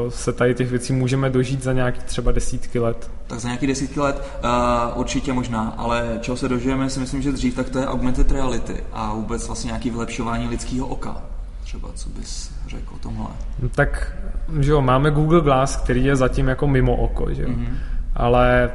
uh, 0.04 0.10
se 0.10 0.32
tady 0.32 0.54
těch 0.54 0.70
věcí 0.70 0.92
můžeme 0.92 1.30
dožít 1.30 1.62
za 1.62 1.72
nějaký 1.72 2.00
třeba 2.00 2.32
desítky 2.32 2.78
let. 2.78 3.10
Tak 3.26 3.40
za 3.40 3.48
nějaký 3.48 3.66
desítky 3.66 4.00
let 4.00 4.22
uh, 4.44 5.00
určitě 5.00 5.32
možná, 5.32 5.74
ale 5.76 6.18
čeho 6.20 6.36
se 6.36 6.48
dožijeme, 6.48 6.90
si 6.90 7.00
myslím, 7.00 7.22
že 7.22 7.32
dřív, 7.32 7.56
tak 7.56 7.70
to 7.70 7.78
je 7.78 7.86
augmented 7.86 8.30
reality 8.30 8.84
a 8.92 9.14
vůbec 9.14 9.46
vlastně 9.46 9.68
nějaký 9.68 9.90
vylepšování 9.90 10.48
lidského 10.48 10.86
oka. 10.86 11.16
Třeba 11.62 11.88
co 11.94 12.08
bys 12.08 12.50
řekl 12.68 12.94
o 12.94 12.98
tomhle? 12.98 13.26
No, 13.62 13.68
tak, 13.68 14.16
že 14.60 14.70
jo, 14.70 14.80
máme 14.80 15.10
Google 15.10 15.40
Glass, 15.40 15.76
který 15.76 16.04
je 16.04 16.16
zatím 16.16 16.48
jako 16.48 16.66
mimo 16.66 16.96
oko, 16.96 17.34
že 17.34 17.42
jo. 17.42 17.48
Mm-hmm. 17.48 17.76
Ale 18.16 18.70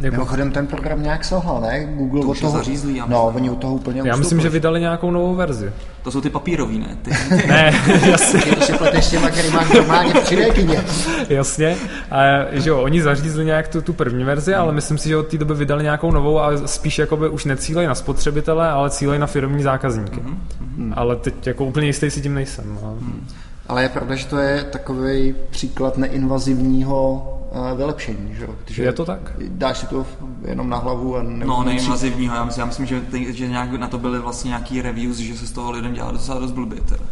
jako... 0.00 0.14
Mimochodem 0.16 0.50
ten 0.50 0.66
program 0.66 1.02
nějak 1.02 1.24
selhal, 1.24 1.60
ne? 1.60 1.84
Google 1.84 2.22
to 2.22 2.28
od 2.28 2.40
toho... 2.40 2.52
zařízlý, 2.52 2.96
já 2.96 3.06
no, 3.06 3.32
oni 3.34 3.50
u 3.50 3.56
toho 3.56 3.74
úplně 3.74 4.02
Já 4.04 4.16
myslím, 4.16 4.40
že 4.40 4.48
vydali 4.48 4.80
nějakou 4.80 5.10
novou 5.10 5.34
verzi. 5.34 5.72
To 6.02 6.10
jsou 6.10 6.20
ty 6.20 6.30
papírový, 6.30 6.78
ne? 6.78 6.96
Ty, 7.02 7.10
ty... 7.10 7.46
ne, 7.48 7.72
jasně. 8.10 8.40
to 8.40 8.60
si 8.60 8.72
pleteš 8.72 9.04
s 9.04 9.10
těma, 9.10 9.30
který 9.30 9.50
máš 9.50 9.72
normálně 9.72 10.14
v 10.14 11.28
jasně. 11.28 11.76
A 12.10 12.22
že 12.52 12.70
jo, 12.70 12.82
oni 12.82 13.02
zařízli 13.02 13.44
nějak 13.44 13.68
tu, 13.68 13.82
tu 13.82 13.92
první 13.92 14.24
verzi, 14.24 14.52
hmm. 14.52 14.60
ale 14.60 14.72
myslím 14.72 14.98
si, 14.98 15.08
že 15.08 15.16
od 15.16 15.26
té 15.26 15.38
doby 15.38 15.54
vydali 15.54 15.82
nějakou 15.82 16.10
novou 16.10 16.40
a 16.40 16.66
spíš 16.66 16.98
jakoby 16.98 17.28
už 17.28 17.44
necílej 17.44 17.86
na 17.86 17.94
spotřebitele, 17.94 18.68
ale 18.68 18.90
cílej 18.90 19.18
na 19.18 19.26
firmní 19.26 19.62
zákazníky. 19.62 20.20
Hmm. 20.20 20.38
Hmm. 20.76 20.92
Ale 20.96 21.16
teď 21.16 21.46
jako 21.46 21.64
úplně 21.64 21.86
jistý 21.86 22.10
si 22.10 22.20
tím 22.20 22.34
nejsem. 22.34 22.78
No. 22.82 22.88
Hmm. 22.88 23.26
Ale 23.68 23.82
je 23.82 23.88
pravda, 23.88 24.14
že 24.14 24.26
to 24.26 24.38
je 24.38 24.64
takový 24.64 25.34
příklad 25.50 25.98
neinvazivního 25.98 27.33
vylepšení. 27.76 28.34
Že? 28.34 28.46
Protože 28.46 28.82
je 28.82 28.92
to 28.92 29.04
tak? 29.04 29.32
Dáš 29.48 29.78
si 29.78 29.86
to 29.86 30.06
jenom 30.44 30.68
na 30.68 30.76
hlavu 30.76 31.16
a 31.16 31.22
No, 31.22 31.62
neinvazivního. 31.62 32.34
Já 32.34 32.44
myslím, 32.44 32.60
já 32.62 32.66
myslím 32.66 32.86
že, 32.86 33.02
že 33.32 33.48
nějak 33.48 33.72
na 33.72 33.88
to 33.88 33.98
byly 33.98 34.18
vlastně 34.18 34.48
nějaký 34.48 34.82
reviews, 34.82 35.16
že 35.16 35.36
se 35.38 35.46
z 35.46 35.52
toho 35.52 35.70
lidem 35.70 35.92
dělá 35.92 36.12
docela 36.12 36.38
dost 36.38 36.50
blbě. 36.50 36.80
Teda. 36.80 37.04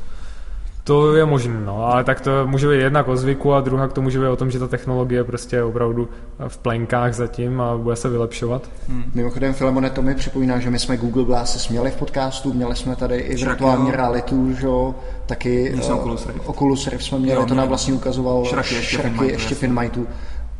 To 0.85 1.14
je 1.14 1.25
možné, 1.25 1.61
no, 1.61 1.85
ale 1.87 2.05
tak 2.05 2.21
to 2.21 2.47
může 2.47 2.68
být 2.68 2.81
jednak 2.81 3.09
o 3.09 3.16
zvyku 3.16 3.55
a 3.55 3.61
druhá 3.61 3.88
k 3.88 3.92
tomu 3.92 4.05
může 4.05 4.18
být 4.18 4.27
o 4.27 4.37
tom, 4.37 4.51
že 4.51 4.59
ta 4.59 4.68
technologie 4.68 5.25
prostě 5.25 5.57
je 5.57 5.64
opravdu 5.64 6.09
v 6.49 6.59
plenkách 6.59 7.14
zatím 7.14 7.61
a 7.61 7.77
bude 7.77 7.97
se 7.97 8.09
vylepšovat. 8.09 8.71
Hmm. 8.88 9.05
Mimochodem, 9.14 9.55
Filemone, 9.55 9.90
to 9.90 10.03
mi 10.03 10.14
připomíná, 10.14 10.59
že 10.59 10.71
my 10.71 10.79
jsme 10.79 10.97
Google 10.97 11.25
Glass 11.25 11.68
měli 11.68 11.90
v 11.90 11.97
podcastu, 11.97 12.53
měli 12.53 12.77
jsme 12.77 12.97
tady 12.97 13.16
i 13.16 13.45
virtuální 13.45 13.88
jo. 13.88 13.97
realitu, 13.97 14.55
že 14.55 14.66
jo, 14.66 14.95
taky 15.27 15.75
uh, 15.75 15.92
Oculus 15.92 16.27
Rift. 16.27 16.49
Oculus 16.49 16.87
Rift 16.87 17.05
jsme 17.05 17.18
měli, 17.18 17.40
jo, 17.40 17.47
to 17.47 17.55
nám 17.55 17.68
vlastně 17.68 17.95
ukazoval 17.95 18.45
šraky 18.45 18.75
ještě, 18.75 18.97
šraky 18.97 19.27
ještě 19.27 19.55
Finmaitu. 19.55 20.07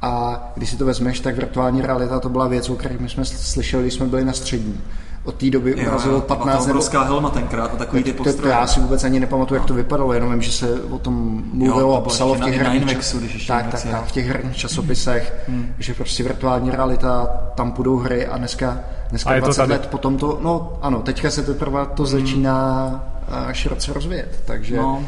A 0.03 0.43
když 0.57 0.71
si 0.71 0.77
to 0.77 0.87
vezmeš, 0.87 1.21
tak 1.21 1.37
virtuální 1.37 1.83
realita 1.83 2.21
to 2.21 2.29
byla 2.29 2.49
věc, 2.49 2.71
o 2.71 2.75
které 2.75 2.97
my 3.01 3.09
jsme 3.09 3.25
slyšeli, 3.25 3.83
když 3.83 3.95
jsme 3.95 4.07
byli 4.07 4.25
na 4.25 4.33
střední 4.33 4.81
od 5.25 5.35
té 5.35 5.51
doby 5.51 5.75
urazilo 5.87 6.21
15 6.21 6.67
nebo... 6.67 6.81
helma 7.05 7.31
tenkrát 7.31 7.75
a 7.75 7.77
takový 7.77 8.03
ty 8.03 8.13
to, 8.13 8.33
to, 8.33 8.49
já 8.49 8.67
si 8.67 8.81
vůbec 8.81 9.05
ani 9.05 9.21
nepamatuju, 9.21 9.61
jak 9.61 9.67
to 9.67 9.75
vypadalo, 9.75 10.13
jenom 10.13 10.33
vím, 10.33 10.43
že 10.43 10.53
se 10.53 10.83
o 10.83 10.99
tom 10.99 11.43
mluvilo 11.53 11.97
a 11.97 12.01
psalo 12.01 12.35
v 12.35 12.41
těch 12.41 12.59
herních 12.59 12.99
tak, 13.47 13.67
tak, 13.67 13.83
tak, 13.83 14.05
v 14.05 14.13
těch 14.13 14.27
herních 14.27 14.57
časopisech, 14.57 15.45
hmm. 15.49 15.75
že 15.79 15.95
prostě 15.95 16.23
virtuální 16.23 16.71
realita, 16.71 17.27
tam 17.55 17.73
půjdou 17.73 17.97
hry 17.97 18.27
a 18.27 18.39
dneska, 18.39 18.81
dneska 19.11 19.31
a 19.31 19.39
20 19.39 19.69
let 19.69 19.87
potom 19.87 20.17
to, 20.17 20.39
no 20.43 20.73
ano, 20.83 21.03
teďka 21.03 21.31
se 21.31 21.43
teprve 21.43 21.87
to 21.87 22.03
hmm. 22.03 22.13
začíná 22.13 23.05
široce 23.53 23.93
rozvíjet, 23.93 24.43
takže... 24.45 24.77
No. 24.77 25.05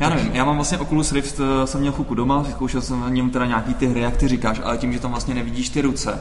Já 0.00 0.08
nevím, 0.08 0.34
já 0.34 0.44
mám 0.44 0.54
vlastně 0.54 0.78
Oculus 0.78 1.12
Rift, 1.12 1.40
eh, 1.40 1.66
jsem 1.66 1.80
měl 1.80 1.92
chvilku 1.92 2.14
doma, 2.14 2.44
zkoušel 2.50 2.80
jsem 2.80 3.00
na 3.00 3.08
něm 3.08 3.30
teda 3.30 3.46
nějaký 3.46 3.74
ty 3.74 3.86
hry, 3.86 4.00
jak 4.00 4.16
ty 4.16 4.28
říkáš, 4.28 4.60
ale 4.64 4.78
tím, 4.78 4.92
že 4.92 5.00
tam 5.00 5.10
vlastně 5.10 5.34
nevidíš 5.34 5.68
ty 5.68 5.80
ruce, 5.80 6.20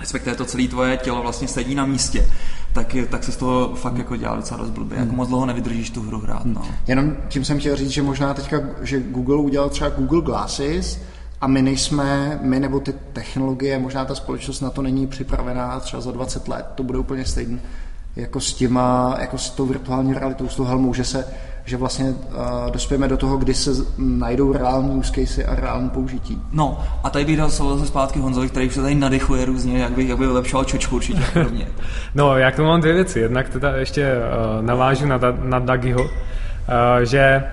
respektive 0.00 0.36
to 0.36 0.44
celé 0.44 0.68
tvoje 0.68 0.96
tělo 0.96 1.22
vlastně 1.22 1.48
sedí 1.48 1.74
na 1.74 1.86
místě, 1.86 2.26
tak, 2.72 2.96
tak 3.10 3.24
se 3.24 3.32
z 3.32 3.36
toho 3.36 3.74
fakt 3.74 3.98
jako 3.98 4.16
dělá 4.16 4.36
docela 4.36 4.60
dost 4.60 4.70
blbě. 4.70 4.94
Jako 4.94 5.00
hmm. 5.00 5.06
Jako 5.06 5.16
moc 5.16 5.28
dlouho 5.28 5.46
nevydržíš 5.46 5.90
tu 5.90 6.02
hru 6.02 6.20
hrát. 6.20 6.44
No. 6.44 6.62
Jenom 6.86 7.16
tím 7.28 7.44
jsem 7.44 7.58
chtěl 7.58 7.76
říct, 7.76 7.90
že 7.90 8.02
možná 8.02 8.34
teďka, 8.34 8.60
že 8.82 9.00
Google 9.00 9.36
udělal 9.36 9.68
třeba 9.68 9.90
Google 9.90 10.22
Glasses, 10.22 11.00
a 11.40 11.46
my 11.46 11.62
nejsme, 11.62 12.38
my 12.42 12.60
nebo 12.60 12.80
ty 12.80 12.94
technologie, 13.12 13.78
možná 13.78 14.04
ta 14.04 14.14
společnost 14.14 14.60
na 14.60 14.70
to 14.70 14.82
není 14.82 15.06
připravená 15.06 15.80
třeba 15.80 16.02
za 16.02 16.10
20 16.10 16.48
let, 16.48 16.66
to 16.74 16.82
bude 16.82 16.98
úplně 16.98 17.24
stejné 17.24 17.58
jako 18.16 18.40
s 18.40 18.54
těma, 18.54 19.16
jako 19.20 19.38
s 19.38 19.50
tou 19.50 19.66
virtuální 19.66 20.14
realitou, 20.14 20.48
s 20.48 20.56
tou 20.56 20.64
helmou, 20.64 20.94
že 20.94 21.04
se 21.04 21.24
že 21.68 21.76
vlastně 21.76 22.04
uh, 22.04 22.70
dospějeme 22.70 23.08
do 23.08 23.16
toho, 23.16 23.36
kdy 23.36 23.54
se 23.54 23.70
najdou 23.98 24.52
reální 24.52 24.90
use 24.90 25.12
case 25.12 25.44
a 25.44 25.54
reální 25.54 25.90
použití. 25.90 26.42
No 26.52 26.80
a 27.04 27.10
tady 27.10 27.24
bych 27.24 27.36
dal 27.36 27.50
slovo 27.50 27.86
zpátky 27.86 28.18
Honzovi, 28.18 28.48
který 28.48 28.70
se 28.70 28.82
tady 28.82 28.94
nadychuje 28.94 29.44
různě, 29.44 29.78
jak 29.78 29.92
by, 29.92 30.08
jak 30.08 30.18
by 30.18 30.26
vylepšoval 30.26 30.64
čočku 30.64 30.96
určitě 30.96 31.22
no, 32.14 32.36
já 32.36 32.50
k 32.50 32.56
tomu 32.56 32.68
mám 32.68 32.80
dvě 32.80 32.92
věci. 32.92 33.20
Jednak 33.20 33.48
teda 33.48 33.76
ještě 33.76 34.12
uh, 34.12 34.66
navážu 34.66 35.06
na, 35.06 35.20
na 35.42 35.58
Dagiho, 35.58 36.02
uh, 36.02 36.08
že 37.02 37.44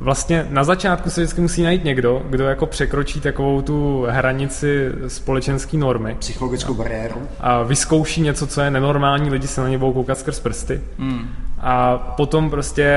vlastně 0.00 0.46
na 0.50 0.64
začátku 0.64 1.10
se 1.10 1.20
vždycky 1.20 1.40
musí 1.40 1.62
najít 1.62 1.84
někdo, 1.84 2.22
kdo 2.30 2.44
jako 2.44 2.66
překročí 2.66 3.20
takovou 3.20 3.62
tu 3.62 4.06
hranici 4.08 4.88
společenské 5.08 5.76
normy. 5.76 6.16
Psychologickou 6.18 6.74
bariéru. 6.74 7.22
A 7.40 7.62
vyzkouší 7.62 8.20
něco, 8.20 8.46
co 8.46 8.60
je 8.60 8.70
nenormální, 8.70 9.30
lidi 9.30 9.46
se 9.46 9.60
na 9.60 9.68
ně 9.68 9.78
budou 9.78 9.92
koukat 9.92 10.18
skrz 10.18 10.40
prsty. 10.40 10.80
Mm. 10.98 11.28
A 11.60 11.98
potom 11.98 12.50
prostě, 12.50 12.96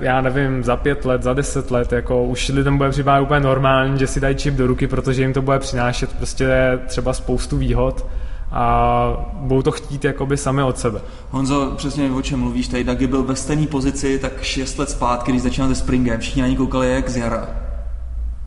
já 0.00 0.20
nevím, 0.20 0.64
za 0.64 0.76
pět 0.76 1.04
let, 1.04 1.22
za 1.22 1.32
deset 1.32 1.70
let, 1.70 1.92
jako 1.92 2.24
už 2.24 2.48
lidem 2.48 2.78
bude 2.78 2.90
připadat 2.90 3.22
úplně 3.22 3.40
normální, 3.40 3.98
že 3.98 4.06
si 4.06 4.20
dají 4.20 4.36
čip 4.36 4.54
do 4.54 4.66
ruky, 4.66 4.86
protože 4.86 5.22
jim 5.22 5.32
to 5.32 5.42
bude 5.42 5.58
přinášet 5.58 6.12
prostě 6.12 6.48
třeba 6.86 7.12
spoustu 7.12 7.56
výhod 7.56 8.06
a 8.52 9.32
budou 9.34 9.62
to 9.62 9.72
chtít 9.72 10.04
jakoby 10.04 10.36
sami 10.36 10.62
od 10.62 10.78
sebe. 10.78 11.00
Honzo, 11.30 11.72
přesně 11.76 12.10
o 12.10 12.22
čem 12.22 12.40
mluvíš, 12.40 12.68
tady 12.68 12.84
Dagi 12.84 13.06
byl 13.06 13.22
ve 13.22 13.36
stejné 13.36 13.66
pozici 13.66 14.18
tak 14.18 14.42
6 14.42 14.78
let 14.78 14.90
zpátky, 14.90 15.32
když 15.32 15.42
začínal 15.42 15.68
se 15.68 15.74
Springem, 15.74 16.20
všichni 16.20 16.42
na 16.42 16.48
něj 16.48 16.56
koukali 16.56 16.92
jak 16.92 17.08
z 17.08 17.16
jara. 17.16 17.48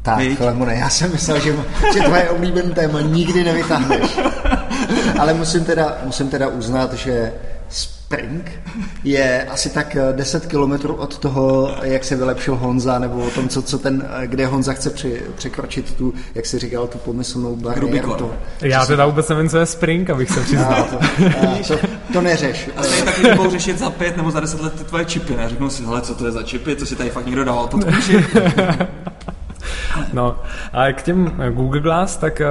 Tak, 0.01 0.39
Lemone, 0.39 0.75
já 0.75 0.89
jsem 0.89 1.11
myslel, 1.11 1.39
že, 1.39 1.55
že 1.93 1.99
tvoje 1.99 2.29
oblíbené 2.29 2.75
téma 2.75 3.01
nikdy 3.01 3.43
nevytáhneš. 3.43 4.19
Ale 5.19 5.33
musím 5.33 5.65
teda, 5.65 5.97
musím 6.03 6.29
teda 6.29 6.47
uznat, 6.47 6.93
že 6.93 7.33
Spring 7.69 8.51
je 9.04 9.47
asi 9.49 9.69
tak 9.69 9.97
10 10.12 10.43
eh, 10.43 10.47
kilometrů 10.47 10.95
od 10.95 11.17
toho, 11.17 11.75
jak 11.82 12.04
se 12.04 12.15
vylepšil 12.15 12.56
Honza, 12.56 12.99
nebo 12.99 13.25
o 13.25 13.30
tom, 13.30 13.49
co, 13.49 13.62
co 13.62 13.80
ten, 13.80 14.08
eh, 14.10 14.28
kde 14.28 14.45
Honza 14.45 14.73
chce 14.73 14.89
při, 14.89 15.21
překročit 15.36 15.93
tu, 15.93 16.13
jak 16.36 16.45
si 16.45 16.60
říkal, 16.60 16.88
tu 16.88 16.97
pomyslnou 16.97 17.56
bariéru. 17.56 18.13
To, 18.13 18.32
Já 18.62 18.86
teda 18.86 19.06
vůbec 19.06 19.30
nevím, 19.30 19.49
co 19.49 19.58
je 19.58 19.65
Spring, 19.65 20.10
abych 20.10 20.32
se 20.32 20.41
přiznal. 20.41 20.84
to, 20.84 20.97
to, 21.67 21.88
to, 22.13 22.21
neřeš. 22.21 22.69
A 22.78 22.84
stejně 22.84 23.06
taky 23.06 23.21
budou 23.21 23.51
řešit 23.51 23.80
za 23.80 23.89
pět 23.89 24.17
nebo 24.17 24.32
za 24.32 24.39
deset 24.39 24.62
let 24.62 24.73
ty 24.73 24.84
tvoje 24.84 25.06
čipy. 25.06 25.36
Ne? 25.36 25.49
Řeknu 25.49 25.69
si, 25.69 25.86
hele, 25.86 26.01
co 26.01 26.15
to 26.15 26.25
je 26.25 26.32
za 26.32 26.43
čipy, 26.43 26.75
co 26.75 26.86
si 26.86 26.95
tady 26.95 27.10
fakt 27.10 27.25
někdo 27.25 27.43
dával 27.43 27.67
pod 27.67 27.84
kůži. 27.84 28.25
no, 30.13 30.36
a 30.73 30.91
k 30.91 31.01
těm 31.01 31.41
Google 31.54 31.82
Glass, 31.82 32.17
tak 32.17 32.41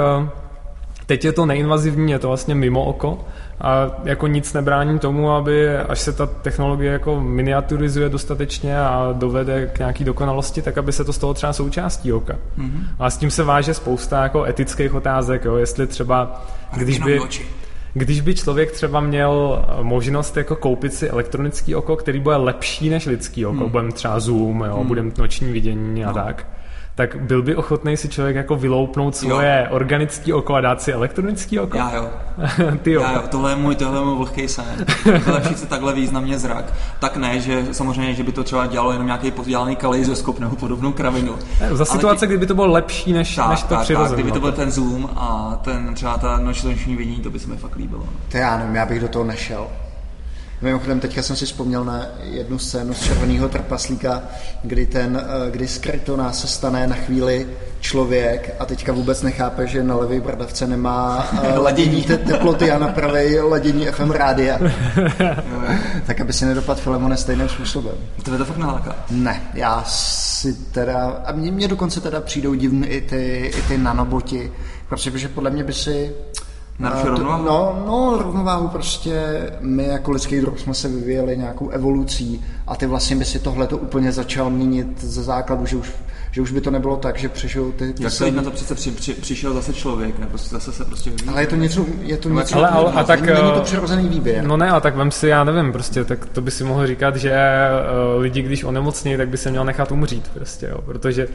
teď 1.06 1.24
je 1.24 1.32
to 1.32 1.46
neinvazivní, 1.46 2.12
je 2.12 2.18
to 2.18 2.28
vlastně 2.28 2.54
mimo 2.54 2.84
oko, 2.84 3.24
a 3.64 3.90
jako 4.04 4.26
nic 4.26 4.52
nebrání 4.52 4.98
tomu, 4.98 5.30
aby 5.30 5.76
až 5.76 6.00
se 6.00 6.12
ta 6.12 6.26
technologie 6.26 6.92
jako 6.92 7.20
miniaturizuje 7.20 8.08
dostatečně 8.08 8.78
a 8.78 9.14
dovede 9.18 9.66
k 9.66 9.78
nějaký 9.78 10.04
dokonalosti, 10.04 10.62
tak 10.62 10.78
aby 10.78 10.92
se 10.92 11.04
to 11.04 11.12
stalo 11.12 11.34
třeba 11.34 11.52
součástí 11.52 12.12
oka. 12.12 12.34
Mm-hmm. 12.58 12.82
A 12.98 13.10
s 13.10 13.18
tím 13.18 13.30
se 13.30 13.44
váže 13.44 13.74
spousta 13.74 14.22
jako 14.22 14.44
etických 14.44 14.94
otázek, 14.94 15.44
jo, 15.44 15.56
jestli 15.56 15.86
třeba, 15.86 16.44
když 16.76 16.98
by... 16.98 17.20
Když 17.96 18.20
by 18.20 18.34
člověk 18.34 18.72
třeba 18.72 19.00
měl 19.00 19.64
možnost 19.82 20.36
jako 20.36 20.56
koupit 20.56 20.94
si 20.94 21.08
elektronický 21.08 21.74
oko, 21.74 21.96
který 21.96 22.20
bude 22.20 22.36
lepší 22.36 22.90
než 22.90 23.06
lidský 23.06 23.46
oko, 23.46 23.60
hmm. 23.60 23.70
budeme 23.70 23.92
třeba 23.92 24.20
zoom, 24.20 24.60
jo, 24.60 24.76
hmm. 24.76 24.86
budeme 24.86 25.10
noční 25.18 25.52
vidění 25.52 26.04
a 26.04 26.08
no. 26.08 26.14
tak, 26.14 26.46
tak 26.94 27.16
byl 27.16 27.42
by 27.42 27.56
ochotný 27.56 27.96
si 27.96 28.08
člověk 28.08 28.36
jako 28.36 28.56
vyloupnout 28.56 29.16
svoje 29.16 29.66
jo. 29.70 29.76
organické 29.76 30.34
oko 30.34 30.54
a 30.54 30.60
dát 30.60 30.82
si 30.82 30.92
elektronický 30.92 31.58
oko? 31.58 31.76
Já 31.76 31.94
jo. 31.96 32.10
Ty 32.82 32.92
jo. 32.92 33.02
Já 33.02 33.12
jo. 33.12 33.22
Tohle 33.30 33.52
je 33.52 33.56
můj, 33.56 33.76
tohle 33.76 34.00
je 34.00 34.04
můj 34.04 34.16
vlhký 34.16 34.48
sen. 34.48 34.86
Lepší 35.26 35.54
se 35.54 35.66
takhle 35.66 35.94
významně 35.94 36.38
zrak. 36.38 36.72
Tak 36.98 37.16
ne, 37.16 37.40
že 37.40 37.64
samozřejmě, 37.72 38.14
že 38.14 38.22
by 38.22 38.32
to 38.32 38.44
třeba 38.44 38.66
dělalo 38.66 38.92
jenom 38.92 39.06
nějaký 39.06 39.30
podělaný 39.30 39.76
kalejzoskop 39.76 40.38
nebo 40.38 40.56
podobnou 40.56 40.92
kravinu. 40.92 41.34
Za 41.72 41.84
situace, 41.84 42.26
kdyby 42.26 42.46
to 42.46 42.54
bylo 42.54 42.66
lepší 42.66 43.12
než, 43.12 43.34
tak, 43.34 43.50
než 43.50 43.62
to 43.62 43.68
tak, 43.68 43.82
přirozené. 43.82 44.08
Tak, 44.08 44.16
kdyby 44.16 44.32
to 44.32 44.40
byl 44.40 44.52
ten 44.52 44.70
zoom 44.70 45.10
a 45.16 45.58
ten 45.64 45.94
třeba 45.94 46.18
ta 46.18 46.38
noční 46.38 46.96
vidění, 46.96 47.20
to 47.20 47.30
by 47.30 47.38
se 47.38 47.48
mi 47.48 47.56
fakt 47.56 47.76
líbilo. 47.76 48.04
To 48.30 48.36
já 48.36 48.58
nevím, 48.58 48.74
já 48.74 48.86
bych 48.86 49.00
do 49.00 49.08
toho 49.08 49.24
nešel. 49.24 49.66
Mimochodem, 50.64 51.00
teďka 51.00 51.22
jsem 51.22 51.36
si 51.36 51.46
vzpomněl 51.46 51.84
na 51.84 52.06
jednu 52.22 52.58
scénu 52.58 52.94
z 52.94 53.00
Červeného 53.00 53.48
trpaslíka, 53.48 54.22
kdy, 54.62 54.86
ten, 54.86 55.22
eh, 55.26 55.50
kdy 55.50 55.68
z 55.68 55.78
Krytona 55.78 56.32
se 56.32 56.46
stane 56.46 56.86
na 56.86 56.96
chvíli 56.96 57.46
člověk 57.80 58.54
a 58.58 58.64
teďka 58.64 58.92
vůbec 58.92 59.22
nechápe, 59.22 59.66
že 59.66 59.82
na 59.82 59.96
levý 59.96 60.20
bradavce 60.20 60.66
nemá 60.66 61.28
eh, 61.42 61.58
ladění 61.58 62.02
te- 62.02 62.16
teploty 62.18 62.70
a 62.70 62.78
na 62.78 62.88
pravej 62.88 63.40
ladění 63.40 63.86
FM 63.86 64.10
rádia. 64.10 64.58
tak 66.06 66.20
aby 66.20 66.32
si 66.32 66.44
nedopadl 66.44 66.80
Filemone 66.80 67.16
stejným 67.16 67.48
způsobem. 67.48 67.94
To 68.22 68.32
je 68.32 68.38
to 68.38 68.44
fakt 68.44 68.58
naláká? 68.58 68.96
Ne, 69.10 69.42
já 69.54 69.84
si 69.86 70.54
teda, 70.54 71.22
a 71.24 71.32
mně, 71.32 71.52
mě 71.52 71.68
dokonce 71.68 72.00
teda 72.00 72.20
přijdou 72.20 72.54
divné 72.54 72.86
i 72.86 73.00
ty, 73.00 73.52
i 73.56 73.62
ty 73.62 73.78
nanoboti, 73.78 74.52
protože 74.88 75.28
podle 75.28 75.50
mě 75.50 75.64
by 75.64 75.72
si 75.72 76.12
Narušuje 76.78 77.10
rovnováhu? 77.10 77.44
No, 77.44 77.84
no, 77.86 78.22
rovnováhu 78.22 78.68
prostě 78.68 79.22
my 79.60 79.86
jako 79.86 80.10
lidský 80.10 80.40
druh 80.40 80.60
jsme 80.60 80.74
se 80.74 80.88
vyvíjeli 80.88 81.36
nějakou 81.36 81.68
evolucí 81.68 82.44
a 82.66 82.76
ty 82.76 82.86
vlastně 82.86 83.16
by 83.16 83.24
si 83.24 83.38
tohle 83.38 83.66
to 83.66 83.78
úplně 83.78 84.12
začal 84.12 84.50
měnit 84.50 85.04
ze 85.04 85.22
základu, 85.22 85.66
že 85.66 85.76
už, 85.76 85.92
že 86.30 86.40
už 86.40 86.52
by 86.52 86.60
to 86.60 86.70
nebylo 86.70 86.96
tak, 86.96 87.18
že 87.18 87.28
přežil 87.28 87.72
ty... 87.76 87.94
Jak 88.00 88.12
se 88.12 88.30
na 88.30 88.42
to 88.42 88.50
přece 88.50 88.74
při, 88.74 88.90
při, 88.90 89.14
přišel 89.14 89.54
zase 89.54 89.72
člověk, 89.72 90.18
ne? 90.18 90.26
Prostě 90.26 90.48
zase 90.48 90.72
se 90.72 90.84
prostě 90.84 91.10
vyvíjí. 91.10 91.28
Ale 91.28 91.42
je 91.42 91.46
to 91.46 91.56
něco, 91.56 91.86
je 92.00 92.16
to 92.16 92.28
něco, 92.28 92.58
ale, 92.58 92.68
ale, 92.68 92.92
a 92.92 93.04
tak, 93.04 93.20
není, 93.20 93.32
není 93.32 93.52
to 93.52 93.60
eh, 93.60 93.64
přirozený 93.64 94.08
výběr. 94.08 94.44
No 94.44 94.56
ne, 94.56 94.70
a 94.70 94.80
tak 94.80 94.96
vem 94.96 95.10
si, 95.10 95.28
já 95.28 95.44
nevím, 95.44 95.72
prostě, 95.72 96.04
tak 96.04 96.26
to 96.26 96.40
by 96.40 96.50
si 96.50 96.64
mohl 96.64 96.86
říkat, 96.86 97.16
že 97.16 97.32
uh, 97.32 98.22
lidi, 98.22 98.42
když 98.42 98.64
onemocní, 98.64 99.16
tak 99.16 99.28
by 99.28 99.36
se 99.36 99.50
měl 99.50 99.64
nechat 99.64 99.92
umřít, 99.92 100.28
prostě, 100.34 100.66
jo, 100.66 100.78
protože 100.84 101.28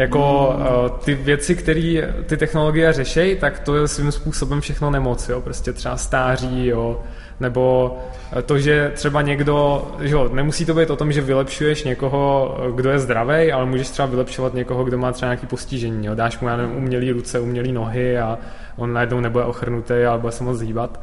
jako 0.00 0.48
uh, 0.48 0.98
ty 0.98 1.14
věci, 1.14 1.54
které 1.54 2.14
ty 2.26 2.36
technologie 2.36 2.92
řeší, 2.92 3.36
tak 3.36 3.60
to 3.60 3.76
je 3.76 3.88
svým 3.88 4.12
způsobem 4.12 4.60
všechno 4.60 4.90
nemoc, 4.90 5.28
jo, 5.28 5.40
prostě 5.40 5.72
třeba 5.72 5.96
stáří, 5.96 6.66
jo, 6.66 7.00
nebo 7.40 7.96
eh, 8.32 8.42
to, 8.42 8.58
že 8.58 8.92
třeba 8.94 9.22
někdo, 9.22 9.88
že 10.00 10.14
jo, 10.14 10.28
nemusí 10.32 10.66
to 10.66 10.74
být 10.74 10.90
o 10.90 10.96
tom, 10.96 11.12
že 11.12 11.20
vylepšuješ 11.20 11.84
někoho, 11.84 12.56
eh, 12.58 12.72
kdo 12.72 12.90
je 12.90 12.98
zdravý, 12.98 13.52
ale 13.52 13.66
můžeš 13.66 13.88
třeba 13.88 14.06
vylepšovat 14.06 14.54
někoho, 14.54 14.84
kdo 14.84 14.98
má 14.98 15.12
třeba 15.12 15.28
nějaký 15.28 15.46
postižení, 15.46 16.06
jo, 16.06 16.14
dáš 16.14 16.40
mu, 16.40 16.48
já 16.48 16.56
nevím, 16.56 16.76
umělý 16.76 17.10
ruce, 17.10 17.40
umělý 17.40 17.72
nohy 17.72 18.18
a 18.18 18.38
on 18.76 18.92
najednou 18.92 19.20
nebude 19.20 19.44
ochrnutý, 19.44 19.94
ale 20.08 20.18
bude 20.18 20.32
se 20.32 20.44
moc 20.44 20.60
hýbat. 20.60 21.00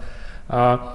A 0.49 0.93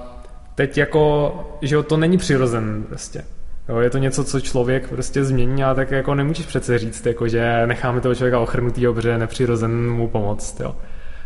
teď 0.55 0.77
jako, 0.77 1.33
že 1.61 1.75
jo, 1.75 1.83
to 1.83 1.97
není 1.97 2.17
přirozen 2.17 2.83
prostě. 2.89 3.23
Jo, 3.69 3.79
je 3.79 3.89
to 3.89 3.97
něco, 3.97 4.23
co 4.23 4.39
člověk 4.39 4.89
prostě 4.89 5.23
změní, 5.23 5.63
ale 5.63 5.75
tak 5.75 5.91
jako 5.91 6.15
nemůžeš 6.15 6.45
přece 6.45 6.77
říct, 6.77 7.05
jako, 7.05 7.27
že 7.27 7.67
necháme 7.67 8.01
toho 8.01 8.15
člověka 8.15 8.39
ochrnutýho, 8.39 8.93
protože 8.93 9.09
je 9.09 9.17
nepřirozen 9.17 9.91
mu 9.91 10.07
pomoct. 10.07 10.59
Jo. 10.59 10.75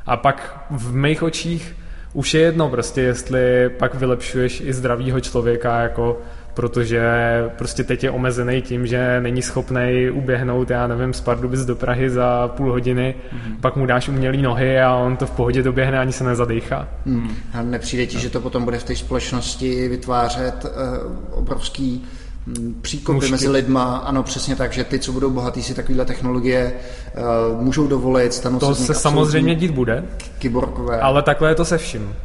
A 0.05 0.17
pak 0.17 0.65
v 0.71 0.95
mých 0.95 1.23
očích 1.23 1.75
už 2.13 2.33
je 2.33 2.41
jedno 2.41 2.69
prostě, 2.69 3.01
jestli 3.01 3.69
pak 3.69 3.95
vylepšuješ 3.95 4.61
i 4.61 4.73
zdravýho 4.73 5.19
člověka, 5.19 5.81
jako 5.81 6.21
protože 6.57 7.01
prostě 7.57 7.83
teď 7.83 8.03
je 8.03 8.11
omezený 8.11 8.61
tím, 8.61 8.87
že 8.87 9.21
není 9.21 9.41
schopný 9.41 10.09
uběhnout, 10.13 10.69
já 10.69 10.87
nevím, 10.87 11.13
z 11.13 11.21
Pardubic 11.21 11.65
do 11.65 11.75
Prahy 11.75 12.09
za 12.09 12.47
půl 12.47 12.71
hodiny, 12.71 13.15
mm. 13.31 13.57
pak 13.61 13.75
mu 13.75 13.85
dáš 13.85 14.09
umělý 14.09 14.41
nohy 14.41 14.81
a 14.81 14.95
on 14.95 15.17
to 15.17 15.25
v 15.25 15.31
pohodě 15.31 15.63
doběhne, 15.63 15.99
ani 15.99 16.11
se 16.11 16.23
nezadechá. 16.23 16.87
Mm. 17.05 17.29
A 17.53 17.61
nepřijde 17.61 18.05
ti, 18.05 18.15
no. 18.15 18.21
že 18.21 18.29
to 18.29 18.41
potom 18.41 18.63
bude 18.63 18.79
v 18.79 18.83
té 18.83 18.95
společnosti 18.95 19.87
vytvářet 19.87 20.65
uh, 20.65 21.39
obrovský 21.39 22.05
příkopy 22.81 23.15
Mužky. 23.15 23.31
mezi 23.31 23.49
lidma, 23.49 23.97
ano, 23.97 24.23
přesně 24.23 24.55
tak, 24.55 24.73
že 24.73 24.83
ty, 24.83 24.99
co 24.99 25.11
budou 25.11 25.29
bohatí, 25.29 25.63
si 25.63 25.73
takovéhle 25.73 26.05
technologie 26.05 26.73
uh, 27.53 27.61
můžou 27.61 27.87
dovolit, 27.87 28.33
stanou 28.33 28.59
to 28.59 28.75
se 28.75 28.85
se 28.85 28.93
samozřejmě 28.93 29.55
dít 29.55 29.71
bude, 29.71 30.03
kyborgové. 30.39 30.99
ale 30.99 31.21
takhle 31.21 31.49
je 31.49 31.55
to 31.55 31.65
se 31.65 31.77
vším. 31.77 32.15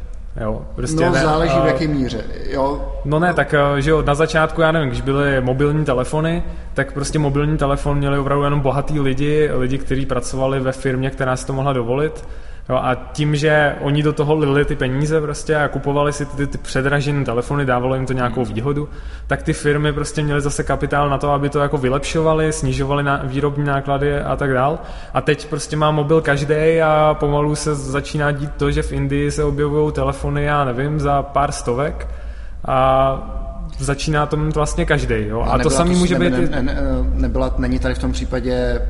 Jo, 0.40 0.62
prostě 0.74 1.04
no, 1.04 1.12
ne, 1.12 1.20
záleží 1.20 1.54
v 1.62 1.66
jaké 1.66 1.88
míře. 1.88 2.24
Jo. 2.50 2.92
No 3.04 3.18
ne, 3.18 3.34
tak 3.34 3.54
eh, 3.54 3.80
že 3.82 3.90
jo, 3.90 4.02
na 4.02 4.14
začátku, 4.14 4.60
já 4.60 4.72
nevím, 4.72 4.88
když 4.88 5.00
byly 5.00 5.40
mobilní 5.40 5.84
telefony, 5.84 6.42
tak 6.74 6.92
prostě 6.92 7.18
mobilní 7.18 7.56
telefon 7.56 7.98
měli 7.98 8.18
opravdu 8.18 8.44
jenom 8.44 8.60
bohatý 8.60 9.00
lidi, 9.00 9.50
lidi, 9.52 9.78
kteří 9.78 10.06
pracovali 10.06 10.60
ve 10.60 10.72
firmě, 10.72 11.10
která 11.10 11.36
si 11.36 11.46
to 11.46 11.52
mohla 11.52 11.72
dovolit 11.72 12.24
Jo, 12.68 12.76
a 12.76 12.94
tím, 12.94 13.36
že 13.36 13.74
oni 13.80 14.02
do 14.02 14.12
toho 14.12 14.34
lili 14.34 14.64
ty 14.64 14.76
peníze 14.76 15.20
prostě 15.20 15.56
a 15.56 15.68
kupovali 15.68 16.12
si 16.12 16.26
ty, 16.26 16.46
ty 16.46 16.58
předražené 16.58 17.24
telefony, 17.24 17.64
dávalo 17.64 17.94
jim 17.94 18.06
to 18.06 18.12
nějakou 18.12 18.44
výhodu, 18.44 18.88
tak 19.26 19.42
ty 19.42 19.52
firmy 19.52 19.92
prostě 19.92 20.22
měly 20.22 20.40
zase 20.40 20.62
kapitál 20.62 21.10
na 21.10 21.18
to, 21.18 21.30
aby 21.30 21.48
to 21.48 21.58
jako 21.58 21.78
vylepšovali, 21.78 22.52
snižovali 22.52 23.02
na 23.02 23.20
výrobní 23.24 23.64
náklady 23.64 24.20
a 24.20 24.36
tak 24.36 24.52
dál. 24.52 24.78
A 25.14 25.20
teď 25.20 25.46
prostě 25.46 25.76
má 25.76 25.90
mobil 25.90 26.20
každý 26.20 26.82
a 26.82 27.16
pomalu 27.20 27.54
se 27.54 27.74
začíná 27.74 28.30
dít 28.30 28.50
to, 28.56 28.70
že 28.70 28.82
v 28.82 28.92
Indii 28.92 29.30
se 29.30 29.44
objevují 29.44 29.92
telefony, 29.92 30.44
já 30.44 30.64
nevím, 30.64 31.00
za 31.00 31.22
pár 31.22 31.52
stovek 31.52 32.08
a 32.64 33.38
začíná 33.78 34.26
to 34.26 34.36
mít 34.36 34.54
vlastně 34.54 34.84
každý. 34.86 35.30
A, 35.30 35.50
a 35.50 35.58
to 35.58 35.70
samý 35.70 35.94
může 35.94 36.18
být... 36.18 36.50
Ne, 36.50 36.62
ne, 36.62 36.76
nebyla, 37.12 37.54
není 37.58 37.78
tady 37.78 37.94
v 37.94 37.98
tom 37.98 38.12
případě 38.12 38.80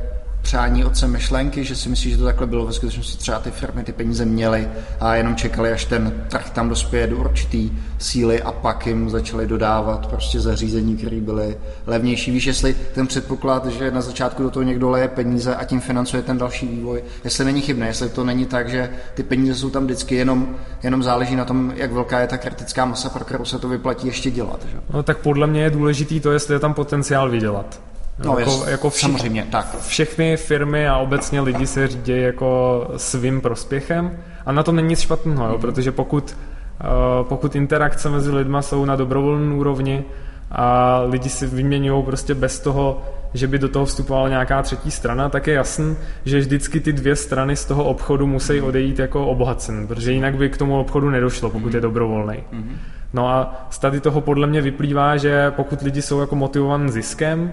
přání 0.43 0.85
otce 0.85 1.07
myšlenky, 1.07 1.63
že 1.63 1.75
si 1.75 1.89
myslí, 1.89 2.11
že 2.11 2.17
to 2.17 2.23
takhle 2.23 2.47
bylo. 2.47 2.65
Ve 2.65 2.73
skutečnosti 2.73 3.17
třeba 3.17 3.39
ty 3.39 3.51
firmy 3.51 3.83
ty 3.83 3.91
peníze 3.91 4.25
měly 4.25 4.67
a 4.99 5.15
jenom 5.15 5.35
čekali, 5.35 5.71
až 5.71 5.85
ten 5.85 6.25
trh 6.29 6.49
tam 6.49 6.69
dospěje 6.69 7.07
do 7.07 7.17
určitý 7.17 7.71
síly 7.97 8.41
a 8.41 8.51
pak 8.51 8.87
jim 8.87 9.09
začali 9.09 9.47
dodávat 9.47 10.07
prostě 10.07 10.39
zařízení, 10.39 10.97
které 10.97 11.21
byly 11.21 11.57
levnější. 11.87 12.31
Víš, 12.31 12.45
jestli 12.45 12.75
ten 12.93 13.07
předpoklad, 13.07 13.65
že 13.65 13.91
na 13.91 14.01
začátku 14.01 14.43
do 14.43 14.49
toho 14.49 14.63
někdo 14.63 14.89
leje 14.89 15.07
peníze 15.07 15.55
a 15.55 15.63
tím 15.63 15.79
financuje 15.79 16.23
ten 16.23 16.37
další 16.37 16.67
vývoj, 16.67 17.03
jestli 17.23 17.45
není 17.45 17.61
chybné, 17.61 17.87
jestli 17.87 18.09
to 18.09 18.23
není 18.23 18.45
tak, 18.45 18.69
že 18.69 18.89
ty 19.13 19.23
peníze 19.23 19.55
jsou 19.55 19.69
tam 19.69 19.83
vždycky, 19.83 20.15
jenom, 20.15 20.55
jenom 20.83 21.03
záleží 21.03 21.35
na 21.35 21.45
tom, 21.45 21.73
jak 21.75 21.91
velká 21.91 22.19
je 22.19 22.27
ta 22.27 22.37
kritická 22.37 22.85
masa, 22.85 23.09
pro 23.09 23.25
kterou 23.25 23.45
se 23.45 23.59
to 23.59 23.67
vyplatí 23.69 24.07
ještě 24.07 24.31
dělat. 24.31 24.65
Že? 24.71 24.77
No 24.93 25.03
tak 25.03 25.17
podle 25.17 25.47
mě 25.47 25.61
je 25.61 25.69
důležitý 25.69 26.19
to, 26.19 26.31
jestli 26.31 26.55
je 26.55 26.59
tam 26.59 26.73
potenciál 26.73 27.29
vydělat. 27.29 27.92
No, 28.19 28.39
jako, 28.39 28.51
jest, 28.51 28.67
jako 28.67 28.89
všichni, 28.89 29.11
samozřejmě, 29.11 29.47
tak. 29.51 29.81
Všechny 29.81 30.37
firmy 30.37 30.87
a 30.87 30.97
obecně 30.97 31.41
lidi 31.41 31.67
se 31.67 31.87
řídí 31.87 32.21
jako 32.21 32.87
svým 32.97 33.41
prospěchem 33.41 34.17
a 34.45 34.51
na 34.51 34.63
tom 34.63 34.75
není 34.75 34.87
nic 34.87 34.99
špatného, 34.99 35.53
mm. 35.55 35.61
protože 35.61 35.91
pokud, 35.91 36.37
uh, 36.83 37.27
pokud 37.27 37.55
interakce 37.55 38.09
mezi 38.09 38.31
lidma 38.31 38.61
jsou 38.61 38.85
na 38.85 38.95
dobrovolné 38.95 39.55
úrovni 39.55 40.03
a 40.51 40.99
lidi 41.05 41.29
si 41.29 41.47
vyměňují 41.47 42.03
prostě 42.03 42.33
bez 42.33 42.59
toho, 42.59 43.01
že 43.33 43.47
by 43.47 43.59
do 43.59 43.69
toho 43.69 43.85
vstupovala 43.85 44.29
nějaká 44.29 44.61
třetí 44.61 44.91
strana, 44.91 45.29
tak 45.29 45.47
je 45.47 45.53
jasný, 45.53 45.95
že 46.25 46.39
vždycky 46.39 46.79
ty 46.79 46.93
dvě 46.93 47.15
strany 47.15 47.55
z 47.55 47.65
toho 47.65 47.83
obchodu 47.83 48.27
musí 48.27 48.61
odejít 48.61 48.99
jako 48.99 49.27
obohacen, 49.27 49.87
protože 49.87 50.11
jinak 50.11 50.35
by 50.35 50.49
k 50.49 50.57
tomu 50.57 50.79
obchodu 50.79 51.09
nedošlo, 51.09 51.49
pokud 51.49 51.73
je 51.73 51.79
mm. 51.79 51.81
dobrovolný. 51.81 52.43
Mm. 52.51 52.77
No 53.13 53.29
a 53.29 53.67
z 53.69 53.79
tady 53.79 53.99
toho 53.99 54.21
podle 54.21 54.47
mě 54.47 54.61
vyplývá, 54.61 55.17
že 55.17 55.51
pokud 55.51 55.81
lidi 55.81 56.01
jsou 56.01 56.19
jako 56.19 56.35
motivovaní 56.35 56.91
ziskem, 56.91 57.51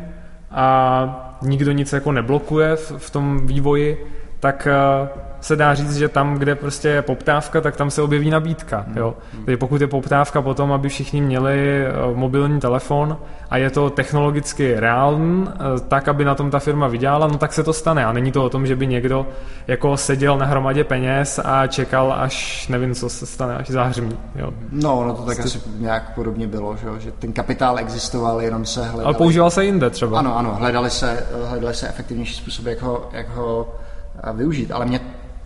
a 0.51 1.37
nikdo 1.43 1.73
nic 1.73 1.93
jako 1.93 2.13
neblokuje 2.13 2.77
v, 2.77 2.93
v 2.99 3.11
tom 3.11 3.47
vývoji, 3.47 4.07
tak 4.41 4.69
uh, 4.71 5.09
se 5.41 5.57
dá 5.57 5.75
říct, 5.75 5.97
že 5.97 6.09
tam, 6.09 6.35
kde 6.35 6.55
prostě 6.55 6.89
je 6.89 7.03
poptávka, 7.03 7.61
tak 7.61 7.77
tam 7.77 7.91
se 7.91 8.03
objeví 8.03 8.31
nabídka. 8.31 8.85
Hmm. 8.87 8.97
Jo? 8.97 9.15
Takže 9.45 9.57
pokud 9.57 9.81
je 9.81 9.87
poptávka 9.87 10.43
potom, 10.43 10.73
aby 10.73 10.89
všichni 10.89 11.21
měli 11.21 11.87
eh, 11.87 11.93
mobilní 12.15 12.61
telefon 12.61 13.17
a 13.51 13.57
je 13.57 13.71
to 13.71 13.91
technologicky 13.91 14.81
reálný, 14.81 15.47
eh, 15.49 15.81
tak, 15.89 16.09
aby 16.09 16.25
na 16.25 16.35
tom 16.35 16.51
ta 16.51 16.59
firma 16.59 16.89
vydělala, 16.89 17.27
no 17.27 17.39
tak 17.39 17.53
se 17.53 17.63
to 17.63 17.73
stane. 17.73 18.05
A 18.05 18.13
není 18.13 18.33
to 18.33 18.45
o 18.45 18.49
tom, 18.49 18.67
že 18.67 18.77
by 18.77 18.87
někdo 18.87 19.27
jako 19.67 19.97
seděl 19.97 20.39
na 20.39 20.47
hromadě 20.47 20.85
peněz 20.85 21.41
a 21.45 21.67
čekal, 21.67 22.13
až 22.19 22.69
nevím, 22.69 22.95
co 22.95 23.09
se 23.09 23.27
stane, 23.27 23.57
až 23.57 23.71
zahřmí. 23.71 24.19
Jo? 24.35 24.51
No, 24.73 25.05
no 25.05 25.15
to 25.15 25.23
tak 25.23 25.35
Jste... 25.35 25.45
asi 25.45 25.61
nějak 25.79 26.15
podobně 26.15 26.47
bylo, 26.47 26.77
že, 26.77 27.01
že 27.01 27.13
ten 27.13 27.33
kapitál 27.33 27.79
existoval, 27.79 28.43
jenom 28.43 28.67
se 28.67 28.81
hledali. 28.81 29.05
Ale 29.05 29.15
používal 29.15 29.51
se 29.51 29.65
jinde 29.65 29.91
třeba. 29.91 30.19
Ano, 30.19 30.39
ano, 30.39 30.55
hledali 30.55 30.91
se, 30.91 31.27
hledali 31.45 31.75
se 31.75 31.89
efektivnější 31.89 32.35
způsoby, 32.35 32.71
jak 32.71 32.83
ho, 32.83 33.09
jak 33.13 33.35
ho 33.35 33.75
eh, 34.23 34.33
využít. 34.33 34.73
Ale 34.73 34.87
mě 34.87 35.01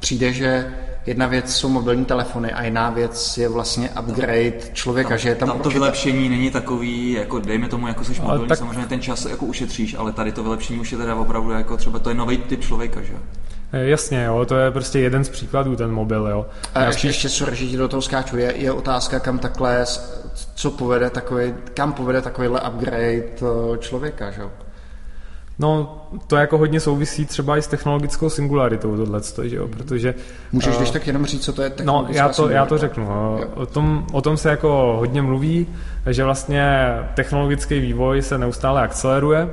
přijde, 0.04 0.32
že 0.32 0.72
jedna 1.06 1.26
věc 1.26 1.56
jsou 1.56 1.68
mobilní 1.68 2.04
telefony 2.04 2.52
a 2.52 2.64
jiná 2.64 2.90
věc 2.90 3.38
je 3.38 3.48
vlastně 3.48 3.90
upgrade 4.00 4.60
člověka, 4.72 5.08
tam, 5.08 5.18
že 5.18 5.28
je 5.28 5.34
tam, 5.34 5.48
tam 5.48 5.58
to 5.58 5.64
určitě... 5.64 5.78
vylepšení 5.78 6.28
není 6.28 6.50
takový, 6.50 7.12
jako 7.12 7.38
dejme 7.38 7.68
tomu, 7.68 7.88
jako 7.88 8.04
jsi 8.04 8.20
mobilní, 8.20 8.48
tak... 8.48 8.58
samozřejmě 8.58 8.86
ten 8.86 9.00
čas 9.00 9.24
jako 9.24 9.46
ušetříš, 9.46 9.94
ale 9.94 10.12
tady 10.12 10.32
to 10.32 10.42
vylepšení 10.42 10.80
už 10.80 10.92
je 10.92 10.98
teda 10.98 11.14
opravdu 11.14 11.50
jako 11.50 11.76
třeba, 11.76 11.98
to 11.98 12.08
je 12.08 12.14
nový 12.14 12.38
typ 12.38 12.60
člověka, 12.60 13.02
že? 13.02 13.12
Eh, 13.72 13.84
jasně, 13.84 14.24
jo, 14.24 14.44
to 14.44 14.56
je 14.56 14.70
prostě 14.70 14.98
jeden 15.00 15.24
z 15.24 15.28
příkladů, 15.28 15.76
ten 15.76 15.92
mobil, 15.92 16.26
jo. 16.26 16.46
A 16.74 16.80
Já 16.80 16.86
ještě, 16.86 17.08
ještě 17.08 17.28
co 17.28 17.46
do 17.76 17.88
toho 17.88 18.02
skáču, 18.02 18.36
je, 18.36 18.52
je 18.56 18.72
otázka, 18.72 19.20
kam 19.20 19.38
takhle, 19.38 19.84
co 20.54 20.70
povede 20.70 21.10
takový, 21.10 21.54
kam 21.74 21.92
povede 21.92 22.22
takovýhle 22.22 22.60
upgrade 22.60 23.24
eh, 23.42 23.78
člověka, 23.78 24.30
že 24.30 24.40
jo? 24.40 24.50
No, 25.58 26.00
to 26.26 26.36
jako 26.36 26.58
hodně 26.58 26.80
souvisí 26.80 27.26
třeba 27.26 27.58
i 27.58 27.62
s 27.62 27.66
technologickou 27.66 28.30
singularitou 28.30 28.96
tohle, 28.96 29.20
že 29.42 29.56
jo, 29.56 29.68
protože... 29.68 30.14
Můžeš 30.52 30.76
když 30.76 30.88
uh, 30.88 30.92
tak 30.92 31.06
jenom 31.06 31.26
říct, 31.26 31.44
co 31.44 31.52
to 31.52 31.62
je 31.62 31.72
No, 31.84 32.06
já 32.08 32.28
to, 32.28 32.48
já 32.48 32.66
to 32.66 32.78
řeknu. 32.78 33.08
O 33.54 33.66
tom, 33.66 34.06
o 34.12 34.20
tom 34.20 34.36
se 34.36 34.50
jako 34.50 34.96
hodně 34.98 35.22
mluví, 35.22 35.66
že 36.10 36.24
vlastně 36.24 36.86
technologický 37.14 37.80
vývoj 37.80 38.22
se 38.22 38.38
neustále 38.38 38.82
akceleruje 38.82 39.48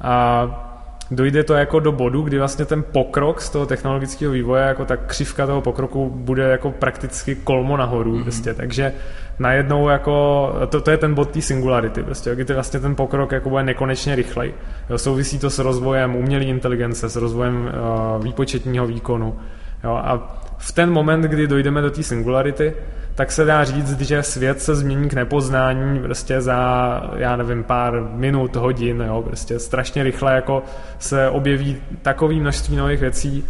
a 0.00 0.69
dojde 1.10 1.44
to 1.44 1.54
jako 1.54 1.80
do 1.80 1.92
bodu, 1.92 2.22
kdy 2.22 2.38
vlastně 2.38 2.64
ten 2.64 2.82
pokrok 2.82 3.40
z 3.40 3.50
toho 3.50 3.66
technologického 3.66 4.32
vývoje, 4.32 4.62
jako 4.62 4.84
ta 4.84 4.96
křivka 4.96 5.46
toho 5.46 5.60
pokroku 5.60 6.10
bude 6.14 6.42
jako 6.42 6.70
prakticky 6.70 7.34
kolmo 7.34 7.76
nahoru, 7.76 8.16
mm-hmm. 8.16 8.22
prostě, 8.22 8.54
takže 8.54 8.92
najednou 9.38 9.88
jako, 9.88 10.48
to, 10.68 10.80
to 10.80 10.90
je 10.90 10.96
ten 10.96 11.14
bod 11.14 11.30
té 11.30 11.42
singularity, 11.42 12.02
prostě, 12.02 12.34
kdy 12.34 12.54
vlastně 12.54 12.80
ten 12.80 12.96
pokrok 12.96 13.32
jako 13.32 13.50
bude 13.50 13.62
nekonečně 13.62 14.16
rychlej. 14.16 14.54
Jo, 14.90 14.98
souvisí 14.98 15.38
to 15.38 15.50
s 15.50 15.58
rozvojem 15.58 16.16
umělé 16.16 16.44
inteligence, 16.44 17.08
s 17.08 17.16
rozvojem 17.16 17.70
uh, 18.16 18.24
výpočetního 18.24 18.86
výkonu. 18.86 19.36
Jo, 19.84 19.90
a 20.04 20.40
v 20.58 20.72
ten 20.72 20.90
moment, 20.90 21.22
kdy 21.22 21.46
dojdeme 21.46 21.80
do 21.80 21.90
té 21.90 22.02
singularity, 22.02 22.74
tak 23.20 23.32
se 23.32 23.44
dá 23.44 23.64
říct, 23.64 24.00
že 24.00 24.22
svět 24.22 24.62
se 24.62 24.74
změní 24.74 25.08
k 25.08 25.14
nepoznání 25.14 26.00
prostě 26.00 26.40
za, 26.40 27.10
já 27.16 27.36
nevím, 27.36 27.64
pár 27.64 28.08
minut, 28.12 28.56
hodin, 28.56 29.04
jo, 29.06 29.22
prostě 29.22 29.58
strašně 29.58 30.02
rychle 30.02 30.34
jako 30.34 30.62
se 30.98 31.30
objeví 31.30 31.76
takový 32.02 32.40
množství 32.40 32.76
nových 32.76 33.00
věcí, 33.00 33.44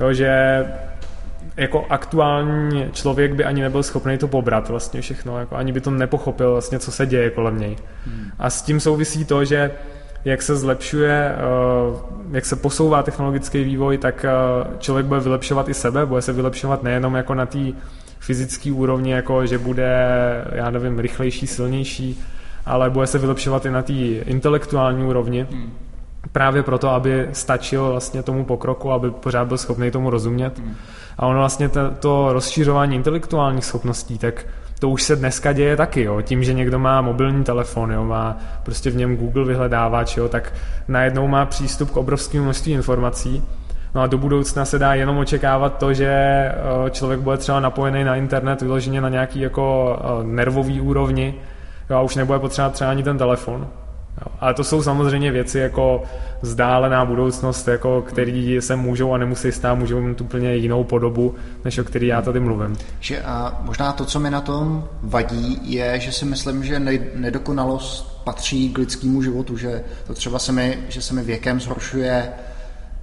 jo, 0.00 0.12
že 0.12 0.64
jako 1.56 1.86
aktuální 1.90 2.90
člověk 2.92 3.34
by 3.34 3.44
ani 3.44 3.62
nebyl 3.62 3.82
schopný 3.82 4.18
to 4.18 4.28
pobrat 4.28 4.68
vlastně 4.68 5.00
všechno, 5.00 5.38
jako 5.38 5.56
ani 5.56 5.72
by 5.72 5.80
to 5.80 5.90
nepochopil 5.90 6.52
vlastně, 6.52 6.78
co 6.78 6.92
se 6.92 7.06
děje 7.06 7.30
kolem 7.30 7.58
něj. 7.58 7.76
Hmm. 8.06 8.30
A 8.38 8.50
s 8.50 8.62
tím 8.62 8.80
souvisí 8.80 9.24
to, 9.24 9.44
že 9.44 9.70
jak 10.24 10.42
se 10.42 10.56
zlepšuje, 10.56 11.34
eh, 11.34 11.98
jak 12.32 12.44
se 12.44 12.56
posouvá 12.56 13.02
technologický 13.02 13.64
vývoj, 13.64 13.98
tak 13.98 14.24
eh, 14.24 14.30
člověk 14.78 15.06
bude 15.06 15.20
vylepšovat 15.20 15.68
i 15.68 15.74
sebe, 15.74 16.06
bude 16.06 16.22
se 16.22 16.32
vylepšovat 16.32 16.82
nejenom 16.82 17.14
jako 17.14 17.34
na 17.34 17.46
té 17.46 17.72
fyzické 18.24 18.72
úrovni, 18.72 19.12
jako 19.12 19.46
že 19.46 19.58
bude, 19.58 19.92
já 20.52 20.70
nevím, 20.70 20.98
rychlejší, 20.98 21.46
silnější, 21.46 22.20
ale 22.66 22.90
bude 22.90 23.06
se 23.06 23.18
vylepšovat 23.18 23.66
i 23.66 23.70
na 23.70 23.82
té 23.82 23.92
intelektuální 23.92 25.04
úrovni. 25.04 25.46
Hmm. 25.50 25.72
Právě 26.32 26.62
proto, 26.62 26.88
aby 26.90 27.28
stačil 27.32 27.88
vlastně 27.90 28.22
tomu 28.22 28.44
pokroku, 28.44 28.92
aby 28.92 29.10
pořád 29.10 29.48
byl 29.48 29.58
schopný 29.58 29.90
tomu 29.90 30.10
rozumět. 30.10 30.58
Hmm. 30.58 30.74
A 31.18 31.26
ono 31.26 31.38
vlastně 31.38 31.68
to, 31.68 31.90
to 31.90 32.32
rozšířování 32.32 32.96
intelektuálních 32.96 33.64
schopností, 33.64 34.18
tak 34.18 34.46
to 34.78 34.88
už 34.88 35.02
se 35.02 35.16
dneska 35.16 35.52
děje 35.52 35.76
taky, 35.76 36.02
jo. 36.02 36.20
Tím, 36.22 36.44
že 36.44 36.52
někdo 36.52 36.78
má 36.78 37.00
mobilní 37.00 37.44
telefon, 37.44 37.92
jo, 37.92 38.04
má 38.04 38.38
prostě 38.62 38.90
v 38.90 38.96
něm 38.96 39.16
Google 39.16 39.44
vyhledávač, 39.44 40.16
jo, 40.16 40.28
tak 40.28 40.52
najednou 40.88 41.28
má 41.28 41.46
přístup 41.46 41.90
k 41.90 41.96
obrovskému 41.96 42.44
množství 42.44 42.72
informací 42.72 43.42
No 43.94 44.00
a 44.00 44.06
do 44.06 44.18
budoucna 44.18 44.64
se 44.64 44.78
dá 44.78 44.94
jenom 44.94 45.18
očekávat 45.18 45.78
to, 45.78 45.94
že 45.94 46.08
eh, 46.08 46.54
člověk 46.90 47.20
bude 47.20 47.36
třeba 47.36 47.60
napojený 47.60 48.04
na 48.04 48.16
internet 48.16 48.62
vyloženě 48.62 49.00
na 49.00 49.08
nějaký 49.08 49.40
jako 49.40 49.96
eh, 50.00 50.24
nervový 50.24 50.80
úrovni 50.80 51.34
jo, 51.90 51.96
a 51.96 52.02
už 52.02 52.16
nebude 52.16 52.38
potřebovat 52.38 52.72
třeba 52.72 52.90
ani 52.90 53.02
ten 53.02 53.18
telefon. 53.18 53.68
Jo. 54.20 54.32
Ale 54.40 54.54
to 54.54 54.64
jsou 54.64 54.82
samozřejmě 54.82 55.32
věci 55.32 55.58
jako 55.58 56.02
vzdálená 56.42 57.04
budoucnost, 57.04 57.68
jako 57.68 58.02
který 58.02 58.60
se 58.60 58.76
můžou 58.76 59.12
a 59.12 59.18
nemusí 59.18 59.52
stát, 59.52 59.74
můžou 59.74 60.00
mít 60.00 60.20
úplně 60.20 60.54
jinou 60.54 60.84
podobu, 60.84 61.34
než 61.64 61.78
o 61.78 61.84
který 61.84 62.06
já 62.06 62.22
tady 62.22 62.40
mluvím. 62.40 62.76
Že 63.00 63.22
a 63.22 63.60
možná 63.62 63.92
to, 63.92 64.04
co 64.04 64.20
mi 64.20 64.30
na 64.30 64.40
tom 64.40 64.88
vadí, 65.02 65.58
je, 65.62 66.00
že 66.00 66.12
si 66.12 66.24
myslím, 66.24 66.64
že 66.64 66.80
nedokonalost 67.14 68.24
patří 68.24 68.72
k 68.72 68.78
lidskému 68.78 69.22
životu, 69.22 69.56
že 69.56 69.84
to 70.06 70.14
třeba 70.14 70.38
se 70.38 70.52
mi, 70.52 70.78
že 70.88 71.02
se 71.02 71.14
mi 71.14 71.22
věkem 71.22 71.60
zhoršuje 71.60 72.28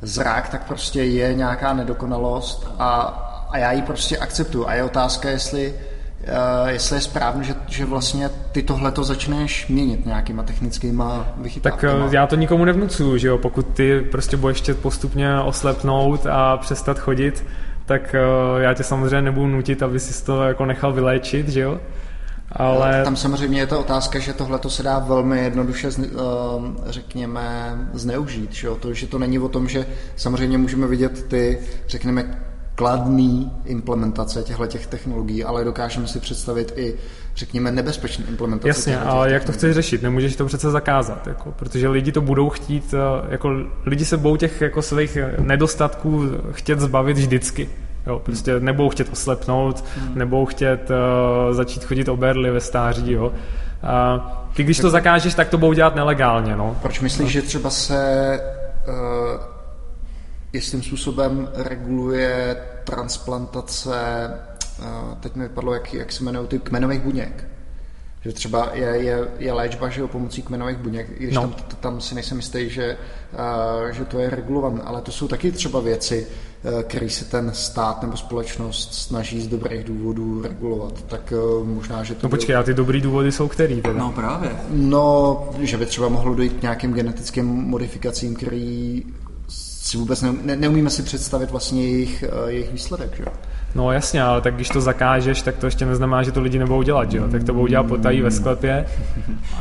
zrak, 0.01 0.49
tak 0.49 0.63
prostě 0.63 1.03
je 1.03 1.33
nějaká 1.33 1.73
nedokonalost 1.73 2.75
a, 2.79 3.01
a 3.49 3.57
já 3.57 3.71
ji 3.71 3.81
prostě 3.81 4.17
akceptuju. 4.17 4.67
A 4.67 4.73
je 4.73 4.83
otázka, 4.83 5.29
jestli, 5.29 5.73
uh, 5.73 6.69
jestli 6.69 6.97
je 6.97 7.01
správně, 7.01 7.43
že, 7.43 7.55
že 7.67 7.85
vlastně 7.85 8.29
ty 8.51 8.63
tohle 8.63 8.91
to 8.91 9.03
začneš 9.03 9.67
měnit 9.67 10.05
nějakýma 10.05 10.43
technickýma 10.43 11.27
vychytávkama. 11.37 11.93
Tak 11.93 12.07
uh, 12.07 12.13
já 12.13 12.27
to 12.27 12.35
nikomu 12.35 12.65
nevnucuju, 12.65 13.17
že 13.17 13.27
jo, 13.27 13.37
pokud 13.37 13.67
ty 13.73 14.01
prostě 14.11 14.37
budeš 14.37 14.57
chtět 14.57 14.79
postupně 14.79 15.39
oslepnout 15.39 16.25
a 16.25 16.57
přestat 16.57 16.99
chodit, 16.99 17.45
tak 17.85 18.15
uh, 18.53 18.61
já 18.61 18.73
tě 18.73 18.83
samozřejmě 18.83 19.21
nebudu 19.21 19.47
nutit, 19.47 19.83
aby 19.83 19.99
si 19.99 20.25
to 20.25 20.43
jako 20.43 20.65
nechal 20.65 20.93
vyléčit, 20.93 21.49
že 21.49 21.59
jo. 21.61 21.79
Ale... 22.51 23.03
Tam 23.03 23.15
samozřejmě 23.15 23.59
je 23.59 23.67
to 23.67 23.79
otázka, 23.79 24.19
že 24.19 24.33
tohle 24.33 24.59
to 24.59 24.69
se 24.69 24.83
dá 24.83 24.99
velmi 24.99 25.43
jednoduše, 25.43 25.87
ehm, 25.87 26.77
řekněme, 26.85 27.77
zneužít. 27.93 28.53
Že, 28.53 28.69
to, 28.79 28.93
že 28.93 29.07
to 29.07 29.19
není 29.19 29.39
o 29.39 29.49
tom, 29.49 29.67
že 29.67 29.85
samozřejmě 30.15 30.57
můžeme 30.57 30.87
vidět 30.87 31.25
ty, 31.27 31.59
řekněme, 31.87 32.41
kladný 32.75 33.51
implementace 33.65 34.43
těchto 34.43 34.67
těch 34.67 34.87
technologií, 34.87 35.43
ale 35.43 35.63
dokážeme 35.63 36.07
si 36.07 36.19
představit 36.19 36.73
i, 36.75 36.95
řekněme, 37.35 37.71
nebezpečné 37.71 38.25
implementace. 38.29 38.67
Jasně, 38.67 38.99
ale 38.99 39.31
jak 39.31 39.43
to 39.43 39.51
chceš 39.51 39.75
řešit? 39.75 40.01
Nemůžeš 40.01 40.35
to 40.35 40.45
přece 40.45 40.71
zakázat, 40.71 41.27
jako, 41.27 41.51
protože 41.51 41.89
lidi 41.89 42.11
to 42.11 42.21
budou 42.21 42.49
chtít, 42.49 42.93
eh, 42.93 43.27
jako 43.31 43.49
lidi 43.85 44.05
se 44.05 44.17
budou 44.17 44.35
těch 44.35 44.61
jako 44.61 44.81
svých 44.81 45.17
nedostatků 45.39 46.23
chtět 46.51 46.79
zbavit 46.79 47.17
vždycky. 47.17 47.69
Jo, 48.07 48.19
prostě 48.19 48.59
nebudou 48.59 48.89
chtět 48.89 49.09
oslepnout, 49.11 49.85
hmm. 49.97 50.17
nebudou 50.17 50.45
chtět 50.45 50.89
uh, 50.89 51.53
začít 51.53 51.83
chodit 51.83 52.07
o 52.07 52.17
berly 52.17 52.51
ve 52.51 52.59
stáří, 52.61 53.11
jo. 53.11 53.33
A 53.83 54.47
ty, 54.55 54.63
když 54.63 54.79
to 54.79 54.89
zakážeš, 54.89 55.33
tak 55.33 55.49
to 55.49 55.57
budou 55.57 55.73
dělat 55.73 55.95
nelegálně, 55.95 56.55
no. 56.55 56.77
Proč 56.81 56.99
myslíš, 56.99 57.25
no. 57.25 57.29
že 57.29 57.41
třeba 57.41 57.69
se 57.69 58.39
uh, 58.87 58.93
jistým 60.53 60.83
způsobem 60.83 61.49
reguluje 61.53 62.57
transplantace, 62.83 64.29
uh, 64.79 65.17
teď 65.19 65.35
mi 65.35 65.43
vypadlo, 65.43 65.73
jak, 65.73 65.93
jak 65.93 66.11
se 66.11 66.23
jmenují 66.23 66.47
ty 66.47 66.59
kmenových 66.59 67.01
buněk? 67.01 67.47
Že 68.21 68.31
třeba 68.31 68.69
je, 68.73 68.85
je, 68.85 69.27
je 69.39 69.53
léčba 69.53 69.89
že 69.89 70.01
jo, 70.01 70.07
pomocí 70.07 70.41
kmenových 70.41 70.77
buněk, 70.77 71.07
i 71.09 71.23
když 71.23 71.35
no. 71.35 71.41
tam, 71.41 71.55
tam 71.79 72.01
si 72.01 72.15
nejsem 72.15 72.37
jistý, 72.37 72.69
že, 72.69 72.97
uh, 73.83 73.89
že 73.89 74.05
to 74.05 74.19
je 74.19 74.29
regulované, 74.29 74.81
ale 74.81 75.01
to 75.01 75.11
jsou 75.11 75.27
taky 75.27 75.51
třeba 75.51 75.79
věci, 75.79 76.27
uh, 76.29 76.50
které 76.83 77.09
se 77.09 77.25
ten 77.25 77.51
stát 77.53 78.01
nebo 78.01 78.17
společnost 78.17 78.93
snaží 78.93 79.41
z 79.41 79.47
dobrých 79.47 79.83
důvodů 79.83 80.41
regulovat. 80.41 81.01
Tak 81.07 81.33
uh, 81.59 81.67
možná, 81.67 82.03
že 82.03 82.15
to... 82.15 82.19
No 82.23 82.29
počkej, 82.29 82.55
a 82.55 82.63
ty 82.63 82.73
dobrý 82.73 83.01
důvody 83.01 83.31
jsou 83.31 83.47
který 83.47 83.81
teda? 83.81 83.99
No 83.99 84.11
právě. 84.11 84.51
No, 84.69 85.49
že 85.59 85.77
by 85.77 85.85
třeba 85.85 86.09
mohlo 86.09 86.35
dojít 86.35 86.53
k 86.53 86.61
nějakým 86.61 86.93
genetickým 86.93 87.45
modifikacím, 87.45 88.35
který 88.35 89.03
si 89.91 89.97
vůbec 89.97 90.21
ne, 90.21 90.33
ne, 90.43 90.55
neumíme 90.55 90.89
si 90.89 91.03
představit 91.03 91.51
vlastně 91.51 91.83
jejich, 91.83 92.23
jejich 92.47 92.71
výsledek. 92.71 93.17
Že? 93.17 93.25
No 93.75 93.91
jasně, 93.91 94.23
ale 94.23 94.41
tak 94.41 94.55
když 94.55 94.69
to 94.69 94.81
zakážeš, 94.81 95.41
tak 95.41 95.57
to 95.57 95.65
ještě 95.65 95.85
neznamená, 95.85 96.23
že 96.23 96.31
to 96.31 96.41
lidi 96.41 96.59
nebudou 96.59 96.81
dělat, 96.81 97.13
jo? 97.13 97.27
Tak 97.31 97.43
to 97.43 97.53
budou 97.53 97.67
dělat 97.67 97.83
potají 97.83 98.21
ve 98.21 98.31
sklepě 98.31 98.85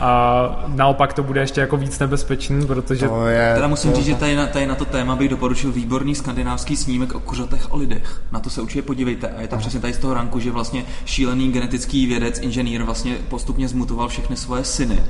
a 0.01 0.65
naopak 0.69 1.13
to 1.13 1.23
bude 1.23 1.41
ještě 1.41 1.61
jako 1.61 1.77
víc 1.77 1.99
nebezpečný, 1.99 2.67
protože... 2.67 3.09
To 3.09 3.27
je, 3.27 3.53
teda 3.55 3.69
musím 3.69 3.91
to... 3.91 3.97
říct, 3.97 4.07
že 4.07 4.15
tady 4.15 4.37
na, 4.37 4.47
tady 4.47 4.67
na 4.67 4.75
to 4.75 4.85
téma 4.85 5.17
bych 5.17 5.29
doporučil 5.29 5.73
výborný 5.73 6.15
skandinávský 6.15 6.77
snímek 6.77 7.15
o 7.15 7.21
kuřatech 7.21 7.67
a 7.71 7.77
lidech. 7.77 8.23
Na 8.33 8.41
to 8.41 8.51
se 8.51 8.63
určitě 8.63 8.83
podívejte 8.83 9.29
a 9.29 9.41
je 9.41 9.49
to 9.49 9.55
Aha. 9.55 9.61
přesně 9.61 9.81
tady 9.81 9.93
z 9.93 9.99
toho 9.99 10.15
ranku, 10.15 10.41
že 10.41 10.51
vlastně 10.51 10.85
šílený 11.05 11.53
genetický 11.53 12.07
vědec, 12.07 12.39
inženýr 12.39 12.83
vlastně 12.83 13.17
postupně 13.29 13.69
zmutoval 13.69 14.09
všechny 14.09 14.37
svoje 14.37 14.65
syny 14.65 15.03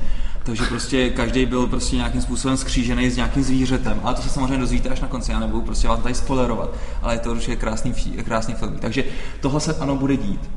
Takže 0.43 0.65
prostě 0.65 1.09
každý 1.09 1.45
byl 1.45 1.67
prostě 1.67 1.95
nějakým 1.95 2.21
způsobem 2.21 2.57
skřížený 2.57 3.09
s 3.09 3.15
nějakým 3.15 3.43
zvířetem. 3.43 3.99
Ale 4.03 4.15
to 4.15 4.21
se 4.21 4.29
samozřejmě 4.29 4.57
dozvíte 4.57 4.89
až 4.89 4.99
na 5.01 5.07
konci, 5.07 5.31
já 5.31 5.39
nebudu 5.39 5.61
prostě 5.61 5.87
vám 5.87 6.01
tady 6.01 6.15
spoilerovat, 6.15 6.69
ale 7.01 7.15
je 7.15 7.19
to 7.19 7.31
určitě 7.31 7.55
krásný, 7.55 7.93
krásný 8.23 8.53
film. 8.53 8.77
Takže 8.79 9.03
tohle 9.39 9.59
se 9.59 9.75
ano 9.75 9.95
bude 9.95 10.17
dít. 10.17 10.49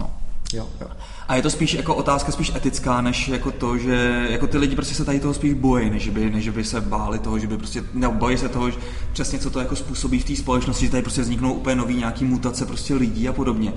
No. 0.00 0.10
Jo, 0.52 0.68
jo. 0.80 0.88
A 1.30 1.34
je 1.34 1.42
to 1.42 1.50
spíš 1.50 1.74
jako 1.74 1.94
otázka 1.94 2.32
spíš 2.32 2.52
etická, 2.56 3.00
než 3.00 3.28
jako 3.28 3.50
to, 3.50 3.78
že 3.78 4.26
jako 4.30 4.46
ty 4.46 4.58
lidi 4.58 4.74
prostě 4.74 4.94
se 4.94 5.04
tady 5.04 5.20
toho 5.20 5.34
spíš 5.34 5.52
bojí, 5.52 5.90
než 5.90 6.08
by, 6.08 6.30
než 6.30 6.48
by 6.48 6.64
se 6.64 6.80
báli 6.80 7.18
toho, 7.18 7.38
že 7.38 7.46
by 7.46 7.56
prostě, 7.58 7.84
nebo 7.94 8.14
bojí 8.14 8.38
se 8.38 8.48
toho, 8.48 8.70
že 8.70 8.76
přesně 9.12 9.38
co 9.38 9.50
to 9.50 9.58
jako 9.58 9.76
způsobí 9.76 10.18
v 10.18 10.24
té 10.24 10.36
společnosti, 10.36 10.84
že 10.84 10.90
tady 10.90 11.02
prostě 11.02 11.22
vzniknou 11.22 11.52
úplně 11.52 11.76
nový 11.76 11.96
nějaký 11.96 12.24
mutace 12.24 12.66
prostě 12.66 12.94
lidí 12.94 13.28
a 13.28 13.32
podobně 13.32 13.72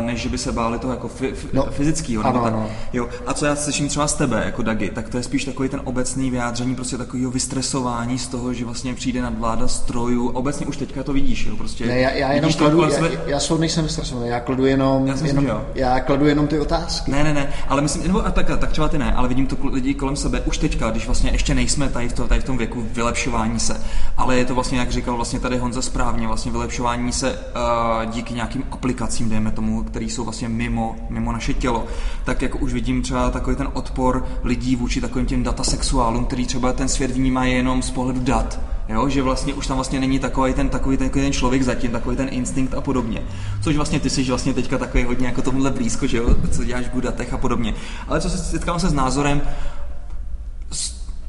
než 0.00 0.26
by 0.26 0.38
se 0.38 0.52
báli 0.52 0.78
toho 0.78 0.92
jako 0.92 1.06
f- 1.06 1.22
f- 1.22 1.52
no, 1.52 1.66
fyzického. 1.70 2.26
Ano, 2.26 2.42
tak, 2.42 2.52
ano. 2.52 2.70
Jo. 2.92 3.08
A 3.26 3.34
co 3.34 3.46
já 3.46 3.56
slyším 3.56 3.88
třeba 3.88 4.06
z 4.08 4.14
tebe, 4.14 4.42
jako 4.44 4.62
Dagi, 4.62 4.90
tak 4.90 5.08
to 5.08 5.16
je 5.16 5.22
spíš 5.22 5.44
takový 5.44 5.68
ten 5.68 5.80
obecný 5.84 6.30
vyjádření 6.30 6.74
prostě 6.74 6.96
takového 6.96 7.30
vystresování 7.30 8.18
z 8.18 8.28
toho, 8.28 8.54
že 8.54 8.64
vlastně 8.64 8.94
přijde 8.94 9.22
nadvláda 9.22 9.68
strojů. 9.68 10.28
Obecně 10.28 10.66
už 10.66 10.76
teďka 10.76 11.02
to 11.02 11.12
vidíš, 11.12 11.46
jo, 11.46 11.56
prostě. 11.56 11.86
Ne, 11.86 11.98
já, 11.98 12.10
já 12.10 12.32
jenom 12.32 12.52
kladu, 12.52 12.82
já, 12.82 12.90
sebe... 12.90 13.10
já, 13.26 13.40
já 13.40 13.56
nejsem 13.58 13.84
vystresovaný, 13.84 14.28
já 14.28 14.40
kladu 14.40 14.66
jenom, 14.66 15.06
já, 15.06 15.14
jenom, 15.14 15.22
myslím, 15.22 15.50
já 15.74 16.00
kladu 16.00 16.26
jenom 16.26 16.46
ty 16.46 16.58
otázky. 16.70 17.10
Ne, 17.10 17.24
ne, 17.24 17.34
ne, 17.34 17.48
ale 17.68 17.82
myslím, 17.82 18.02
nebo 18.02 18.26
a 18.26 18.30
tak, 18.30 18.46
tak 18.58 18.70
třeba 18.70 18.88
ty 18.88 18.98
ne, 18.98 19.14
ale 19.14 19.28
vidím 19.28 19.46
to 19.46 19.56
lidi 19.72 19.94
kolem 19.94 20.16
sebe 20.16 20.40
už 20.40 20.58
teďka, 20.58 20.90
když 20.90 21.06
vlastně 21.06 21.30
ještě 21.30 21.54
nejsme 21.54 21.88
tady 21.88 22.08
v, 22.08 22.12
to, 22.12 22.28
tady 22.28 22.40
v 22.40 22.44
tom 22.44 22.58
věku 22.58 22.86
vylepšování 22.92 23.60
se, 23.60 23.80
ale 24.16 24.36
je 24.36 24.44
to 24.44 24.54
vlastně, 24.54 24.78
jak 24.78 24.90
říkal 24.90 25.16
vlastně 25.16 25.40
tady 25.40 25.58
Honza 25.58 25.82
správně, 25.82 26.26
vlastně 26.26 26.52
vylepšování 26.52 27.12
se 27.12 27.32
uh, 27.32 28.10
díky 28.10 28.34
nějakým 28.34 28.64
aplikacím, 28.70 29.28
dejme 29.28 29.50
tomu, 29.50 29.82
který 29.82 30.10
jsou 30.10 30.24
vlastně 30.24 30.48
mimo, 30.48 30.96
mimo 31.08 31.32
naše 31.32 31.54
tělo, 31.54 31.86
tak 32.24 32.42
jako 32.42 32.58
už 32.58 32.72
vidím 32.72 33.02
třeba 33.02 33.30
takový 33.30 33.56
ten 33.56 33.68
odpor 33.72 34.26
lidí 34.42 34.76
vůči 34.76 35.00
takovým 35.00 35.26
těm 35.26 35.42
datasexuálům, 35.42 36.24
který 36.24 36.46
třeba 36.46 36.72
ten 36.72 36.88
svět 36.88 37.10
vnímá 37.10 37.44
jenom 37.44 37.82
z 37.82 37.90
pohledu 37.90 38.20
dat. 38.20 38.60
Jo, 38.90 39.08
že 39.08 39.22
vlastně 39.22 39.54
už 39.54 39.66
tam 39.66 39.76
vlastně 39.76 40.00
není 40.00 40.18
takový 40.18 40.54
ten, 40.54 40.68
takový, 40.68 40.96
ten, 40.96 41.08
takový 41.08 41.24
ten 41.24 41.32
člověk 41.32 41.62
zatím, 41.62 41.90
takový 41.90 42.16
ten 42.16 42.28
instinkt 42.30 42.74
a 42.74 42.80
podobně. 42.80 43.22
Což 43.62 43.76
vlastně 43.76 44.00
ty 44.00 44.10
jsi 44.10 44.24
vlastně 44.24 44.54
teďka 44.54 44.78
takový 44.78 45.04
hodně 45.04 45.26
jako 45.26 45.42
tomuhle 45.42 45.70
blízko, 45.70 46.06
že 46.06 46.16
jo, 46.16 46.34
co 46.50 46.64
děláš 46.64 46.84
v 46.94 47.00
datech 47.00 47.32
a 47.32 47.38
podobně. 47.38 47.74
Ale 48.08 48.20
co 48.20 48.30
se 48.30 48.38
setkám 48.38 48.80
se 48.80 48.88
s 48.88 48.92
názorem, 48.92 49.42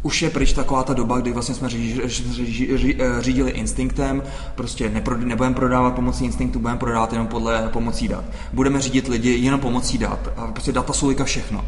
už 0.04 0.22
je 0.22 0.30
pryč 0.30 0.54
taková 0.54 0.84
ta 0.84 0.94
doba, 0.94 1.20
kdy 1.20 1.32
vlastně 1.32 1.56
jsme 1.56 1.70
říži, 1.70 2.02
říži, 2.08 2.98
eh, 3.00 3.22
řídili 3.22 3.52
instinktem, 3.52 4.24
prostě 4.56 4.90
nepro, 4.90 5.18
nebudeme 5.18 5.56
prodávat 5.56 5.96
pomocí 5.96 6.26
instinktu, 6.26 6.60
budeme 6.60 6.80
prodávat 6.80 7.14
jenom 7.14 7.28
podle 7.28 7.70
pomocí 7.74 8.08
dat. 8.08 8.24
Budeme 8.54 8.82
řídit 8.82 9.08
lidi 9.08 9.30
jenom 9.30 9.60
pomocí 9.60 9.98
dat. 9.98 10.30
A 10.38 10.48
prostě 10.48 10.72
data 10.72 10.94
jsou 10.94 11.14
všechno. 11.24 11.66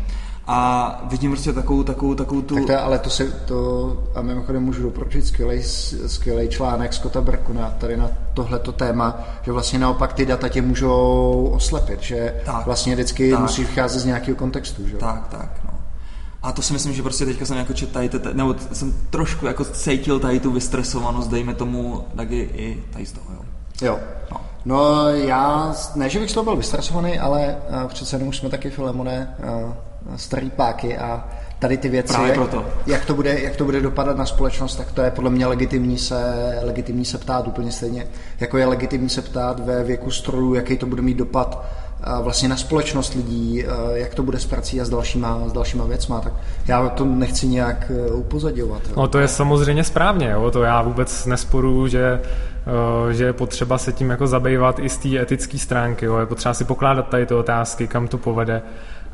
A 0.48 1.02
vidím 1.04 1.32
prostě 1.32 1.54
takovou, 1.54 1.84
takovou, 1.84 2.16
takovou 2.16 2.42
tu... 2.42 2.56
Tak 2.56 2.66
to, 2.66 2.84
ale 2.84 3.00
to 3.00 3.10
se, 3.10 3.26
to, 3.26 4.04
a 4.16 4.22
mimochodem 4.22 4.64
můžu 4.64 4.84
doporučit 4.84 5.28
skvělý, 5.28 5.64
skvělý 6.08 6.50
článek 6.50 6.94
Scotta 6.94 7.22
Berkuna 7.22 7.74
tady 7.78 7.98
na 7.98 8.10
tohleto 8.34 8.72
téma, 8.72 9.20
že 9.42 9.52
vlastně 9.52 9.80
naopak 9.80 10.14
ty 10.14 10.26
data 10.26 10.50
tě 10.50 10.62
můžou 10.62 11.52
oslepit, 11.56 12.02
že 12.02 12.42
tak, 12.46 12.66
vlastně 12.66 12.94
vždycky 12.94 13.32
tak. 13.32 13.40
musíš 13.40 13.68
vycházet 13.68 14.00
z 14.00 14.06
nějakého 14.06 14.38
kontextu, 14.38 14.88
že? 14.88 14.98
Tak, 14.98 15.28
tak, 15.28 15.60
no. 15.66 15.80
A 16.44 16.52
to 16.52 16.62
si 16.62 16.74
myslím, 16.74 16.94
že 16.94 17.04
prostě 17.04 17.26
teďka 17.26 17.46
jsem 17.46 17.58
jako 17.58 17.74
čet 17.74 17.92
tady, 17.92 18.10
nebo 18.34 18.56
jsem 18.74 18.94
trošku 19.10 19.46
jako 19.46 19.66
cítil 19.66 20.20
tady 20.20 20.40
tu 20.40 20.52
vystresovanost, 20.52 21.30
dejme 21.30 21.54
tomu 21.54 22.06
taky 22.16 22.50
i 22.54 22.84
tady 22.94 23.06
z 23.06 23.12
toho, 23.12 23.28
jo. 23.34 23.42
Jo. 23.82 24.00
No. 24.32 24.42
no 24.66 25.10
já, 25.10 25.76
ne, 25.96 26.10
že 26.10 26.20
bych 26.20 26.32
z 26.32 26.34
toho 26.34 26.44
byl 26.44 26.56
vystresovaný, 26.56 27.20
ale 27.20 27.56
uh, 27.84 27.88
přece 27.88 28.16
jenom 28.16 28.28
už 28.28 28.38
jsme 28.38 28.50
taky 28.50 28.70
Filemone 28.70 29.36
uh, 29.66 29.74
starý 30.16 30.50
páky 30.50 30.98
a 30.98 31.28
tady 31.60 31.78
ty 31.78 31.90
věci, 31.90 32.14
Právě 32.14 32.34
proto. 32.34 32.66
Jak, 32.86 33.06
to 33.06 33.14
bude, 33.14 33.40
jak 33.40 33.56
to 33.56 33.66
bude 33.66 33.82
dopadat 33.82 34.18
na 34.18 34.26
společnost, 34.26 34.76
tak 34.76 34.92
to 34.92 35.02
je 35.02 35.12
podle 35.12 35.30
mě 35.30 35.48
legitimní 35.48 35.98
se, 35.98 36.16
legitimní 36.64 37.06
se 37.06 37.18
ptát 37.18 37.48
úplně 37.48 37.72
stejně, 37.72 38.08
jako 38.40 38.58
je 38.58 38.66
legitimní 38.66 39.10
se 39.10 39.22
ptát 39.22 39.66
ve 39.66 39.84
věku 39.84 40.12
strojů, 40.12 40.54
jaký 40.54 40.78
to 40.78 40.86
bude 40.86 41.02
mít 41.02 41.18
dopad 41.18 41.66
vlastně 42.22 42.50
na 42.50 42.56
společnost 42.56 43.14
lidí, 43.14 43.66
jak 43.94 44.16
to 44.16 44.24
bude 44.24 44.40
s 44.40 44.46
prací 44.46 44.82
a 44.82 44.86
s 44.86 44.90
dalšíma, 44.90 45.42
s 45.48 45.54
dalšíma 45.54 45.86
věcma, 45.86 46.22
tak 46.22 46.34
já 46.68 46.90
to 46.90 47.06
nechci 47.06 47.48
nějak 47.48 47.92
e, 47.92 48.12
upozadňovat. 48.12 48.82
No 48.98 49.08
to 49.08 49.20
je 49.20 49.28
samozřejmě 49.28 49.84
správně, 49.84 50.30
jo? 50.30 50.52
to 50.52 50.64
já 50.64 50.82
vůbec 50.82 51.26
nesporu, 51.26 51.88
že 51.88 52.22
že 53.12 53.24
je 53.24 53.34
potřeba 53.34 53.78
se 53.78 53.92
tím 53.92 54.10
jako 54.10 54.28
zabývat 54.28 54.80
i 54.80 54.90
z 54.90 54.98
té 54.98 55.18
etické 55.20 55.58
stránky, 55.58 56.06
jo? 56.06 56.18
je 56.18 56.26
potřeba 56.26 56.54
si 56.54 56.66
pokládat 56.66 57.08
tady 57.10 57.26
ty 57.26 57.34
otázky, 57.34 57.88
kam 57.88 58.08
to 58.08 58.18
povede 58.18 58.62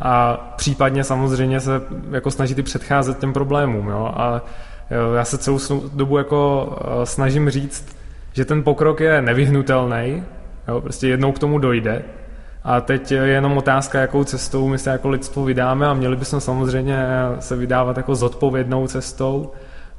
a 0.02 0.38
případně 0.56 1.04
samozřejmě 1.04 1.60
se 1.60 1.82
jako 2.12 2.32
snažit 2.32 2.58
i 2.60 2.64
předcházet 2.64 3.20
těm 3.20 3.34
problémům. 3.34 3.88
Jo? 3.88 4.12
A 4.16 4.42
e, 4.90 5.18
já 5.18 5.26
se 5.26 5.38
celou 5.38 5.60
dobu 5.94 6.18
jako 6.18 6.70
snažím 7.04 7.50
říct, 7.50 7.98
že 8.34 8.46
ten 8.46 8.64
pokrok 8.64 9.00
je 9.00 9.22
nevyhnutelný, 9.22 10.24
jo? 10.68 10.82
prostě 10.82 11.08
jednou 11.08 11.32
k 11.32 11.40
tomu 11.40 11.60
dojde, 11.60 12.04
a 12.64 12.82
teď 12.82 13.12
je 13.12 13.28
jenom 13.28 13.58
otázka, 13.58 14.00
jakou 14.00 14.24
cestou 14.24 14.68
my 14.68 14.78
se 14.78 14.90
jako 14.90 15.10
lidstvo 15.10 15.44
vydáme 15.44 15.88
a 15.88 15.94
měli 15.94 16.16
bychom 16.16 16.42
samozřejmě 16.42 16.98
se 17.40 17.56
vydávat 17.56 17.98
jako 17.98 18.16
zodpovědnou 18.16 18.88
cestou 18.88 19.52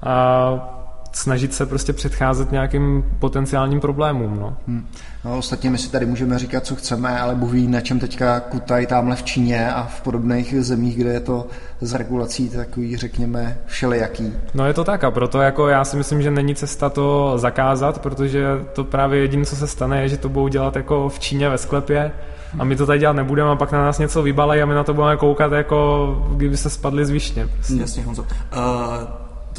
a 0.03 0.80
snažit 1.13 1.55
se 1.55 1.67
prostě 1.67 1.93
předcházet 1.93 2.53
nějakým 2.53 3.05
potenciálním 3.19 3.81
problémům. 3.81 4.39
No. 4.41 4.57
Hmm. 4.69 4.87
No, 5.25 5.39
ostatně 5.39 5.71
my 5.71 5.79
si 5.79 5.91
tady 5.91 6.07
můžeme 6.07 6.39
říkat, 6.39 6.67
co 6.67 6.77
chceme, 6.77 7.21
ale 7.21 7.35
Bůh 7.35 7.53
ví, 7.53 7.69
na 7.69 7.81
čem 7.81 7.99
teďka 7.99 8.41
kutají 8.41 8.87
tamhle 8.87 9.17
v 9.17 9.23
Číně 9.23 9.73
a 9.73 9.83
v 9.83 10.01
podobných 10.01 10.55
zemích, 10.65 10.97
kde 10.97 11.13
je 11.13 11.21
to 11.21 11.47
z 11.81 11.95
regulací 11.95 12.49
takový, 12.49 12.97
řekněme, 12.97 13.59
všelijaký. 13.67 14.33
No 14.55 14.67
je 14.67 14.75
to 14.75 14.85
tak 14.85 15.05
a 15.05 15.11
proto 15.11 15.41
jako 15.41 15.69
já 15.69 15.85
si 15.85 15.97
myslím, 15.97 16.23
že 16.23 16.31
není 16.31 16.55
cesta 16.55 16.91
to 16.91 17.33
zakázat, 17.37 17.99
protože 17.99 18.45
to 18.73 18.85
právě 18.85 19.21
jediné, 19.21 19.45
co 19.45 19.57
se 19.57 19.67
stane, 19.67 20.03
je, 20.03 20.09
že 20.09 20.17
to 20.17 20.29
budou 20.29 20.49
dělat 20.49 20.77
jako 20.77 21.09
v 21.09 21.19
Číně 21.19 21.49
ve 21.49 21.59
sklepě, 21.59 22.13
a 22.59 22.65
my 22.65 22.77
to 22.77 22.87
tady 22.87 22.99
dělat 22.99 23.13
nebudeme 23.13 23.51
a 23.51 23.57
pak 23.57 23.73
na 23.73 23.85
nás 23.85 23.99
něco 23.99 24.23
vybalají 24.23 24.63
a 24.63 24.67
my 24.67 24.75
na 24.75 24.85
to 24.85 24.95
budeme 24.95 25.17
koukat 25.17 25.53
jako 25.53 26.27
kdyby 26.37 26.57
se 26.57 26.71
spadli 26.71 27.07
z 27.07 27.11
višně. 27.11 27.47
Prostě. 27.47 27.75
Jasně, 27.81 28.03
Honzo. 28.03 28.23
Uh, 28.23 28.29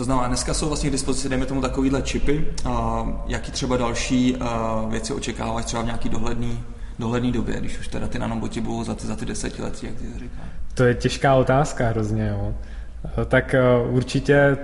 to 0.01 0.05
znamená, 0.05 0.27
dneska 0.27 0.53
jsou 0.53 0.67
vlastně 0.67 0.89
k 0.89 0.91
dispozici, 0.91 1.29
dejme 1.29 1.45
tomu, 1.45 1.61
takovýhle 1.61 2.01
čipy. 2.01 2.45
Uh, 2.65 2.71
jaký 3.27 3.51
třeba 3.51 3.77
další 3.77 4.37
věci 4.89 5.13
očekáváš 5.13 5.65
třeba 5.65 5.81
v 5.81 5.85
nějaký 5.85 6.09
dohledný, 6.09 6.59
dohledný 6.99 7.31
době, 7.31 7.59
když 7.59 7.79
už 7.79 7.87
teda 7.87 8.07
ty 8.07 8.19
nanoboti 8.19 8.61
budou 8.61 8.83
za 8.83 8.95
ty, 8.95 9.07
za 9.07 9.15
ty 9.15 9.25
desetiletí, 9.25 9.85
jak 9.85 9.95
ty 9.95 10.05
říkáš? 10.19 10.45
To 10.73 10.83
je 10.83 10.95
těžká 10.95 11.35
otázka 11.35 11.87
hrozně, 11.87 12.27
jo. 12.27 12.53
Tak 13.25 13.55
uh, 13.85 13.95
určitě, 13.95 14.57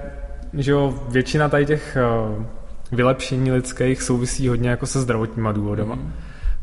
že 0.53 0.71
jo, 0.71 1.03
většina 1.09 1.49
tady 1.49 1.65
těch 1.65 1.97
uh, 2.37 2.43
vylepšení 2.91 3.51
lidských 3.51 4.01
souvisí 4.01 4.47
hodně 4.47 4.69
jako 4.69 4.85
se 4.85 5.01
zdravotníma 5.01 5.51
důvodama. 5.51 5.95
Mm. 5.95 6.13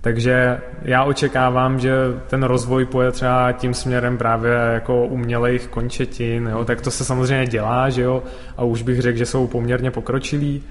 Takže 0.04 0.60
já 0.82 1.04
očekávám, 1.04 1.80
že 1.80 1.92
ten 2.26 2.42
rozvoj 2.42 2.84
poje 2.84 3.12
třeba 3.12 3.52
tím 3.52 3.74
směrem 3.74 4.18
právě 4.18 4.52
jako 4.52 5.06
umělejch 5.06 5.66
končetin, 5.66 6.48
jo, 6.52 6.64
tak 6.64 6.80
to 6.80 6.90
se 6.90 7.04
samozřejmě 7.04 7.46
dělá, 7.46 7.90
že 7.90 8.02
jo, 8.02 8.22
a 8.56 8.64
už 8.64 8.82
bych 8.82 9.00
řekl, 9.00 9.18
že 9.18 9.26
jsou 9.26 9.46
poměrně 9.46 9.90
pokročilí, 9.90 10.62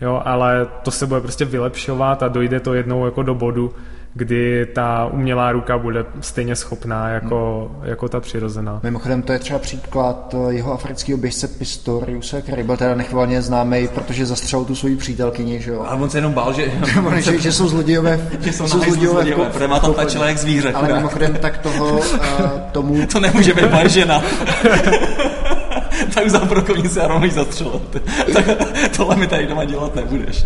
jo, 0.00 0.22
ale 0.24 0.66
to 0.82 0.90
se 0.90 1.06
bude 1.06 1.20
prostě 1.20 1.44
vylepšovat 1.44 2.22
a 2.22 2.28
dojde 2.28 2.60
to 2.60 2.74
jednou 2.74 3.04
jako 3.04 3.22
do 3.22 3.34
bodu, 3.34 3.74
kdy 4.14 4.66
ta 4.66 5.06
umělá 5.12 5.52
ruka 5.52 5.78
bude 5.78 6.04
stejně 6.20 6.56
schopná 6.56 7.08
jako, 7.08 7.70
hmm. 7.74 7.88
jako 7.88 8.08
ta 8.08 8.20
přirozená. 8.20 8.80
Mimochodem 8.82 9.22
to 9.22 9.32
je 9.32 9.38
třeba 9.38 9.58
příklad 9.58 10.34
eh, 10.34 10.52
jeho 10.52 10.72
afrického 10.72 11.18
běžce 11.18 11.48
Pistoriuse, 11.48 12.42
který 12.42 12.62
byl 12.62 12.76
teda 12.76 12.94
nechvalně 12.94 13.42
známý, 13.42 13.88
protože 13.88 14.26
zastřelil 14.26 14.64
tu 14.64 14.74
svoji 14.74 14.96
přítelkyni, 14.96 15.60
že 15.60 15.70
jo. 15.70 15.84
A 15.88 15.94
on 15.94 16.10
se 16.10 16.18
jenom 16.18 16.32
bál, 16.32 16.52
že... 16.52 16.72
že, 17.18 17.38
že 17.38 17.52
jsou 17.52 17.68
zlodějové, 17.68 18.28
že 18.40 18.52
jsou, 18.52 18.68
jsou 18.68 18.80
zlodějové, 18.80 19.12
zlodějové 19.12 19.50
protože 19.50 19.68
má 19.68 19.80
tam 19.80 19.94
tačila 19.94 20.26
jak 20.26 20.38
zvíře. 20.38 20.72
Ale 20.72 20.94
mimochodem 20.94 21.34
tak 21.34 21.58
toho, 21.58 21.98
uh, 21.98 22.20
tomu... 22.72 23.06
to 23.06 23.20
nemůže 23.20 23.54
být 23.54 23.70
moje 23.70 23.88
žena. 23.88 24.22
tak 26.14 26.30
za 26.30 26.38
brokovnici 26.38 27.00
a 27.00 27.08
rovnou 27.08 27.30
zastřelit. 27.30 28.02
tak 28.34 28.44
tohle 28.96 29.16
mi 29.16 29.26
tady 29.26 29.46
doma 29.46 29.64
dělat 29.64 29.94
nebudeš. 29.94 30.44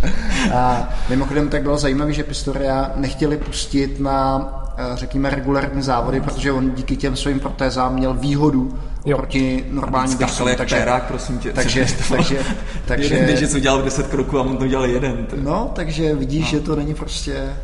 A 0.54 0.88
mimochodem 1.08 1.48
tak 1.48 1.62
bylo 1.62 1.78
zajímavé, 1.78 2.12
že 2.12 2.24
Pistoria 2.24 2.92
nechtěli 2.96 3.36
pustit 3.36 4.00
na 4.00 4.48
eh, 4.76 4.96
řekněme 4.96 5.30
regulární 5.30 5.82
závody, 5.82 6.20
protože 6.20 6.52
on 6.52 6.70
díky 6.70 6.96
těm 6.96 7.16
svým 7.16 7.40
protézám 7.40 7.94
měl 7.94 8.14
výhodu 8.14 8.78
jo. 9.04 9.16
proti 9.16 9.64
normálním 9.70 10.18
běžcům. 10.18 10.48
jak 10.48 10.58
takže, 10.58 10.76
perák, 10.76 11.04
prosím 11.06 11.38
tě. 11.38 11.52
Takže, 11.52 11.86
takže, 12.08 12.38
takže, 12.86 13.14
jeden 13.14 13.26
běžec 13.26 13.54
udělal 13.54 13.82
10 13.82 14.06
kroků 14.06 14.38
a 14.38 14.42
on 14.42 14.56
to 14.56 14.64
udělal 14.64 14.86
jeden. 14.86 15.26
No, 15.36 15.70
takže 15.74 16.14
vidíš, 16.14 16.44
no. 16.44 16.48
že 16.50 16.60
to 16.60 16.76
není 16.76 16.94
prostě 16.94 17.56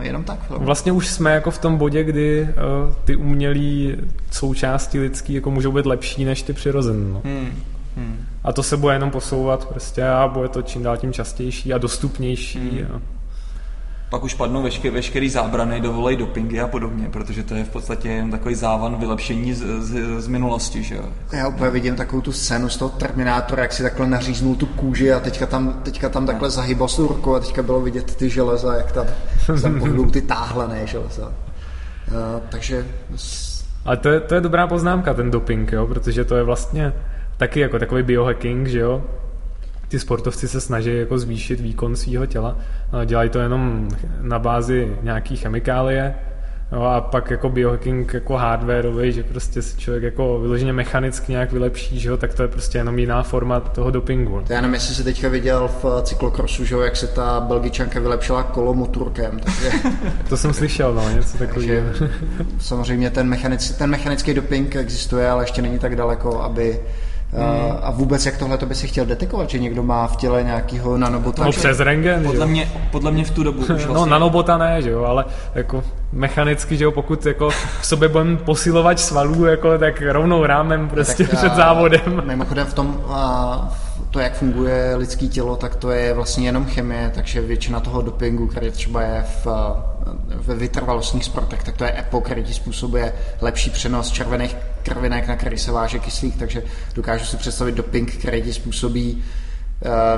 jenom 0.00 0.24
tak. 0.24 0.46
Film. 0.46 0.64
Vlastně 0.64 0.92
už 0.92 1.08
jsme 1.08 1.34
jako 1.34 1.50
v 1.50 1.58
tom 1.58 1.76
bodě, 1.76 2.04
kdy 2.04 2.42
uh, 2.42 2.94
ty 3.04 3.16
umělé 3.16 3.96
součásti 4.30 5.00
lidský 5.00 5.34
jako 5.34 5.50
můžou 5.50 5.72
být 5.72 5.86
lepší 5.86 6.24
než 6.24 6.42
ty 6.42 6.52
přirozené. 6.52 7.12
No. 7.12 7.22
Hmm. 7.24 7.50
Hmm. 7.96 8.26
A 8.44 8.52
to 8.52 8.62
se 8.62 8.76
bude 8.76 8.94
jenom 8.94 9.10
posouvat 9.10 9.64
prostě 9.68 10.04
a 10.04 10.28
bude 10.28 10.48
to 10.48 10.62
čím 10.62 10.82
dál 10.82 10.96
tím 10.96 11.12
častější 11.12 11.74
a 11.74 11.78
dostupnější. 11.78 12.70
Hmm. 12.70 12.88
A... 12.94 13.13
pak 14.14 14.24
už 14.24 14.34
padnou 14.34 14.62
veškerý, 14.62 14.94
veškerý 14.94 15.30
zábrany, 15.30 15.80
dovolej 15.80 16.16
dopingy 16.16 16.60
a 16.60 16.68
podobně, 16.68 17.08
protože 17.10 17.42
to 17.42 17.54
je 17.54 17.64
v 17.64 17.68
podstatě 17.68 18.08
jen 18.08 18.30
takový 18.30 18.54
závan 18.54 18.96
vylepšení 18.96 19.54
z, 19.54 19.64
z, 19.80 20.20
z 20.20 20.28
minulosti, 20.28 20.82
že 20.82 20.94
jo. 20.94 21.02
Já 21.32 21.48
úplně 21.48 21.70
vidím 21.70 21.96
takovou 21.96 22.22
tu 22.22 22.32
scénu 22.32 22.68
z 22.68 22.76
toho 22.76 22.88
Terminátora, 22.88 23.62
jak 23.62 23.72
si 23.72 23.82
takhle 23.82 24.06
naříznul 24.06 24.54
tu 24.56 24.66
kůži 24.66 25.12
a 25.12 25.20
teďka 25.20 25.46
tam, 25.46 25.80
teďka 25.82 26.08
tam 26.08 26.26
takhle 26.26 26.50
zahýbal 26.50 26.88
s 26.88 26.98
rukou 26.98 27.34
a 27.34 27.40
teďka 27.40 27.62
bylo 27.62 27.80
vidět 27.80 28.14
ty 28.14 28.30
železa, 28.30 28.74
jak 28.74 28.92
tam 28.92 29.06
pohybou 29.78 30.10
ty 30.10 30.20
táhlené 30.20 30.86
železa. 30.86 31.26
Uh, 31.26 32.42
takže... 32.48 32.86
Ale 33.84 33.96
to 33.96 34.08
je, 34.08 34.20
to 34.20 34.34
je 34.34 34.40
dobrá 34.40 34.66
poznámka, 34.66 35.14
ten 35.14 35.30
doping, 35.30 35.72
jo, 35.72 35.86
protože 35.86 36.24
to 36.24 36.36
je 36.36 36.42
vlastně 36.42 36.92
taky 37.36 37.60
jako 37.60 37.78
takový 37.78 38.02
biohacking, 38.02 38.68
že 38.68 38.78
jo, 38.78 39.04
ty 39.88 39.98
sportovci 39.98 40.48
se 40.48 40.60
snaží 40.60 40.96
jako 40.98 41.18
zvýšit 41.18 41.60
výkon 41.60 41.96
svého 41.96 42.26
těla. 42.26 42.56
Dělají 43.04 43.30
to 43.30 43.38
jenom 43.38 43.88
na 44.20 44.38
bázi 44.38 44.96
nějaký 45.02 45.36
chemikálie, 45.36 46.14
No 46.72 46.86
a 46.86 47.00
pak 47.00 47.30
jako 47.30 47.48
biohacking 47.48 48.14
jako 48.14 48.36
hardwareový, 48.36 49.12
že 49.12 49.22
prostě 49.22 49.62
si 49.62 49.76
člověk 49.76 50.02
jako 50.02 50.38
vyloženě 50.40 50.72
mechanicky 50.72 51.32
nějak 51.32 51.52
vylepší, 51.52 52.00
že 52.00 52.08
jo, 52.08 52.16
tak 52.16 52.34
to 52.34 52.42
je 52.42 52.48
prostě 52.48 52.78
jenom 52.78 52.98
jiná 52.98 53.22
forma 53.22 53.60
toho 53.60 53.90
dopingu. 53.90 54.42
To 54.46 54.52
já 54.52 54.60
nevím, 54.60 54.74
jestli 54.74 54.94
jsi 54.94 55.04
teďka 55.04 55.28
viděl 55.28 55.70
v 55.82 56.02
cyklokrosu, 56.02 56.64
že 56.64 56.74
jo, 56.74 56.80
jak 56.80 56.96
se 56.96 57.06
ta 57.06 57.40
belgičanka 57.40 58.00
vylepšila 58.00 58.42
kolomoturkem, 58.42 59.40
takže... 59.40 59.70
to 60.28 60.36
jsem 60.36 60.52
slyšel, 60.52 60.94
no, 60.94 61.10
něco 61.10 61.38
takového. 61.38 61.86
samozřejmě 62.58 63.10
ten 63.10 63.28
mechanický, 63.28 63.74
ten 63.74 63.90
mechanický 63.90 64.34
doping 64.34 64.76
existuje, 64.76 65.28
ale 65.28 65.42
ještě 65.42 65.62
není 65.62 65.78
tak 65.78 65.96
daleko, 65.96 66.42
aby 66.42 66.80
Hmm. 67.36 67.78
A 67.82 67.90
vůbec 67.90 68.26
jak 68.26 68.36
tohle 68.38 68.58
to 68.58 68.66
by 68.66 68.74
si 68.74 68.88
chtěl 68.88 69.06
detekovat, 69.06 69.50
že 69.50 69.58
někdo 69.58 69.82
má 69.82 70.06
v 70.06 70.16
těle 70.16 70.42
nějakého 70.42 70.96
nanobota? 70.96 71.44
No 71.44 71.50
přes 71.50 71.80
rengen, 71.80 72.24
podle 72.24 72.46
mě, 72.46 72.72
podle 72.90 73.10
mě 73.10 73.24
v 73.24 73.30
tu 73.30 73.42
dobu 73.42 73.60
už 73.60 73.68
no, 73.68 73.74
vlastně... 73.74 73.94
No 73.94 74.06
nanobota 74.06 74.58
ne, 74.58 74.82
že 74.82 74.90
jo, 74.90 75.04
ale 75.04 75.24
jako 75.54 75.84
mechanicky, 76.12 76.76
že 76.76 76.84
jo, 76.84 76.92
pokud 76.92 77.26
jako 77.26 77.50
v 77.50 77.86
sobě 77.86 78.08
budeme 78.08 78.36
posilovat 78.36 79.00
svalů, 79.00 79.44
jako, 79.44 79.78
tak 79.78 80.02
rovnou 80.02 80.46
rámem 80.46 80.88
prostě 80.88 81.26
tak, 81.26 81.36
před 81.38 81.54
závodem. 81.54 82.22
Mimochodem 82.24 82.66
v 82.66 82.74
tom, 82.74 83.00
a, 83.08 83.68
to, 84.10 84.20
jak 84.20 84.34
funguje 84.36 84.96
lidský 84.96 85.28
tělo, 85.28 85.56
tak 85.56 85.76
to 85.76 85.90
je 85.90 86.14
vlastně 86.14 86.48
jenom 86.48 86.64
chemie, 86.64 87.10
takže 87.14 87.40
většina 87.40 87.80
toho 87.80 88.02
dopingu, 88.02 88.46
který 88.46 88.70
třeba 88.70 89.02
je 89.02 89.24
v, 89.44 89.46
ve 90.30 90.54
vytrvalostních 90.54 91.24
sportech, 91.24 91.62
tak 91.62 91.76
to 91.76 91.84
je 91.84 91.98
EPO, 91.98 92.20
který 92.20 92.44
ti 92.44 92.54
způsobuje 92.54 93.12
lepší 93.40 93.70
přenos 93.70 94.10
červených 94.10 94.56
krvinek, 94.82 95.28
na 95.28 95.36
který 95.36 95.58
se 95.58 95.72
váže 95.72 95.98
kyslík, 95.98 96.38
takže 96.38 96.62
dokážu 96.94 97.24
si 97.24 97.36
představit 97.36 97.74
doping, 97.74 98.16
který 98.16 98.42
ti 98.42 98.52
způsobí 98.52 99.22
Eh, 99.22 99.43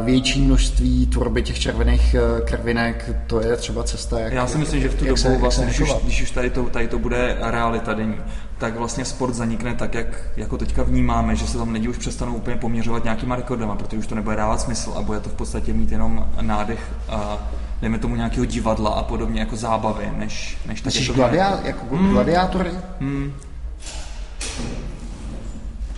větší 0.05 0.41
množství 0.41 1.07
tvorby 1.07 1.43
těch 1.43 1.59
červených 1.59 2.15
eh, 2.15 2.41
krvinek, 2.41 3.11
to 3.27 3.41
je 3.41 3.57
třeba 3.57 3.83
cesta, 3.83 4.21
jak 4.21 4.33
Já 4.33 4.47
si 4.47 4.59
myslím, 4.59 4.81
že 4.81 4.89
v 4.89 4.95
tu 4.95 5.05
dobu 5.05 5.17
se, 5.17 5.39
vlastně, 5.39 5.67
když 5.67 5.81
už, 5.81 5.95
když 6.03 6.23
už 6.23 6.31
tady, 6.31 6.51
to, 6.51 6.63
tady 6.63 6.89
to 6.89 6.99
bude 6.99 7.37
realita 7.41 7.95
denní, 7.95 8.19
tak 8.59 8.77
vlastně 8.77 9.05
sport 9.05 9.35
zanikne 9.35 9.75
tak, 9.75 9.95
jak 9.95 10.07
jako 10.37 10.59
teďka 10.59 10.83
vnímáme, 10.83 11.37
že 11.37 11.47
se 11.47 11.59
tam 11.59 11.73
lidi 11.73 11.89
už 11.89 11.97
přestanou 11.97 12.35
úplně 12.35 12.57
poměřovat 12.57 13.05
nějakýma 13.05 13.37
rekordama, 13.37 13.75
protože 13.77 13.97
už 13.97 14.07
to 14.07 14.15
nebude 14.15 14.37
dávat 14.37 14.61
smysl 14.61 14.93
a 14.97 15.03
bude 15.03 15.21
to 15.21 15.29
v 15.29 15.35
podstatě 15.35 15.73
mít 15.73 15.93
jenom 15.93 16.29
nádech 16.41 16.81
a 17.09 17.39
dejme 17.81 17.99
tomu 17.99 18.17
nějakého 18.17 18.45
divadla 18.45 18.91
a 18.91 19.03
podobně 19.03 19.41
jako 19.41 19.57
zábavy, 19.57 20.11
než, 20.17 20.59
než 20.67 20.81
tak 20.81 20.87
Myslíš 20.87 21.09
jako, 21.09 21.21
gladia, 21.21 21.61
jako 21.65 21.97
hmm. 21.97 22.11
gladiátory? 22.11 22.71
Hmm. 23.01 23.33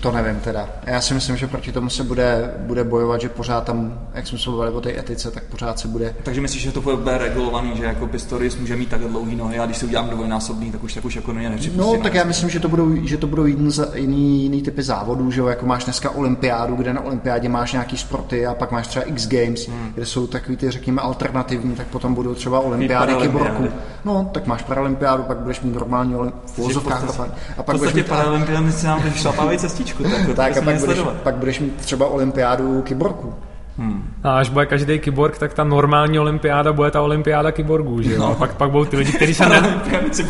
To 0.01 0.12
nevím 0.12 0.40
teda. 0.40 0.68
Já 0.86 1.01
si 1.01 1.14
myslím, 1.14 1.36
že 1.36 1.46
proti 1.46 1.72
tomu 1.72 1.90
se 1.90 2.05
bude, 2.05 2.55
bude 2.59 2.84
bojovat, 2.84 3.20
že 3.20 3.28
pořád 3.28 3.64
tam, 3.64 4.01
jak 4.14 4.26
jsme 4.26 4.38
se 4.38 4.51
bavili 4.51 4.70
o 4.70 4.80
té 4.80 4.99
etice, 4.99 5.30
tak 5.30 5.42
pořád 5.44 5.78
se 5.78 5.88
bude. 5.88 6.14
Takže 6.22 6.40
myslíš, 6.40 6.62
že 6.62 6.72
to 6.72 6.80
bude 6.80 7.18
regulovaný, 7.18 7.76
že 7.76 7.84
jako 7.84 8.07
Pistorius 8.07 8.57
může 8.57 8.76
mít 8.76 8.88
takhle 8.88 9.09
dlouhé 9.09 9.36
nohy 9.36 9.59
a 9.59 9.66
když 9.66 9.76
se 9.76 9.86
udělám 9.86 10.09
dvojnásobný, 10.11 10.72
tak 10.72 10.84
už 10.84 10.94
tak 10.94 11.05
už 11.05 11.16
jako 11.16 11.32
není 11.32 11.70
No, 11.76 11.96
tak 12.03 12.14
já 12.14 12.24
myslím, 12.24 12.51
že 12.51 12.61
to 12.61 12.68
budou, 12.68 13.07
že 13.07 13.16
to 13.16 13.26
budou 13.26 13.44
jiný, 13.44 13.70
jiný, 13.94 14.42
jiný 14.42 14.62
typy 14.62 14.82
závodů, 14.82 15.30
že 15.30 15.40
jo, 15.40 15.46
jako 15.46 15.66
máš 15.66 15.84
dneska 15.84 16.11
olympiádu, 16.11 16.76
kde 16.76 16.92
na 16.92 17.01
olympiádě 17.01 17.49
máš 17.49 17.72
nějaký 17.72 17.96
sporty 17.96 18.46
a 18.46 18.55
pak 18.55 18.72
máš 18.72 18.86
třeba 18.86 19.05
X 19.05 19.28
Games, 19.28 19.68
hmm. 19.68 19.90
kde 19.94 20.07
jsou 20.07 20.26
takový 20.26 20.57
ty, 20.57 20.70
řekněme, 20.70 21.03
alternativní, 21.03 21.74
tak 21.74 21.86
potom 21.86 22.14
budou 22.14 22.34
třeba 22.34 22.61
olympiády 22.61 23.14
kyborku. 23.14 23.68
No, 24.05 24.30
tak 24.32 24.46
máš 24.46 24.62
paralympiádu, 24.62 25.22
pak 25.22 25.38
budeš 25.38 25.61
mít 25.61 25.74
normální 25.74 26.14
olympiádu. 26.14 26.80
A 27.57 27.62
pak 27.62 27.76
budeš 27.76 27.94
mít 27.94 28.07
paralympiády 28.07 28.72
si 28.72 28.86
nám 28.86 29.03
šlapávají 29.12 29.59
cestičku. 29.89 30.34
Tak, 30.34 30.55
tak 30.55 30.57
a 30.57 30.62
pak 30.62 30.80
budeš, 30.80 30.99
pak 31.22 31.34
budeš 31.34 31.61
mít 31.61 31.76
třeba 31.76 32.07
olympiádu 32.07 32.82
kyborku. 32.82 33.34
Hmm. 33.78 34.14
A 34.24 34.39
až 34.39 34.49
bude 34.49 34.66
každý 34.66 34.99
kyborg, 34.99 35.39
tak 35.39 35.55
ta 35.55 35.64
normální 35.64 36.18
olympiáda 36.18 36.72
bude 36.72 36.91
ta 36.91 37.03
olympiáda 37.03 37.53
kyborgů, 37.53 38.03
že 38.03 38.12
jo? 38.12 38.20
No. 38.20 38.30
A 38.30 38.34
pak, 38.34 38.55
pak 38.55 38.70
budou 38.70 38.84
ty 38.84 38.97
lidi, 38.97 39.12
kteří 39.12 39.34
se 39.34 39.49
ne... 39.49 39.80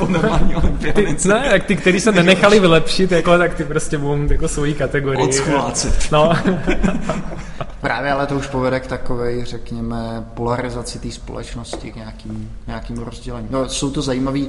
normální 0.08 0.54
ty, 0.94 1.16
ne, 1.28 1.48
jak 1.52 1.64
ty, 1.64 1.76
kteří 1.76 2.00
se 2.00 2.12
nenechali 2.12 2.60
vylepšit, 2.60 3.12
jako, 3.12 3.38
tak 3.38 3.54
ty 3.54 3.64
prostě 3.64 3.98
budou 3.98 4.16
mít 4.16 4.30
jako 4.30 4.48
svoji 4.48 4.74
kategorii. 4.74 5.28
Odschuláci. 5.28 5.92
No. 6.12 6.32
Právě, 7.80 8.12
ale 8.12 8.26
to 8.26 8.36
už 8.36 8.46
povede 8.46 8.80
k 8.80 8.86
takové, 8.86 9.44
řekněme, 9.44 10.26
polarizaci 10.34 10.98
té 10.98 11.10
společnosti, 11.10 11.92
k 11.92 11.96
nějakým, 11.96 12.50
nějakým 12.66 12.98
rozdělení. 12.98 13.48
No, 13.50 13.68
jsou 13.68 13.90
to 13.90 14.02
zajímavý, 14.02 14.48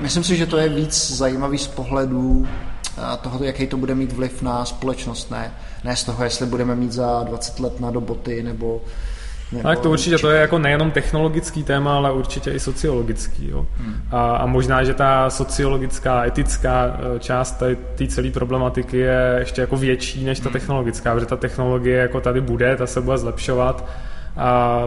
myslím 0.00 0.24
si, 0.24 0.36
že 0.36 0.46
to 0.46 0.56
je 0.58 0.68
víc 0.68 1.10
zajímavý 1.10 1.58
z 1.58 1.66
pohledu 1.66 2.46
toho, 3.20 3.44
jaký 3.44 3.66
to 3.66 3.76
bude 3.76 3.94
mít 3.94 4.12
vliv 4.12 4.42
na 4.42 4.64
společnost, 4.64 5.30
ne, 5.30 5.52
ne 5.84 5.96
z 5.96 6.04
toho, 6.04 6.24
jestli 6.24 6.46
budeme 6.46 6.74
mít 6.74 6.92
za 6.92 7.22
20 7.22 7.60
let 7.60 7.80
na 7.80 7.90
doboty 7.90 8.42
nebo 8.42 8.80
nebo 9.52 9.68
tak 9.68 9.78
to 9.78 9.90
určitě, 9.90 10.18
to 10.18 10.30
je 10.30 10.40
jako 10.40 10.58
nejenom 10.58 10.90
technologický 10.90 11.62
téma, 11.62 11.96
ale 11.96 12.12
určitě 12.12 12.50
i 12.50 12.60
sociologický. 12.60 13.48
Jo. 13.48 13.66
Hmm. 13.76 14.02
A, 14.10 14.36
a 14.36 14.46
možná, 14.46 14.84
že 14.84 14.94
ta 14.94 15.30
sociologická, 15.30 16.26
etická 16.26 16.86
e, 17.16 17.18
část 17.18 17.62
té 17.94 18.06
celé 18.08 18.30
problematiky 18.30 18.98
je 18.98 19.36
ještě 19.38 19.60
jako 19.60 19.76
větší 19.76 20.24
než 20.24 20.40
ta 20.40 20.44
hmm. 20.44 20.52
technologická, 20.52 21.14
protože 21.14 21.26
ta 21.26 21.36
technologie 21.36 21.98
jako 21.98 22.20
tady 22.20 22.40
bude, 22.40 22.76
ta 22.76 22.86
se 22.86 23.00
bude 23.00 23.18
zlepšovat 23.18 23.88
a 24.36 24.82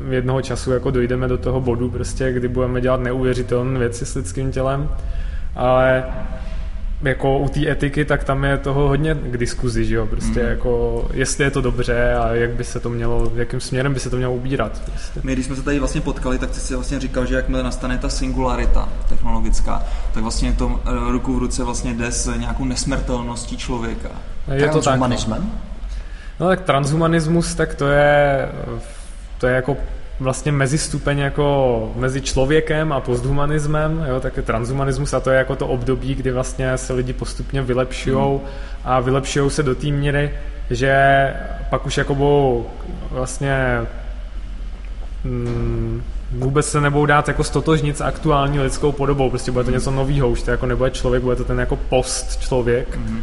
v 0.00 0.12
jednoho 0.12 0.42
času 0.42 0.72
jako 0.72 0.90
dojdeme 0.90 1.28
do 1.28 1.38
toho 1.38 1.60
bodu, 1.60 1.90
prostě, 1.90 2.32
kdy 2.32 2.48
budeme 2.48 2.80
dělat 2.80 3.00
neuvěřitelné 3.00 3.78
věci 3.78 4.06
s 4.06 4.14
lidským 4.14 4.52
tělem, 4.52 4.88
ale 5.54 6.04
jako 7.02 7.38
u 7.38 7.48
té 7.48 7.70
etiky, 7.70 8.04
tak 8.04 8.24
tam 8.24 8.44
je 8.44 8.58
toho 8.58 8.88
hodně 8.88 9.14
k 9.14 9.36
diskuzi, 9.36 9.84
že 9.84 9.94
jo, 9.94 10.06
prostě 10.06 10.42
mm. 10.42 10.48
jako, 10.48 11.04
jestli 11.12 11.44
je 11.44 11.50
to 11.50 11.60
dobře 11.60 12.14
a 12.14 12.34
jak 12.34 12.50
by 12.50 12.64
se 12.64 12.80
to 12.80 12.90
mělo, 12.90 13.32
jakým 13.34 13.60
směrem 13.60 13.94
by 13.94 14.00
se 14.00 14.10
to 14.10 14.16
mělo 14.16 14.34
ubírat. 14.34 14.82
Prostě. 14.90 15.20
My, 15.22 15.32
když 15.32 15.46
jsme 15.46 15.56
se 15.56 15.62
tady 15.62 15.78
vlastně 15.78 16.00
potkali, 16.00 16.38
tak 16.38 16.50
ty 16.50 16.60
si 16.60 16.74
vlastně 16.74 17.00
říkal, 17.00 17.26
že 17.26 17.34
jakmile 17.34 17.62
nastane 17.62 17.98
ta 17.98 18.08
singularita 18.08 18.88
technologická, 19.08 19.82
tak 20.12 20.22
vlastně 20.22 20.52
to 20.52 20.80
eh, 20.84 21.12
ruku 21.12 21.34
v 21.34 21.38
ruce 21.38 21.64
vlastně 21.64 21.94
jde 21.94 22.12
s 22.12 22.36
nějakou 22.36 22.64
nesmrtelností 22.64 23.56
člověka. 23.56 24.08
Je 24.52 24.68
to 24.68 24.82
tak. 24.82 25.00
No. 25.00 25.18
No 26.40 26.48
tak 26.48 26.60
transhumanismus, 26.60 27.54
tak 27.54 27.74
to 27.74 27.88
je, 27.88 28.48
to 29.38 29.46
je 29.46 29.54
jako 29.54 29.76
vlastně 30.20 30.52
mezistupeň 30.52 31.18
jako 31.18 31.92
mezi 31.96 32.20
člověkem 32.20 32.92
a 32.92 33.00
posthumanismem, 33.00 34.06
jo, 34.08 34.20
tak 34.20 34.36
je 34.36 34.42
transhumanismus 34.42 35.14
a 35.14 35.20
to 35.20 35.30
je 35.30 35.38
jako 35.38 35.56
to 35.56 35.66
období, 35.66 36.14
kdy 36.14 36.30
vlastně 36.30 36.78
se 36.78 36.92
lidi 36.92 37.12
postupně 37.12 37.62
vylepšují 37.62 38.16
hmm. 38.16 38.40
a 38.84 39.00
vylepšují 39.00 39.50
se 39.50 39.62
do 39.62 39.74
té 39.74 39.86
míry, 39.86 40.30
že 40.70 40.94
pak 41.70 41.86
už 41.86 41.96
jako 41.96 42.14
budou 42.14 42.66
vlastně 43.10 43.80
mm, 45.24 46.02
vůbec 46.32 46.68
se 46.68 46.80
nebudou 46.80 47.06
dát 47.06 47.28
jako 47.28 47.44
stotožnit 47.44 47.96
s 47.96 48.00
aktuální 48.00 48.60
lidskou 48.60 48.92
podobou, 48.92 49.30
prostě 49.30 49.52
bude 49.52 49.64
to 49.64 49.70
něco 49.70 49.90
nového, 49.90 50.28
už 50.28 50.42
to 50.42 50.50
jako 50.50 50.66
nebude 50.66 50.90
člověk, 50.90 51.22
bude 51.22 51.36
to 51.36 51.44
ten 51.44 51.60
jako 51.60 51.76
post 51.76 52.40
člověk. 52.40 52.96
Hmm 52.96 53.22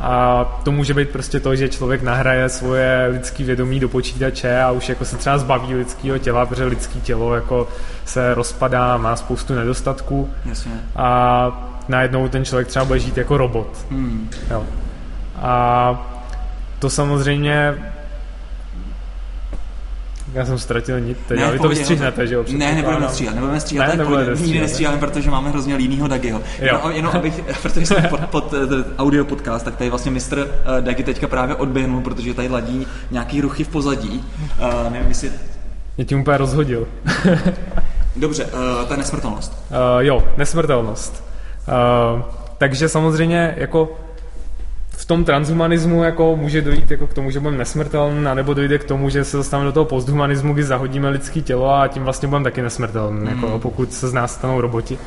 a 0.00 0.44
to 0.64 0.72
může 0.72 0.94
být 0.94 1.08
prostě 1.08 1.40
to, 1.40 1.56
že 1.56 1.68
člověk 1.68 2.02
nahraje 2.02 2.48
svoje 2.48 3.06
lidské 3.10 3.44
vědomí 3.44 3.80
do 3.80 3.88
počítače 3.88 4.60
a 4.60 4.70
už 4.70 4.88
jako 4.88 5.04
se 5.04 5.16
třeba 5.16 5.38
zbaví 5.38 5.74
lidského 5.74 6.18
těla, 6.18 6.46
protože 6.46 6.64
lidské 6.64 7.00
tělo 7.00 7.34
jako 7.34 7.68
se 8.04 8.34
rozpadá, 8.34 8.96
má 8.96 9.16
spoustu 9.16 9.54
nedostatků. 9.54 10.30
Jasně. 10.44 10.72
A 10.96 11.82
najednou 11.88 12.28
ten 12.28 12.44
člověk 12.44 12.68
třeba 12.68 12.84
bude 12.84 12.98
žít 12.98 13.16
jako 13.16 13.36
robot. 13.36 13.86
Hmm. 13.90 14.30
Jo. 14.50 14.64
A 15.36 16.12
to 16.78 16.90
samozřejmě 16.90 17.74
já 20.34 20.46
jsem 20.46 20.58
ztratil 20.58 21.00
nit, 21.00 21.18
teď, 21.28 21.38
ne, 21.38 21.52
vy 21.52 21.58
to 21.58 21.68
vystříhnete, 21.68 22.26
že 22.26 22.34
jo? 22.34 22.44
Ne, 22.52 22.74
nebudeme 22.74 23.08
stříhat, 23.08 23.34
nebudeme 23.34 23.60
stříhat, 23.60 23.88
ne, 23.88 23.96
nebudeme 23.96 24.36
nikdy 24.36 24.60
nestříháme, 24.60 24.98
protože 24.98 25.30
máme 25.30 25.50
hrozně 25.50 25.76
línýho 25.76 26.08
Dagiho. 26.08 26.40
Jenom, 26.58 26.80
jenom 26.90 27.12
abych, 27.16 27.40
protože 27.62 27.86
jsme 27.86 28.08
pod, 28.08 28.20
pod 28.20 28.52
uh, 28.52 28.58
audio 28.98 29.24
podcast, 29.24 29.64
tak 29.64 29.76
tady 29.76 29.90
vlastně 29.90 30.10
mistr 30.10 30.38
uh, 30.38 30.80
Dagi 30.80 31.02
teďka 31.02 31.28
právě 31.28 31.54
odběhnul, 31.54 32.00
protože 32.00 32.34
tady 32.34 32.48
ladí 32.48 32.86
nějaký 33.10 33.40
ruchy 33.40 33.64
v 33.64 33.68
pozadí. 33.68 34.24
Uh, 34.58 34.92
nevím, 34.92 35.08
jestli... 35.08 35.30
Mě 35.96 36.04
tím 36.04 36.20
úplně 36.20 36.36
rozhodil. 36.36 36.88
Dobře, 38.16 38.44
uh, 38.44 38.88
ta 38.88 38.96
nesmrtelnost. 38.96 39.64
Uh, 39.70 39.76
jo, 39.98 40.24
nesmrtelnost. 40.36 41.24
Uh, 41.68 42.22
takže 42.58 42.88
samozřejmě 42.88 43.54
jako 43.56 43.96
v 45.02 45.04
tom 45.04 45.24
transhumanismu 45.24 46.04
jako 46.04 46.36
může 46.36 46.62
dojít 46.62 46.90
jako 46.90 47.06
k 47.06 47.14
tomu, 47.14 47.30
že 47.30 47.40
budeme 47.40 47.58
nesmrtelný, 47.58 48.24
nebo 48.34 48.54
dojde 48.54 48.78
k 48.78 48.84
tomu, 48.84 49.08
že 49.08 49.24
se 49.24 49.36
dostaneme 49.36 49.66
do 49.66 49.72
toho 49.72 49.84
posthumanismu, 49.84 50.52
kdy 50.52 50.64
zahodíme 50.64 51.08
lidské 51.08 51.40
tělo 51.40 51.74
a 51.74 51.88
tím 51.88 52.02
vlastně 52.02 52.28
budeme 52.28 52.44
taky 52.44 52.62
nesmrtelný, 52.62 53.20
mm. 53.20 53.26
jako, 53.26 53.58
pokud 53.58 53.92
se 53.92 54.08
z 54.08 54.12
nás 54.12 54.34
stanou 54.34 54.60
roboti. 54.60 54.98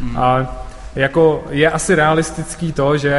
Mm. 0.00 0.16
A 0.16 0.56
jako 0.96 1.44
je 1.50 1.70
asi 1.70 1.94
realistický 1.94 2.72
to, 2.72 2.96
že 2.96 3.14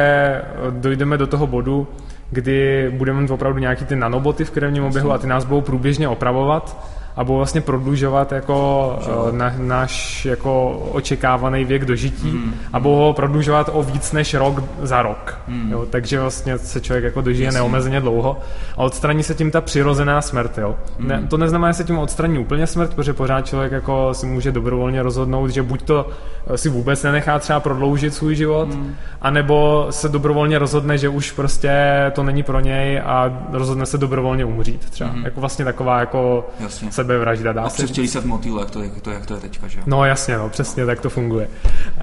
dojdeme 0.70 1.18
do 1.18 1.26
toho 1.26 1.46
bodu, 1.46 1.88
kdy 2.30 2.90
budeme 2.96 3.20
mít 3.20 3.30
opravdu 3.30 3.58
nějaký 3.58 3.84
ty 3.84 3.96
nanoboty 3.96 4.44
v 4.44 4.50
krevním 4.50 4.84
oběhu 4.84 5.12
a 5.12 5.18
ty 5.18 5.26
nás 5.26 5.44
budou 5.44 5.60
průběžně 5.60 6.08
opravovat 6.08 6.92
a 7.16 7.24
budou 7.24 7.36
vlastně 7.36 7.60
prodlužovat 7.60 8.32
jako 8.32 8.88
uh, 9.26 9.36
na, 9.36 9.54
náš 9.58 10.24
jako 10.24 10.70
očekávaný 10.70 11.64
věk 11.64 11.84
dožití 11.84 12.30
mm. 12.30 12.54
a 12.72 12.80
budou 12.80 12.94
ho 12.94 13.12
prodlužovat 13.12 13.70
o 13.72 13.82
víc 13.82 14.12
než 14.12 14.34
rok 14.34 14.62
za 14.82 15.02
rok. 15.02 15.38
Mm. 15.48 15.72
Jo, 15.72 15.86
takže 15.90 16.20
vlastně 16.20 16.58
se 16.58 16.80
člověk 16.80 17.04
jako 17.04 17.20
dožije 17.20 17.44
Jasně. 17.44 17.58
neomezeně 17.58 18.00
dlouho 18.00 18.38
a 18.76 18.78
odstraní 18.78 19.22
se 19.22 19.34
tím 19.34 19.50
ta 19.50 19.60
přirozená 19.60 20.22
smrt. 20.22 20.58
Jo. 20.58 20.76
Mm. 20.98 21.08
Ne, 21.08 21.26
to 21.30 21.36
neznamená, 21.36 21.72
že 21.72 21.76
se 21.76 21.84
tím 21.84 21.98
odstraní 21.98 22.38
úplně 22.38 22.66
smrt, 22.66 22.94
protože 22.94 23.12
pořád 23.12 23.46
člověk 23.46 23.72
jako 23.72 24.14
si 24.14 24.26
může 24.26 24.52
dobrovolně 24.52 25.02
rozhodnout, 25.02 25.48
že 25.48 25.62
buď 25.62 25.82
to 25.82 26.08
eh, 26.46 26.58
si 26.58 26.68
vůbec 26.68 27.02
nenechá 27.02 27.38
třeba 27.38 27.60
prodloužit 27.60 28.14
svůj 28.14 28.34
život, 28.34 28.68
mm. 28.68 28.94
anebo 29.20 29.86
se 29.90 30.08
dobrovolně 30.08 30.58
rozhodne, 30.58 30.98
že 30.98 31.08
už 31.08 31.32
prostě 31.32 31.72
to 32.12 32.22
není 32.22 32.42
pro 32.42 32.60
něj 32.60 33.00
a 33.00 33.44
rozhodne 33.52 33.86
se 33.86 33.98
dobrovolně 33.98 34.44
umřít 34.44 34.90
třeba. 34.90 35.12
Mm. 35.12 35.24
Jako 35.24 35.40
vlastně 35.40 35.64
taková 35.64 36.00
jako 36.00 36.48
Jasně 36.60 36.92
sebevražda. 37.02 37.52
Dá 37.52 37.62
a 37.62 37.68
se... 37.68 38.06
se 38.06 38.20
v 38.20 38.24
motýle, 38.26 38.62
jak 38.62 38.70
to, 38.70 38.82
jak 38.82 39.00
to, 39.00 39.10
jak 39.10 39.26
to 39.26 39.34
je 39.34 39.40
teďka, 39.40 39.68
že 39.68 39.80
No 39.86 40.04
jasně, 40.04 40.36
no, 40.36 40.48
přesně 40.48 40.86
tak 40.86 41.00
to 41.00 41.10
funguje. 41.10 41.48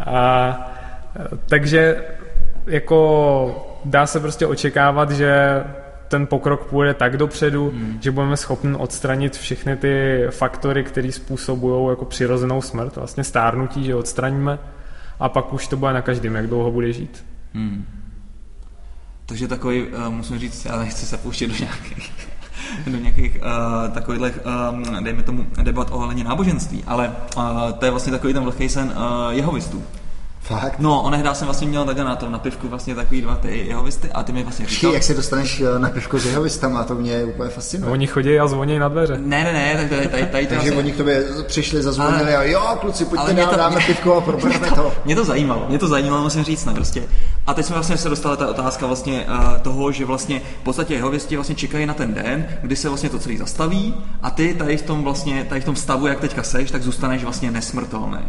A, 0.06 0.72
takže 1.46 2.06
jako 2.68 3.80
dá 3.86 4.08
se 4.08 4.20
prostě 4.20 4.48
očekávat, 4.48 5.12
že 5.12 5.64
ten 6.08 6.28
pokrok 6.28 6.66
půjde 6.66 6.94
tak 6.94 7.18
dopředu, 7.18 7.70
hmm. 7.70 7.98
že 8.02 8.12
budeme 8.12 8.38
schopni 8.38 8.76
odstranit 8.76 9.38
všechny 9.38 9.78
ty 9.78 10.26
faktory, 10.30 10.84
které 10.84 11.12
způsobují 11.12 11.90
jako 11.90 12.06
přirozenou 12.06 12.62
smrt, 12.62 12.96
vlastně 12.96 13.24
stárnutí, 13.24 13.84
že 13.84 13.96
odstraníme 13.96 14.60
a 15.20 15.30
pak 15.30 15.54
už 15.54 15.68
to 15.68 15.78
bude 15.78 15.94
na 15.94 16.02
každém, 16.02 16.36
jak 16.36 16.48
dlouho 16.48 16.72
bude 16.72 16.94
žít. 16.94 17.26
Hmm. 17.54 17.86
Takže 19.26 19.48
takový, 19.48 19.88
uh, 19.88 20.10
musím 20.10 20.40
říct, 20.40 20.66
já 20.66 20.80
nechci 20.80 21.06
se 21.06 21.18
pouštět 21.18 21.48
do 21.48 21.56
nějakých 21.60 22.29
do 22.88 22.98
nějakých 22.98 23.38
uh, 23.38 23.94
takových, 23.94 24.22
um, 24.72 25.04
dejme 25.04 25.24
tomu, 25.24 25.46
debat 25.64 25.88
ohledně 25.92 26.24
náboženství, 26.24 26.84
ale 26.88 27.16
uh, 27.38 27.72
to 27.72 27.86
je 27.86 27.92
vlastně 27.92 28.12
takový 28.12 28.34
ten 28.34 28.44
vlhký 28.44 28.70
sen 28.70 28.94
uh, 28.96 29.34
jehovistů. 29.34 29.84
Fakt? 30.42 30.80
No, 30.80 31.02
onehdá 31.02 31.34
jsem 31.34 31.46
vlastně 31.46 31.68
měl 31.68 31.86
takhle 31.86 32.06
na 32.06 32.16
tom 32.16 32.32
na 32.32 32.40
pivku 32.40 32.68
vlastně 32.68 32.96
takový 32.96 33.22
dva 33.22 33.36
ty 33.36 33.58
jehovisty 33.58 34.12
a 34.12 34.24
ty 34.24 34.32
mi 34.32 34.44
vlastně 34.44 34.66
říkal... 34.66 34.94
jak 34.94 35.04
se 35.04 35.14
dostaneš 35.14 35.64
na 35.78 35.90
pivku 35.90 36.20
s 36.20 36.26
jehovistama, 36.26 36.84
to 36.84 36.96
mě 36.96 37.24
úplně 37.24 37.50
fascinuje. 37.50 37.92
Oni 37.92 38.08
chodí 38.08 38.40
a 38.40 38.48
zvoní 38.48 38.80
na 38.80 38.88
dveře. 38.88 39.18
Ne, 39.18 39.44
ne, 39.44 39.54
ne, 39.54 39.76
tak 39.78 39.90
tady, 39.90 40.08
tady, 40.08 40.26
tady 40.26 40.48
Takže 40.48 40.56
vlastně... 40.56 40.74
oni 40.78 40.92
k 40.92 40.98
tobě 40.98 41.26
přišli, 41.48 41.82
zazvonili 41.82 42.36
a 42.36 42.44
jo, 42.44 42.78
kluci, 42.82 43.06
pojďte 43.06 43.34
dál, 43.34 43.48
to, 43.48 43.58
dáme 43.58 43.82
pivko 43.86 44.16
a 44.16 44.22
probereme 44.22 44.70
to, 44.70 44.76
to. 44.76 44.94
Mě 45.06 45.16
to 45.16 45.26
zajímalo, 45.26 45.66
mě 45.70 45.80
to 45.80 45.88
zajímalo, 45.88 46.24
musím 46.24 46.44
říct, 46.44 46.66
ne, 46.66 46.74
prostě. 46.74 47.04
A 47.48 47.54
teď 47.54 47.66
jsme 47.66 47.74
vlastně 47.74 47.98
se 47.98 48.10
dostala 48.10 48.36
ta 48.36 48.48
otázka 48.48 48.88
vlastně 48.88 49.26
uh, 49.28 49.58
toho, 49.58 49.92
že 49.92 50.06
vlastně 50.06 50.42
v 50.62 50.64
podstatě 50.64 50.94
jehovisti 50.94 51.36
vlastně 51.36 51.56
čekají 51.56 51.86
na 51.86 51.94
ten 51.94 52.14
den, 52.14 52.48
kdy 52.62 52.76
se 52.76 52.90
vlastně 52.90 53.10
to 53.10 53.20
celý 53.20 53.38
zastaví 53.38 53.94
a 54.22 54.32
ty 54.32 54.54
tady 54.54 54.78
v 54.78 54.82
tom 54.82 55.04
vlastně, 55.04 55.46
tady 55.50 55.62
v 55.62 55.66
tom 55.66 55.76
stavu, 55.76 56.08
jak 56.08 56.20
teďka 56.20 56.44
seš, 56.44 56.72
tak 56.72 56.84
zůstaneš 56.84 57.24
vlastně 57.24 57.52
nesmrtelný. 57.52 58.20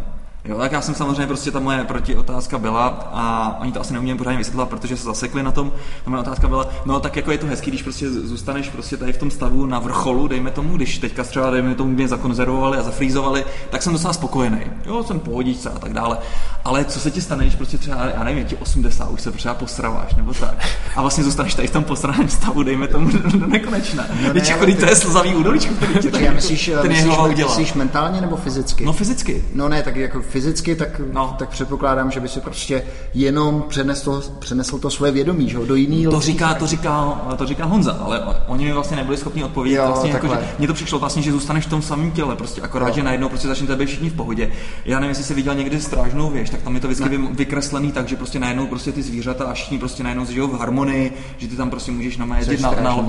Jo, 0.45 0.57
tak 0.57 0.71
já 0.71 0.81
jsem 0.81 0.95
samozřejmě 0.95 1.27
prostě 1.27 1.51
ta 1.51 1.59
moje 1.59 1.83
protiotázka 1.83 2.57
byla 2.57 2.87
a 3.13 3.57
oni 3.61 3.71
to 3.71 3.81
asi 3.81 3.93
neuměli 3.93 4.17
pořádně 4.17 4.37
vysvětlovat, 4.37 4.69
protože 4.69 4.97
se 4.97 5.03
zasekli 5.03 5.43
na 5.43 5.51
tom. 5.51 5.71
Ta 6.05 6.09
moje 6.09 6.21
otázka 6.21 6.47
byla, 6.47 6.69
no 6.85 6.99
tak 6.99 7.15
jako 7.15 7.31
je 7.31 7.37
to 7.37 7.47
hezký, 7.47 7.71
když 7.71 7.83
prostě 7.83 8.09
zůstaneš 8.09 8.69
prostě 8.69 8.97
tady 8.97 9.13
v 9.13 9.17
tom 9.17 9.31
stavu 9.31 9.65
na 9.65 9.79
vrcholu, 9.79 10.27
dejme 10.27 10.51
tomu, 10.51 10.75
když 10.75 10.97
teďka 10.97 11.23
třeba 11.23 11.49
dejme 11.49 11.75
tomu 11.75 11.91
mě 11.91 12.07
zakonzervovali 12.07 12.77
a 12.77 12.81
zafrýzovali, 12.81 13.45
tak 13.69 13.81
jsem 13.81 13.93
docela 13.93 14.13
spokojený. 14.13 14.61
Jo, 14.85 15.03
jsem 15.03 15.19
pohodičce 15.19 15.69
a 15.69 15.79
tak 15.79 15.93
dále. 15.93 16.17
Ale 16.65 16.85
co 16.85 16.99
se 16.99 17.11
ti 17.11 17.21
stane, 17.21 17.43
když 17.43 17.55
prostě 17.55 17.77
třeba, 17.77 18.05
já 18.05 18.23
nevím, 18.23 18.45
ti 18.45 18.55
80, 18.55 19.09
už 19.09 19.21
se 19.21 19.31
třeba 19.31 19.53
posraváš 19.53 20.15
nebo 20.15 20.33
tak. 20.33 20.67
A 20.95 21.01
vlastně 21.01 21.23
zůstaneš 21.23 21.55
tady 21.55 21.67
v 21.67 21.71
tom 21.71 21.83
posraném 21.83 22.29
stavu, 22.29 22.63
dejme 22.63 22.87
tomu 22.87 23.09
do 23.11 23.47
nekonečna. 23.47 24.05
No 24.21 24.33
ne, 24.33 24.41
chodí, 24.41 24.75
to 24.75 24.85
je 24.85 24.95
slzavý 24.95 25.35
údolíčko, 25.35 25.73
který 25.73 25.99
ti 25.99 26.11
tady, 26.11 26.29
myslíš, 26.29 26.71
ten 26.81 26.91
myslíš, 26.91 27.17
myslíš 27.37 27.73
mentálně 27.73 28.21
nebo 28.21 28.35
fyzicky? 28.35 28.85
No 28.85 28.93
fyzicky. 28.93 29.45
No 29.53 29.69
ne, 29.69 29.83
tak 29.83 29.95
jako 29.95 30.21
fyzicky, 30.31 30.75
tak, 30.75 31.01
no. 31.11 31.35
tak 31.39 31.49
předpokládám, 31.49 32.11
že 32.11 32.19
by 32.19 32.27
si 32.27 32.39
prostě 32.39 32.83
jenom 33.13 33.63
přenesl, 33.67 34.23
přenesl 34.39 34.79
to 34.79 34.89
svoje 34.89 35.11
vědomí, 35.11 35.49
že 35.49 35.57
do 35.57 35.75
jiný 35.75 36.03
to 36.03 36.19
říká, 36.19 36.53
to 36.53 36.67
říká, 36.67 37.21
to 37.37 37.45
říká 37.45 37.65
Honza, 37.65 37.91
ale 37.91 38.23
oni 38.47 38.65
mi 38.65 38.73
vlastně 38.73 38.97
nebyli 38.97 39.17
schopni 39.17 39.43
odpovědět. 39.43 39.77
Jo, 39.77 39.87
vlastně 39.87 40.11
jako, 40.11 40.27
že, 40.27 40.39
mně 40.59 40.67
to 40.67 40.73
přišlo 40.73 40.99
vlastně, 40.99 41.21
že 41.21 41.31
zůstaneš 41.31 41.65
v 41.65 41.69
tom 41.69 41.81
samém 41.81 42.11
těle, 42.11 42.35
prostě 42.35 42.61
akorát, 42.61 42.87
jo. 42.87 42.93
že 42.93 43.03
najednou 43.03 43.29
prostě 43.29 43.47
začnete 43.47 43.75
být 43.75 43.85
všichni 43.85 44.09
v 44.09 44.13
pohodě. 44.13 44.51
Já 44.85 44.99
nevím, 44.99 45.09
jestli 45.09 45.23
jsi 45.23 45.33
viděl 45.33 45.55
někdy 45.55 45.81
strážnou 45.81 46.29
věž, 46.29 46.49
tak 46.49 46.61
tam 46.61 46.75
je 46.75 46.81
to 46.81 46.87
vždycky 46.87 47.17
ne. 47.17 47.27
vykreslený 47.31 47.91
tak, 47.91 48.07
že 48.07 48.15
prostě 48.15 48.39
najednou 48.39 48.67
prostě 48.67 48.91
ty 48.91 49.01
zvířata 49.01 49.45
a 49.45 49.53
všichni 49.53 49.79
prostě 49.79 50.03
najednou 50.03 50.25
žijou 50.25 50.47
v 50.47 50.59
harmonii, 50.59 51.13
že 51.37 51.47
ty 51.47 51.55
tam 51.55 51.69
prostě 51.69 51.91
můžeš 51.91 52.17
na 52.17 52.25
na, 52.25 52.37
na, 52.61 52.81
na, 52.81 53.05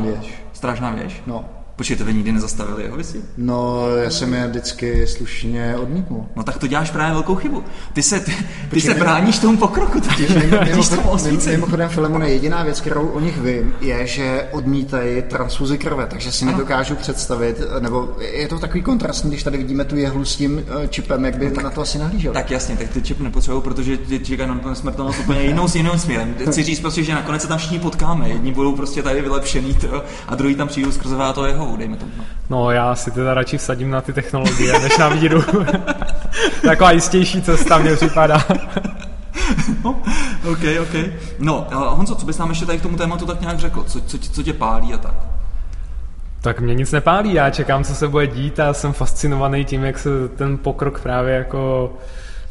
Strážná 0.52 0.90
věž. 0.90 1.22
No. 1.26 1.44
Počkejte, 1.76 2.04
vy 2.04 2.14
nikdy 2.14 2.32
nezastavili 2.32 2.82
jeho 2.82 2.96
vysí? 2.96 3.18
No, 3.36 3.88
já 3.96 4.10
jsem 4.10 4.34
je 4.34 4.46
vždycky 4.46 5.06
slušně 5.06 5.76
odmítnul. 5.76 6.26
No 6.36 6.42
tak 6.42 6.58
to 6.58 6.66
děláš 6.66 6.90
právě 6.90 7.12
velkou 7.12 7.34
chybu. 7.34 7.64
Ty 7.92 8.02
se, 8.02 8.20
ty, 8.20 8.36
ty 8.70 8.80
se 8.80 8.94
bráníš 8.94 9.38
tomu 9.38 9.56
pokroku. 9.56 10.00
Totiž, 10.00 10.28
mimochodem, 10.64 11.38
mimochodem 11.46 11.88
Filemone, 11.88 12.28
jediná 12.30 12.62
věc, 12.62 12.80
kterou 12.80 13.08
o 13.08 13.20
nich 13.20 13.38
vím, 13.38 13.74
je, 13.80 14.06
že 14.06 14.48
odmítají 14.50 15.22
transfuzi 15.22 15.78
krve, 15.78 16.06
takže 16.06 16.32
si 16.32 16.44
ano. 16.44 16.52
nedokážu 16.52 16.94
představit, 16.94 17.60
nebo 17.80 18.16
je 18.20 18.48
to 18.48 18.58
takový 18.58 18.82
kontrastní, 18.82 19.30
když 19.30 19.42
tady 19.42 19.58
vidíme 19.58 19.84
tu 19.84 19.96
jehlu 19.96 20.24
s 20.24 20.36
tím 20.36 20.64
eh, 20.84 20.88
čipem, 20.88 21.24
jak 21.24 21.36
by 21.38 21.44
no, 21.44 21.50
tak, 21.50 21.64
na 21.64 21.70
to 21.70 21.80
asi 21.80 21.98
nahlížel. 21.98 22.32
Tak 22.32 22.50
jasně, 22.50 22.76
tak 22.76 22.88
ty 22.88 23.02
čip 23.02 23.20
nepotřebují, 23.20 23.62
protože 23.62 23.96
ty 23.96 24.18
čekají 24.18 24.50
na 24.64 24.74
smrtelnost 24.74 25.20
úplně 25.20 25.42
jinou 25.42 25.68
s 25.68 25.74
jiným 25.76 25.98
směrem. 25.98 26.34
Chci 26.50 26.62
říct 26.62 26.80
prostě, 26.80 27.02
že 27.04 27.14
nakonec 27.14 27.42
se 27.42 27.48
tam 27.48 27.58
všichni 27.58 27.78
potkáme. 27.78 28.28
Jedni 28.28 28.52
budou 28.52 28.76
prostě 28.76 29.02
tady 29.02 29.22
vylepšený 29.22 29.74
to, 29.74 30.04
a 30.28 30.34
druhý 30.34 30.54
tam 30.54 30.68
přijdou 30.68 30.92
skrze 30.92 31.16
to 31.34 31.46
jeho 31.46 31.61
Jehovu, 31.62 31.76
dejme 31.76 31.96
tomu. 31.96 32.12
No. 32.18 32.24
no 32.50 32.70
já 32.70 32.94
si 32.94 33.10
teda 33.10 33.34
radši 33.34 33.58
vsadím 33.58 33.90
na 33.90 34.00
ty 34.00 34.12
technologie, 34.12 34.80
než 34.80 34.98
na 34.98 35.08
víru. 35.08 35.44
Taková 36.62 36.90
jistější 36.90 37.42
cesta 37.42 37.78
mě 37.78 37.96
připadá. 37.96 38.44
no, 39.84 39.90
OK, 40.52 40.58
OK. 40.82 41.10
No, 41.38 41.66
Honzo, 41.72 42.14
co 42.14 42.26
bys 42.26 42.38
nám 42.38 42.48
ještě 42.48 42.66
tady 42.66 42.78
k 42.78 42.82
tomu 42.82 42.96
tématu 42.96 43.26
tak 43.26 43.40
nějak 43.40 43.58
řekl? 43.58 43.84
Co, 43.84 44.00
co, 44.00 44.18
co 44.18 44.42
tě 44.42 44.52
pálí 44.52 44.94
a 44.94 44.98
tak? 44.98 45.14
Tak 46.40 46.60
mě 46.60 46.74
nic 46.74 46.92
nepálí, 46.92 47.34
já 47.34 47.50
čekám, 47.50 47.84
co 47.84 47.94
se 47.94 48.08
bude 48.08 48.26
dít 48.26 48.60
a 48.60 48.74
jsem 48.74 48.92
fascinovaný 48.92 49.64
tím, 49.64 49.84
jak 49.84 49.98
se 49.98 50.28
ten 50.28 50.58
pokrok 50.58 51.00
právě 51.00 51.34
jako 51.34 51.92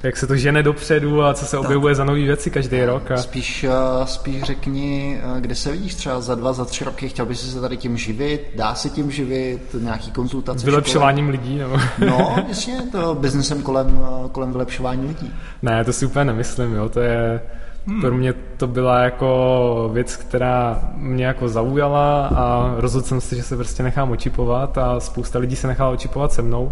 jak 0.03 0.17
se 0.17 0.27
to 0.27 0.35
žene 0.35 0.63
dopředu 0.63 1.23
a 1.23 1.33
co 1.33 1.45
se 1.45 1.57
objevuje 1.57 1.91
tak. 1.91 1.97
za 1.97 2.03
nové 2.03 2.19
věci 2.19 2.51
každý 2.51 2.83
rok. 2.83 3.11
A... 3.11 3.17
Spíš, 3.17 3.63
eh, 3.63 3.69
spíš 4.05 4.43
řekni, 4.43 5.19
eh, 5.37 5.41
kde 5.41 5.55
se 5.55 5.71
vidíš 5.71 5.95
třeba 5.95 6.21
za 6.21 6.35
dva, 6.35 6.53
za 6.53 6.65
tři 6.65 6.83
roky, 6.83 7.09
chtěl 7.09 7.25
bys 7.25 7.53
se 7.53 7.61
tady 7.61 7.77
tím 7.77 7.97
živit, 7.97 8.41
dá 8.55 8.75
se 8.75 8.89
tím 8.89 9.11
živit, 9.11 9.75
nějaký 9.79 10.11
konzultace? 10.11 10.65
Vylepšováním 10.65 11.25
škole? 11.25 11.41
lidí? 11.41 11.57
Nebo? 11.57 11.77
No, 12.09 12.35
jasně, 12.47 12.81
to 12.91 13.15
biznesem 13.15 13.61
kolem, 13.61 13.99
eh, 14.25 14.29
kolem 14.31 14.51
vylepšování 14.51 15.07
lidí. 15.07 15.33
Ne, 15.61 15.83
to 15.85 15.93
si 15.93 16.05
úplně 16.05 16.25
nemyslím, 16.25 16.73
jo, 16.73 16.89
to 16.89 16.99
je... 16.99 17.41
Hmm. 17.87 18.01
Pro 18.01 18.11
mě 18.11 18.33
to 18.57 18.67
byla 18.67 18.99
jako 18.99 19.89
věc, 19.93 20.15
která 20.15 20.81
mě 20.95 21.25
jako 21.25 21.49
zaujala 21.49 22.27
a 22.27 22.75
rozhodl 22.77 23.05
jsem 23.07 23.21
se, 23.21 23.35
že 23.35 23.43
se 23.43 23.55
prostě 23.55 23.83
nechám 23.83 24.11
očipovat 24.11 24.77
a 24.77 24.99
spousta 24.99 25.39
lidí 25.39 25.55
se 25.55 25.67
nechala 25.67 25.89
očipovat 25.89 26.33
se 26.33 26.41
mnou. 26.41 26.71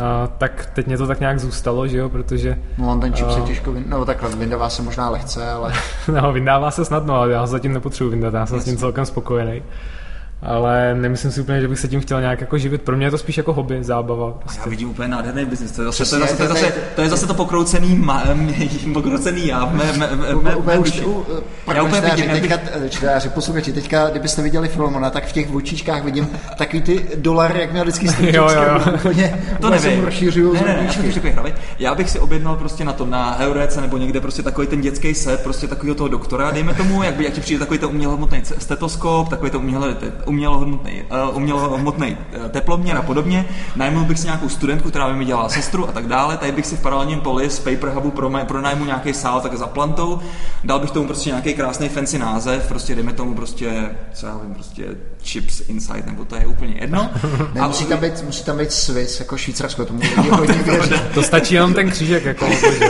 A, 0.00 0.26
tak 0.26 0.70
teď 0.74 0.86
mě 0.86 0.98
to 0.98 1.06
tak 1.06 1.20
nějak 1.20 1.40
zůstalo, 1.40 1.88
že 1.88 1.98
jo, 1.98 2.08
protože... 2.08 2.58
No 2.78 2.88
on 2.92 3.00
ten 3.00 3.12
čip 3.12 3.26
uh, 3.26 3.34
se 3.34 3.40
těžko, 3.40 3.72
vyn... 3.72 3.84
no 3.86 4.04
takhle, 4.04 4.36
vyndává 4.36 4.68
se 4.68 4.82
možná 4.82 5.10
lehce, 5.10 5.50
ale... 5.50 5.72
no, 6.22 6.32
vyndává 6.32 6.70
se 6.70 6.84
snadno, 6.84 7.14
ale 7.14 7.32
já 7.32 7.40
ho 7.40 7.46
zatím 7.46 7.72
nepotřebuji 7.72 8.10
vyndat, 8.10 8.34
já 8.34 8.46
jsem 8.46 8.56
Jasně. 8.56 8.72
s 8.72 8.74
tím 8.74 8.80
celkem 8.80 9.06
spokojený 9.06 9.62
ale 10.42 10.94
nemyslím 10.94 11.32
si 11.32 11.40
úplně, 11.40 11.60
že 11.60 11.68
bych 11.68 11.78
se 11.78 11.88
tím 11.88 12.00
chtěl 12.00 12.20
nějak 12.20 12.40
jako 12.40 12.58
živit. 12.58 12.82
Pro 12.82 12.96
mě 12.96 13.06
je 13.06 13.10
to 13.10 13.18
spíš 13.18 13.36
jako 13.36 13.52
hobby, 13.52 13.84
zábava. 13.84 14.30
Prostě. 14.30 14.60
Já 14.64 14.70
vidím 14.70 14.90
úplně 14.90 15.08
nádherný 15.08 15.44
biznis. 15.44 15.72
To 15.72 15.82
je 15.82 15.86
zase, 15.86 16.04
to 16.10 16.16
je 16.16 16.20
zase, 16.20 16.36
to 16.36 16.42
je 16.42 16.48
zase, 16.48 16.74
to 16.96 17.02
je 17.02 17.08
zase 17.08 17.26
to 17.26 17.34
pokroucený, 17.34 17.94
ma, 17.94 18.22
pokroucený 18.92 19.46
já. 19.46 19.64
Me, 19.66 19.92
me, 19.92 20.16
me, 20.16 20.54
me, 20.64 20.78
už, 20.78 21.02
já 21.74 21.82
úplně 21.82 22.00
vidím. 22.00 22.30
Teďka, 22.30 22.58
čtenáři, 22.88 23.28
posluchači, 23.28 23.72
teďka, 23.72 24.10
kdybyste 24.10 24.42
viděli 24.42 24.68
Filmona, 24.68 25.10
tak 25.10 25.26
v 25.26 25.32
těch 25.32 25.54
očičkách 25.54 26.04
vidím 26.04 26.28
takový 26.58 26.82
ty 26.82 27.06
dolary, 27.16 27.60
jak 27.60 27.72
měl 27.72 27.84
vždycky 27.84 28.08
stříčky. 28.08 28.36
jo, 28.36 28.48
jo, 28.50 28.80
to 29.60 29.70
nevím. 29.70 30.04
Rozšířuju 30.04 30.52
ne, 30.52 30.60
ne, 30.60 31.32
ne, 31.42 31.52
já 31.78 31.94
bych 31.94 32.10
si 32.10 32.18
objednal 32.18 32.56
prostě 32.56 32.84
na 32.84 32.92
tom, 32.92 33.10
na 33.10 33.38
Eurece 33.38 33.80
nebo 33.80 33.98
někde 33.98 34.20
prostě 34.20 34.42
takový 34.42 34.66
ten 34.66 34.80
dětský 34.80 35.14
set, 35.14 35.42
prostě 35.42 35.66
takového 35.66 35.94
toho 35.94 36.08
doktora, 36.08 36.50
dejme 36.50 36.74
tomu, 36.74 37.02
jak 37.02 37.14
by, 37.14 37.24
jak 37.24 37.32
ti 37.32 37.40
přijde 37.40 37.58
takový 37.58 37.78
ten 37.78 37.88
umělohmotný 37.88 38.42
stetoskop, 38.58 39.28
takový 39.28 39.50
to 39.50 39.58
uměle, 39.58 39.96
umělohmotný, 40.32 41.02
umělohmotný 41.32 42.16
uh, 42.16 42.48
teploměr 42.48 42.96
a 42.96 43.02
podobně. 43.02 43.44
Najmul 43.76 44.04
bych 44.04 44.18
si 44.18 44.26
nějakou 44.26 44.48
studentku, 44.48 44.88
která 44.88 45.08
by 45.08 45.14
mi 45.14 45.24
dělala 45.24 45.48
sestru 45.48 45.88
a 45.88 45.92
tak 45.92 46.06
dále. 46.06 46.36
Tady 46.36 46.52
bych 46.52 46.66
si 46.66 46.76
v 46.76 46.82
paralelním 46.82 47.20
poli 47.20 47.50
z 47.50 47.58
Paper 47.58 47.88
Hubu 47.88 48.10
pro, 48.10 48.30
pronajmu 48.44 48.84
nějaký 48.84 49.14
sál 49.14 49.40
tak 49.40 49.54
za 49.54 49.66
plantou. 49.66 50.20
Dal 50.64 50.78
bych 50.78 50.90
tomu 50.90 51.06
prostě 51.06 51.30
nějaký 51.30 51.54
krásný 51.54 51.88
fancy 51.88 52.18
název, 52.18 52.68
prostě 52.68 52.94
dejme 52.94 53.12
tomu 53.12 53.34
prostě, 53.34 53.96
co 54.12 54.26
já 54.26 54.38
vím, 54.38 54.54
prostě 54.54 54.84
Chips 55.24 55.60
Inside, 55.68 56.02
nebo 56.06 56.24
to 56.24 56.36
je 56.36 56.46
úplně 56.46 56.74
jedno. 56.80 57.10
ne, 57.54 57.60
a 57.60 57.66
musí, 57.66 57.84
tam 57.84 57.98
být, 57.98 58.22
musí 58.22 58.44
tam 58.44 58.58
být 58.58 58.72
Swiss, 58.72 59.20
jako 59.20 59.36
Švýcarsko, 59.36 59.84
tomu 59.84 60.00
hodně 60.30 60.54
věří. 60.54 60.94
To 61.14 61.22
stačí 61.22 61.54
jenom 61.54 61.74
ten 61.74 61.90
křížek, 61.90 62.24
jako. 62.24 62.46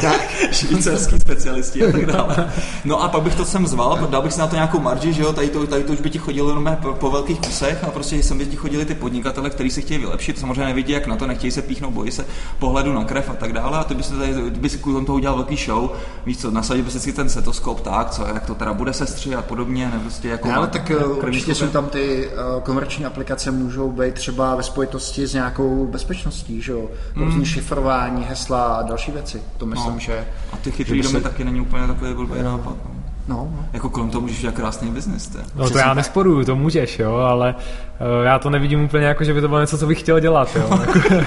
švýcarský 0.52 1.20
specialisti 1.20 1.86
a 1.86 1.92
tak 1.92 2.06
dále. 2.06 2.52
No 2.84 3.02
a 3.02 3.08
pak 3.08 3.22
bych 3.22 3.34
to 3.34 3.44
sem 3.44 3.66
zval, 3.66 4.08
dal 4.10 4.22
bych 4.22 4.32
si 4.32 4.40
na 4.40 4.46
to 4.46 4.54
nějakou 4.54 4.80
marži, 4.80 5.12
že 5.12 5.22
jo, 5.22 5.32
tady 5.32 5.48
to, 5.48 5.66
tady 5.66 5.84
to 5.84 5.92
už 5.92 6.00
by 6.00 6.10
ti 6.10 6.18
chodilo 6.18 6.48
jenom 6.48 6.78
po, 6.82 6.92
po 6.92 7.10
velkých 7.10 7.38
kusech 7.40 7.84
a 7.84 7.90
prostě 7.90 8.22
sem 8.22 8.38
by 8.38 8.46
ti 8.46 8.56
chodili 8.56 8.84
ty 8.84 8.94
podnikatele, 8.94 9.50
kteří 9.50 9.70
se 9.70 9.80
chtějí 9.80 10.00
vylepšit, 10.00 10.38
samozřejmě 10.38 10.64
nevidí 10.64 10.92
jak 10.92 11.06
na 11.06 11.16
to, 11.16 11.26
nechtějí 11.26 11.50
se 11.50 11.62
píchnout, 11.62 11.92
bojí 11.92 12.10
se 12.10 12.24
pohledu 12.58 12.92
na 12.92 13.04
krev 13.04 13.30
a 13.30 13.34
tak 13.34 13.52
dále 13.52 13.78
a 13.78 13.84
ty 13.84 13.94
by 13.94 14.02
si 14.02 14.12
tady, 14.12 14.50
by 14.50 14.68
si 14.68 14.78
kvůli 14.78 15.06
toho 15.06 15.16
udělal 15.16 15.36
velký 15.36 15.56
show, 15.56 15.90
víš 16.26 16.38
co, 16.38 16.50
nasadil 16.50 16.84
by 16.84 16.90
si 16.90 17.12
ten 17.12 17.28
setoskop 17.28 17.80
tak, 17.80 18.10
co, 18.10 18.26
jak 18.26 18.46
to 18.46 18.54
teda 18.54 18.72
bude 18.72 18.92
sestři 18.92 19.34
a 19.34 19.42
podobně, 19.42 19.90
ne, 19.94 19.98
prostě 20.00 20.28
jako... 20.28 20.48
Ne, 20.48 20.54
ale 20.54 20.66
tak 20.66 20.90
eh, 20.90 21.04
určitě 21.04 21.54
jsou 21.54 21.66
tam 21.66 21.86
ty 21.86 22.21
uh, 22.26 22.62
komerční 22.62 23.04
aplikace 23.04 23.50
můžou 23.50 23.92
být 23.92 24.14
třeba 24.14 24.54
ve 24.56 24.62
spojitosti 24.62 25.26
s 25.26 25.34
nějakou 25.34 25.86
bezpečností, 25.86 26.62
že 26.62 26.72
jo, 26.72 26.88
mm. 27.14 27.24
různý 27.24 27.44
šifrování, 27.44 28.24
hesla 28.24 28.64
a 28.64 28.82
další 28.82 29.12
věci, 29.12 29.42
to 29.56 29.66
myslím, 29.66 29.92
no. 29.92 29.98
že... 29.98 30.26
A 30.52 30.56
ty 30.56 30.70
chytrý 30.70 31.02
domy 31.02 31.14
se... 31.14 31.20
taky 31.20 31.44
není 31.44 31.60
úplně 31.60 31.86
takový 31.86 32.14
blbý 32.14 32.42
nápad. 32.42 32.76
No. 32.84 33.02
No, 33.28 33.36
no. 33.36 33.64
Jako 33.72 33.90
kolem 33.90 34.10
toho 34.10 34.20
můžeš 34.20 34.40
dělat 34.40 34.54
krásný 34.54 34.90
biznis. 34.90 35.28
To 35.28 35.38
no 35.54 35.70
to 35.70 35.78
já 35.78 35.94
nesporuju, 35.94 36.44
to 36.44 36.56
můžeš, 36.56 36.98
jo, 36.98 37.14
ale 37.14 37.54
uh, 37.54 38.24
já 38.24 38.38
to 38.38 38.50
nevidím 38.50 38.84
úplně 38.84 39.06
jako, 39.06 39.24
že 39.24 39.34
by 39.34 39.40
to 39.40 39.48
bylo 39.48 39.60
něco, 39.60 39.78
co 39.78 39.86
bych 39.86 40.00
chtěl 40.00 40.20
dělat, 40.20 40.56
jo. 40.56 40.68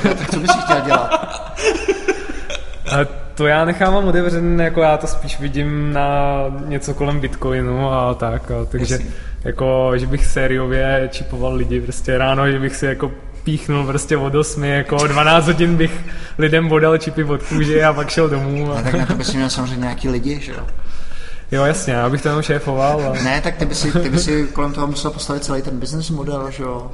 tak 0.04 0.32
co 0.32 0.40
bys 0.40 0.52
chtěl 0.52 0.82
dělat? 0.86 1.25
To 3.36 3.48
já 3.48 3.66
nechávám 3.66 4.08
otevřený, 4.08 4.64
jako 4.64 4.82
já 4.82 4.98
to 4.98 5.08
spíš 5.08 5.40
vidím 5.40 5.94
na 5.94 6.40
něco 6.66 6.94
kolem 6.94 7.20
Bitcoinu 7.20 7.90
a 7.92 8.14
tak, 8.14 8.52
a, 8.52 8.66
takže 8.66 8.96
Jasně. 8.96 9.10
jako, 9.44 9.92
že 9.96 10.08
bych 10.08 10.26
sériově 10.26 11.10
čipoval 11.12 11.54
lidi 11.56 11.82
prostě 11.82 12.18
ráno, 12.18 12.52
že 12.52 12.60
bych 12.60 12.76
si 12.76 12.86
jako 12.86 13.12
píchnul 13.44 13.86
prostě 13.86 14.18
od 14.18 14.36
8, 14.36 14.64
jako 14.64 15.08
12 15.08 15.46
hodin 15.46 15.76
bych 15.76 16.06
lidem 16.38 16.70
vodal 16.70 16.98
čipy 16.98 17.24
od 17.24 17.44
kůže 17.44 17.84
a 17.84 17.94
pak 17.94 18.10
šel 18.10 18.30
domů. 18.30 18.72
A... 18.72 18.80
a 18.80 18.82
tak 18.82 18.94
na 18.94 19.06
to 19.06 19.14
bys 19.14 19.34
měl 19.34 19.50
samozřejmě 19.50 19.84
nějaký 19.84 20.10
lidi, 20.10 20.40
že 20.42 20.52
jo? 20.52 20.68
Jo, 21.52 21.66
jasně, 21.66 21.94
já 21.94 22.10
bych 22.10 22.22
to 22.22 22.28
jenom 22.28 22.42
šéfoval. 22.42 23.02
Ale... 23.06 23.24
Ne, 23.24 23.42
tak 23.42 23.56
ty 23.56 23.66
by, 23.66 23.76
si, 23.76 23.92
ty 23.92 24.10
by 24.10 24.20
si 24.20 24.48
kolem 24.48 24.74
toho 24.74 24.88
musel 24.88 25.12
postavit 25.12 25.44
celý 25.44 25.62
ten 25.62 25.80
business 25.80 26.10
model, 26.10 26.52
že 26.52 26.64
jo? 26.64 26.92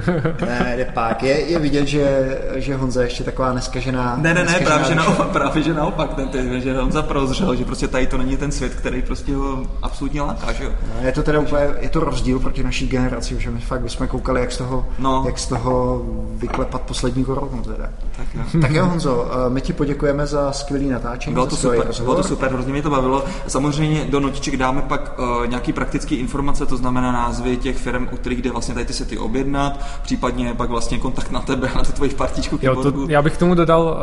ne, 0.46 0.74
jde 0.76 0.84
pak. 0.84 1.22
Je, 1.22 1.40
je 1.40 1.58
vidět, 1.58 1.86
že, 1.86 2.38
že 2.54 2.76
Honza 2.76 3.02
ještě 3.02 3.24
taková 3.24 3.52
neskažená. 3.52 4.16
Ne, 4.16 4.34
ne, 4.34 4.44
ne, 4.44 4.60
právě, 4.64 4.86
že 4.86 4.94
naopak, 4.94 5.28
právě, 5.28 5.62
že 5.62 5.74
naopak, 5.74 6.14
ten, 6.14 6.28
ten, 6.28 6.60
že 6.60 6.76
Honza 6.76 7.02
prozřel, 7.02 7.56
že 7.56 7.64
prostě 7.64 7.88
tady 7.88 8.06
to 8.06 8.18
není 8.18 8.36
ten 8.36 8.52
svět, 8.52 8.74
který 8.74 9.02
prostě 9.02 9.34
ho 9.34 9.66
absolutně 9.82 10.22
láká, 10.22 10.52
že 10.52 10.64
jo? 10.64 10.70
No, 10.94 11.06
je 11.06 11.12
to 11.12 11.22
teda 11.22 11.40
úplně, 11.40 11.66
je 11.80 11.88
to 11.88 12.00
rozdíl 12.00 12.38
proti 12.38 12.62
naší 12.62 12.88
generaci, 12.88 13.40
že 13.40 13.50
my 13.50 13.60
fakt 13.60 13.80
bychom 13.80 14.08
koukali, 14.08 14.40
jak 14.40 14.52
z 14.52 14.56
toho, 14.56 14.86
no. 14.98 15.22
jak 15.26 15.38
z 15.38 15.46
toho 15.46 16.02
vyklepat 16.34 16.82
poslední 16.82 17.24
koronu 17.24 17.62
teda. 17.62 17.90
Tak 18.18 18.26
jo. 18.34 18.60
tak 18.60 18.70
jo, 18.70 18.86
Honzo, 18.86 19.30
eh, 19.32 19.50
my 19.50 19.60
ti 19.60 19.72
poděkujeme 19.72 20.26
za 20.26 20.52
skvělý 20.52 20.88
natáčení. 20.88 21.34
Bylo 21.34 21.46
to 21.46 21.56
super, 21.56 21.88
bylo 22.02 22.14
to 22.14 22.22
super, 22.22 22.52
hrozně 22.52 22.72
mě 22.72 22.82
to 22.82 22.90
bavilo. 22.90 23.24
Samozřejmě 23.46 24.04
do 24.04 24.20
notiček 24.20 24.56
dáme 24.56 24.82
pak 24.82 25.18
uh, 25.18 25.46
nějaký 25.46 25.72
praktické 25.72 26.14
informace, 26.14 26.66
to 26.66 26.76
znamená 26.76 27.12
názvy 27.12 27.56
těch 27.56 27.76
firm, 27.76 28.08
u 28.12 28.16
kterých 28.16 28.42
jde 28.42 28.50
vlastně 28.50 28.74
tady 28.74 28.86
ty 28.86 28.92
sety 28.92 29.18
objednat, 29.18 29.80
případně 30.02 30.54
pak 30.54 30.70
vlastně 30.70 30.98
kontakt 30.98 31.30
na 31.30 31.40
tebe, 31.40 31.70
na 31.76 31.82
tu 31.82 31.92
tvoji 31.92 32.10
partičku 32.10 32.58
jo, 32.62 32.82
to, 32.82 32.92
Já 33.08 33.22
bych 33.22 33.34
k 33.34 33.38
tomu 33.38 33.54
dodal, 33.54 33.98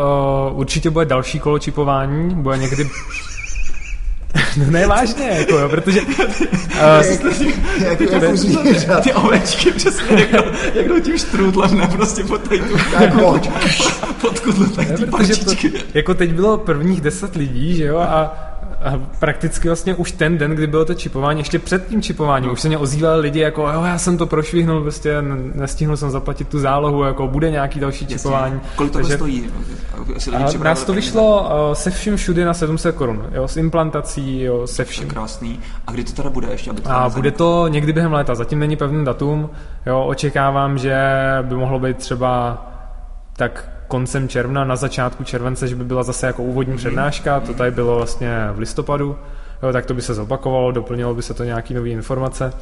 uh, 0.52 0.60
určitě 0.60 0.90
bude 0.90 1.06
další 1.06 1.40
kolo 1.40 1.60
čipování, 1.60 2.36
bude 2.36 2.58
někdy 2.58 2.90
No 4.58 4.72
ne, 4.72 4.88
vážně, 4.88 5.26
jako 5.30 5.58
jo, 5.58 5.70
protože... 5.70 6.02
Uh, 6.02 6.12
jak, 7.80 8.02
jak, 8.02 8.66
jak 8.66 9.04
ty 9.04 9.14
ovečky 9.14 9.72
přesně, 9.72 10.20
jak, 10.20 10.32
jdou, 10.32 10.44
jak 10.74 10.88
jdou 10.88 11.00
tím 11.00 11.18
štrůdlem, 11.18 11.78
ne, 11.78 11.88
prostě 11.88 12.24
pod 12.24 12.42
tady 12.42 12.60
tu... 12.60 12.78
Tak 12.92 13.14
pojď. 13.14 13.50
Pod 14.22 14.40
kudlu, 14.40 14.66
tak 14.66 14.88
ty 14.88 15.06
to, 15.46 15.52
Jako 15.94 16.14
teď 16.14 16.34
bylo 16.34 16.58
prvních 16.58 17.02
deset 17.02 17.36
lidí, 17.36 17.76
že 17.76 17.84
jo, 17.84 17.98
a 17.98 18.34
prakticky 19.20 19.68
vlastně 19.68 19.96
už 19.96 20.12
ten 20.12 20.38
den, 20.38 20.52
kdy 20.52 20.68
bylo 20.68 20.86
to 20.86 20.94
čipování, 20.94 21.40
ještě 21.40 21.60
před 21.60 21.88
tím 21.88 22.02
čipováním, 22.02 22.52
už 22.52 22.62
se 22.62 22.68
mě 22.68 22.78
ozývali 22.78 23.22
lidi 23.22 23.40
jako, 23.40 23.62
jo, 23.62 23.84
já 23.84 23.98
jsem 23.98 24.18
to 24.18 24.26
prošvihnul, 24.26 24.82
prostě 24.82 25.22
nestihnul 25.54 25.98
jsem 25.98 26.12
zaplatit 26.12 26.48
tu 26.48 26.60
zálohu, 26.60 27.04
jako 27.04 27.28
bude 27.28 27.52
nějaký 27.52 27.80
další 27.80 28.06
Jasně. 28.06 28.18
čipování. 28.18 28.62
Kolik 28.76 28.92
to 28.92 28.98
Takže, 28.98 29.16
stojí? 29.16 29.50
A 30.36 30.64
nás 30.64 30.84
to 30.84 30.94
vyšlo 30.94 31.42
uh, 31.42 31.74
se 31.74 31.92
vším 31.92 32.16
všude 32.16 32.46
na 32.46 32.54
700 32.54 32.96
korun, 32.96 33.26
jo, 33.32 33.48
s 33.48 33.58
implantací, 33.58 34.42
jo, 34.42 34.68
se 34.68 34.86
vším. 34.86 35.08
Krásný. 35.08 35.60
A 35.88 35.92
kdy 35.92 36.04
to 36.04 36.12
teda 36.12 36.30
bude 36.30 36.48
ještě? 36.48 36.70
Aby 36.70 36.82
to 36.82 36.92
a 36.92 37.10
bude 37.10 37.32
to 37.32 37.68
někdy 37.68 37.94
během 37.94 38.14
léta, 38.14 38.36
zatím 38.36 38.60
není 38.60 38.76
pevný 38.76 39.06
datum, 39.06 39.50
jo, 39.86 40.06
očekávám, 40.06 40.78
že 40.78 40.96
by 41.42 41.56
mohlo 41.56 41.80
být 41.80 41.98
třeba 41.98 42.64
tak 43.38 43.75
koncem 43.88 44.28
června, 44.28 44.64
na 44.64 44.76
začátku 44.76 45.24
července, 45.24 45.68
že 45.68 45.76
by 45.76 45.84
byla 45.84 46.04
zase 46.04 46.28
jako 46.28 46.44
úvodní 46.44 46.74
mm-hmm. 46.74 46.78
přednáška, 46.78 47.40
to 47.40 47.54
tady 47.54 47.72
bylo 47.72 47.96
vlastně 47.96 48.48
v 48.52 48.60
listopadu, 48.60 49.18
jo, 49.64 49.74
tak 49.74 49.86
to 49.86 49.94
by 49.94 50.02
se 50.02 50.14
zopakovalo, 50.14 50.72
doplnilo 50.72 51.16
by 51.16 51.22
se 51.22 51.34
to 51.34 51.44
nějaký 51.44 51.74
nové 51.74 51.90
informace 51.90 52.54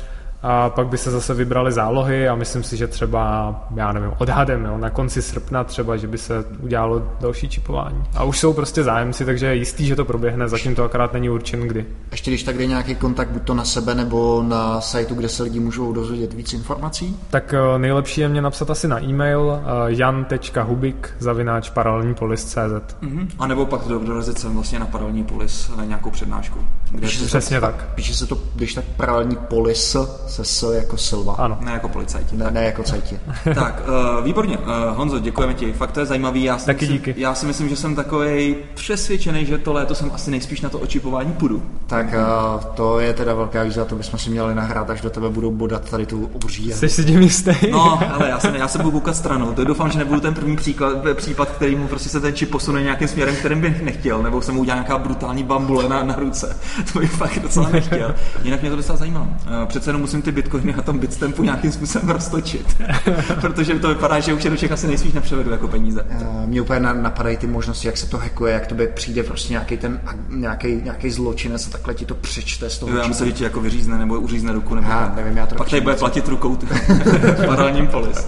a 0.43 0.69
pak 0.69 0.87
by 0.87 0.97
se 0.97 1.11
zase 1.11 1.33
vybrali 1.33 1.71
zálohy 1.71 2.27
a 2.27 2.35
myslím 2.35 2.63
si, 2.63 2.77
že 2.77 2.87
třeba, 2.87 3.55
já 3.75 3.91
nevím, 3.91 4.11
odhadem, 4.17 4.65
jo, 4.65 4.77
na 4.77 4.89
konci 4.89 5.21
srpna 5.21 5.63
třeba, 5.63 5.97
že 5.97 6.07
by 6.07 6.17
se 6.17 6.45
udělalo 6.59 7.03
další 7.21 7.49
čipování. 7.49 8.03
A 8.15 8.23
už 8.23 8.39
jsou 8.39 8.53
prostě 8.53 8.83
zájemci, 8.83 9.25
takže 9.25 9.45
je 9.45 9.55
jistý, 9.55 9.85
že 9.85 9.95
to 9.95 10.05
proběhne, 10.05 10.47
zatím 10.47 10.75
to 10.75 10.83
akorát 10.83 11.13
není 11.13 11.29
určen 11.29 11.61
kdy. 11.61 11.85
Ještě 12.11 12.31
když 12.31 12.43
tak 12.43 12.57
jde 12.57 12.65
nějaký 12.65 12.95
kontakt 12.95 13.29
buď 13.29 13.43
to 13.43 13.53
na 13.53 13.65
sebe 13.65 13.95
nebo 13.95 14.43
na 14.47 14.81
sajtu, 14.81 15.15
kde 15.15 15.29
se 15.29 15.43
lidi 15.43 15.59
můžou 15.59 15.93
dozvědět 15.93 16.33
víc 16.33 16.53
informací? 16.53 17.17
Tak 17.29 17.53
eh, 17.53 17.79
nejlepší 17.79 18.21
je 18.21 18.29
mě 18.29 18.41
napsat 18.41 18.69
asi 18.69 18.87
na 18.87 19.03
e-mail 19.03 19.59
eh, 19.59 19.65
jan.hubik 19.87 21.15
zavináč 21.19 21.69
paralelnípolis.cz 21.69 22.55
mm-hmm. 22.55 23.27
A 23.39 23.47
nebo 23.47 23.65
pak 23.65 23.81
dorazit 23.87 24.39
sem 24.39 24.53
vlastně 24.53 24.79
na 24.79 24.85
paralelní 24.85 25.23
polis 25.23 25.71
na 25.77 25.85
nějakou 25.85 26.09
přednášku. 26.09 26.59
Kde 26.91 27.07
Píše 27.07 27.25
přesně 27.25 27.59
to, 27.59 27.65
tak. 27.65 27.87
Píše 27.95 28.13
se 28.13 28.27
to, 28.27 28.37
když 28.55 28.73
tak 28.73 28.85
paralelní 28.97 29.35
polis 29.35 29.95
se 30.33 30.45
S 30.45 30.73
jako 30.73 30.97
Silva. 30.97 31.33
Ano. 31.33 31.57
Ne 31.61 31.71
jako 31.71 31.89
policajti. 31.89 32.37
Ne, 32.37 32.51
ne 32.51 32.63
jako 32.63 32.83
cajti. 32.83 33.19
tak, 33.55 33.83
uh, 34.17 34.23
výborně. 34.23 34.57
Uh, 34.57 34.65
Honzo, 34.95 35.19
děkujeme 35.19 35.53
ti. 35.53 35.73
Fakt 35.73 35.91
to 35.91 35.99
je 35.99 36.05
zajímavý. 36.05 36.43
Já 36.43 36.57
si 36.57 36.65
Taky 36.65 36.85
myslím, 36.85 36.97
díky. 36.97 37.15
Já 37.17 37.35
si 37.35 37.45
myslím, 37.45 37.69
že 37.69 37.75
jsem 37.75 37.95
takový 37.95 38.55
přesvědčený, 38.73 39.45
že 39.45 39.57
to 39.57 39.73
léto 39.73 39.95
jsem 39.95 40.11
asi 40.13 40.31
nejspíš 40.31 40.61
na 40.61 40.69
to 40.69 40.79
očipování 40.79 41.31
půjdu. 41.31 41.63
Tak 41.87 42.05
uh, 42.05 42.63
to 42.63 42.99
je 42.99 43.13
teda 43.13 43.33
velká 43.33 43.63
výzva, 43.63 43.85
to 43.85 43.95
bychom 43.95 44.19
si 44.19 44.29
měli 44.29 44.55
nahrát, 44.55 44.89
až 44.89 45.01
do 45.01 45.09
tebe 45.09 45.29
budou 45.29 45.51
bodat 45.51 45.89
tady 45.89 46.05
tu 46.05 46.29
obří. 46.33 46.73
Jsi 46.73 46.89
si 46.89 47.05
tím 47.05 47.21
jistý? 47.21 47.51
no, 47.71 48.13
ale 48.13 48.29
já 48.29 48.39
se, 48.39 48.53
já 48.57 48.67
se 48.67 48.77
budu 48.77 48.91
koukat 48.91 49.15
stranou. 49.15 49.53
To 49.53 49.63
doufám, 49.63 49.91
že 49.91 49.99
nebudu 49.99 50.19
ten 50.19 50.33
první 50.33 50.55
příklad, 50.55 50.97
případ, 51.13 51.49
který 51.49 51.75
mu 51.75 51.87
prostě 51.87 52.09
se 52.09 52.19
ten 52.19 52.33
čip 52.35 52.49
posune 52.49 52.83
nějakým 52.83 53.07
směrem, 53.07 53.35
kterým 53.35 53.61
bych 53.61 53.81
nechtěl, 53.81 54.23
nebo 54.23 54.41
jsem 54.41 54.55
mu 54.55 54.61
udělal 54.61 54.77
nějaká 54.77 54.97
brutální 54.97 55.43
bambule 55.43 55.89
na, 55.89 56.03
na 56.03 56.15
ruce. 56.15 56.57
To 56.93 56.99
bych 56.99 57.11
fakt 57.11 57.39
docela 57.39 57.69
nechtěl. 57.69 58.15
Jinak 58.43 58.61
mě 58.61 58.69
to 58.69 58.75
docela 58.75 58.97
zajímá. 58.97 59.21
Uh, 59.21 59.65
přece 59.65 59.89
jenom 59.89 60.01
musím 60.01 60.21
ty 60.23 60.31
bitcoiny 60.31 60.73
a 60.73 60.81
tom 60.81 60.99
bitstampu 60.99 61.43
nějakým 61.43 61.71
způsobem 61.71 62.09
roztočit. 62.09 62.81
Protože 63.41 63.79
to 63.79 63.87
vypadá, 63.87 64.19
že 64.19 64.33
už 64.33 64.43
je 64.43 64.49
do 64.49 64.57
Čech 64.57 64.71
asi 64.71 64.87
nejspíš 64.87 65.13
nepřevedu 65.13 65.51
jako 65.51 65.67
peníze. 65.67 66.03
Uh, 66.03 66.47
mě 66.47 66.61
úplně 66.61 66.79
napadají 66.79 67.37
ty 67.37 67.47
možnosti, 67.47 67.87
jak 67.87 67.97
se 67.97 68.09
to 68.09 68.17
hackuje, 68.17 68.53
jak 68.53 68.67
to 68.67 68.75
by 68.75 68.87
přijde 68.87 69.23
prostě 69.23 69.53
nějaký 69.53 69.77
ten 69.77 70.01
nějaký, 70.29 70.81
nějaký 70.83 71.11
zločinec 71.11 71.67
a 71.67 71.69
takhle 71.69 71.93
ti 71.93 72.05
to 72.05 72.15
přečte 72.15 72.69
z 72.69 72.79
toho. 72.79 72.91
Jo, 72.91 72.97
já 72.97 73.07
myslím, 73.07 73.27
že 73.27 73.33
ti 73.33 73.43
jako 73.43 73.61
vyřízne 73.61 73.97
nebo 73.97 74.19
uřízne 74.19 74.53
ruku. 74.53 74.75
Nebo 74.75 74.87
Aha, 74.87 75.13
nevím, 75.15 75.37
já 75.37 75.45
to 75.45 75.55
Pak 75.55 75.69
tady 75.69 75.81
bude 75.81 75.95
platit 75.95 76.27
rukou 76.27 76.55
ty, 76.55 76.65
paralelním 77.45 77.87
polis. 77.87 78.27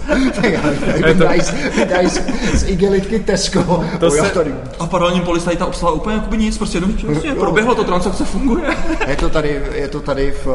Z 2.54 2.68
igelitky 2.68 3.18
Tesco. 3.18 3.84
To 4.00 4.10
se... 4.10 4.32
A 4.78 4.86
paralelním 4.86 5.22
polis 5.22 5.44
tady 5.44 5.56
ta 5.56 5.66
obsluha 5.66 5.92
úplně 5.92 6.16
jako 6.16 6.30
by 6.30 6.38
nic, 6.38 6.58
prostě 6.58 6.76
jenom 6.78 6.92
prostě 6.92 7.34
proběhlo 7.34 7.74
to, 7.74 7.84
transakce 7.84 8.24
funguje. 8.24 8.76
je 9.08 9.16
to 9.16 9.28
tady, 9.28 9.62
je 9.74 9.88
to 9.88 10.00
tady 10.00 10.34
v, 10.44 10.46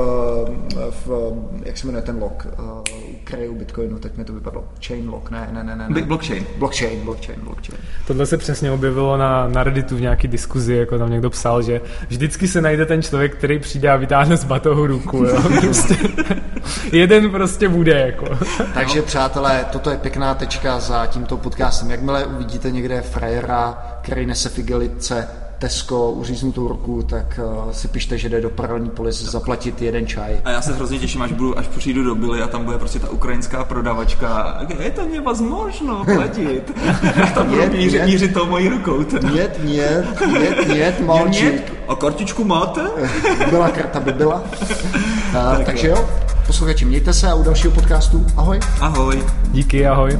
v 1.05 1.30
jak 1.65 1.77
se 1.77 1.87
jmenuje 1.87 2.01
ten 2.01 2.17
lock, 2.21 2.47
uh, 2.59 3.51
u 3.51 3.55
Bitcoinu, 3.55 3.99
teď 3.99 4.17
mi 4.17 4.25
to 4.25 4.33
vypadlo. 4.33 4.63
Chain 4.87 5.09
lock, 5.09 5.31
ne, 5.31 5.47
ne, 5.51 5.63
ne, 5.63 5.75
ne. 5.75 5.89
ne. 5.89 6.01
Blockchain. 6.01 6.45
Blockchain, 6.57 6.99
blockchain, 6.99 7.39
blockchain. 7.39 7.81
Tohle 8.07 8.25
se 8.25 8.37
přesně 8.37 8.71
objevilo 8.71 9.17
na, 9.17 9.47
na 9.47 9.63
Redditu 9.63 9.97
v 9.97 10.01
nějaký 10.01 10.27
diskuzi, 10.27 10.75
jako 10.75 10.97
tam 10.97 11.09
někdo 11.09 11.29
psal, 11.29 11.61
že 11.61 11.81
vždycky 12.07 12.47
se 12.47 12.61
najde 12.61 12.85
ten 12.85 13.01
člověk, 13.01 13.35
který 13.35 13.59
přijde 13.59 13.89
a 13.89 13.95
vytáhne 13.95 14.37
z 14.37 14.43
batohu 14.43 14.87
ruku, 14.87 15.17
jo. 15.17 15.41
Prostě, 15.61 15.95
jeden 16.91 17.29
prostě 17.29 17.69
bude, 17.69 17.99
jako. 17.99 18.25
Takže 18.73 18.99
no. 18.99 19.05
přátelé, 19.05 19.65
toto 19.71 19.89
je 19.89 19.97
pěkná 19.97 20.35
tečka 20.35 20.79
za 20.79 21.05
tímto 21.05 21.37
podcastem. 21.37 21.91
Jakmile 21.91 22.25
uvidíte 22.25 22.71
někde 22.71 23.01
frajera, 23.01 23.83
který 24.01 24.25
nese 24.25 24.49
figelice 24.49 25.27
Tesco 25.61 26.11
uříznutou 26.11 26.67
ruku, 26.67 27.03
tak 27.03 27.39
uh, 27.43 27.71
si 27.71 27.87
pište, 27.87 28.17
že 28.17 28.29
jde 28.29 28.41
do 28.41 28.49
paralelní 28.49 28.89
polis 28.89 29.21
zaplatit 29.21 29.81
jeden 29.81 30.07
čaj. 30.07 30.41
A 30.45 30.51
já 30.51 30.61
se 30.61 30.73
hrozně 30.73 30.99
těším, 30.99 31.21
až, 31.21 31.31
budu, 31.31 31.59
až 31.59 31.67
přijdu 31.67 32.03
do 32.03 32.15
Billy 32.15 32.41
a 32.41 32.47
tam 32.47 32.65
bude 32.65 32.77
prostě 32.77 32.99
ta 32.99 33.09
ukrajinská 33.09 33.63
prodavačka. 33.63 34.61
Je 34.79 34.91
to 34.91 35.07
nevazmožno 35.07 36.05
platit. 36.05 36.71
tam 37.33 37.47
budu 37.47 37.67
mířit, 37.67 38.05
mířit 38.05 38.33
tou 38.33 38.45
mojí 38.45 38.69
rukou. 38.69 38.99
Nět, 39.33 39.59
nět, 39.63 40.21
nět, 40.31 40.67
nět, 40.67 41.01
malčík. 41.01 41.73
A 41.87 41.95
kartičku 41.95 42.43
máte? 42.43 42.81
Byla 43.49 43.69
karta 43.69 43.99
by 43.99 44.11
byla. 44.11 44.43
A, 45.39 45.55
tak 45.55 45.65
takže 45.65 45.87
jo, 45.87 46.09
posluchači, 46.47 46.85
mějte 46.85 47.13
se 47.13 47.27
a 47.27 47.35
u 47.35 47.43
dalšího 47.43 47.73
podcastu 47.73 48.25
ahoj. 48.37 48.59
Ahoj. 48.79 49.23
Díky, 49.51 49.87
ahoj. 49.87 50.19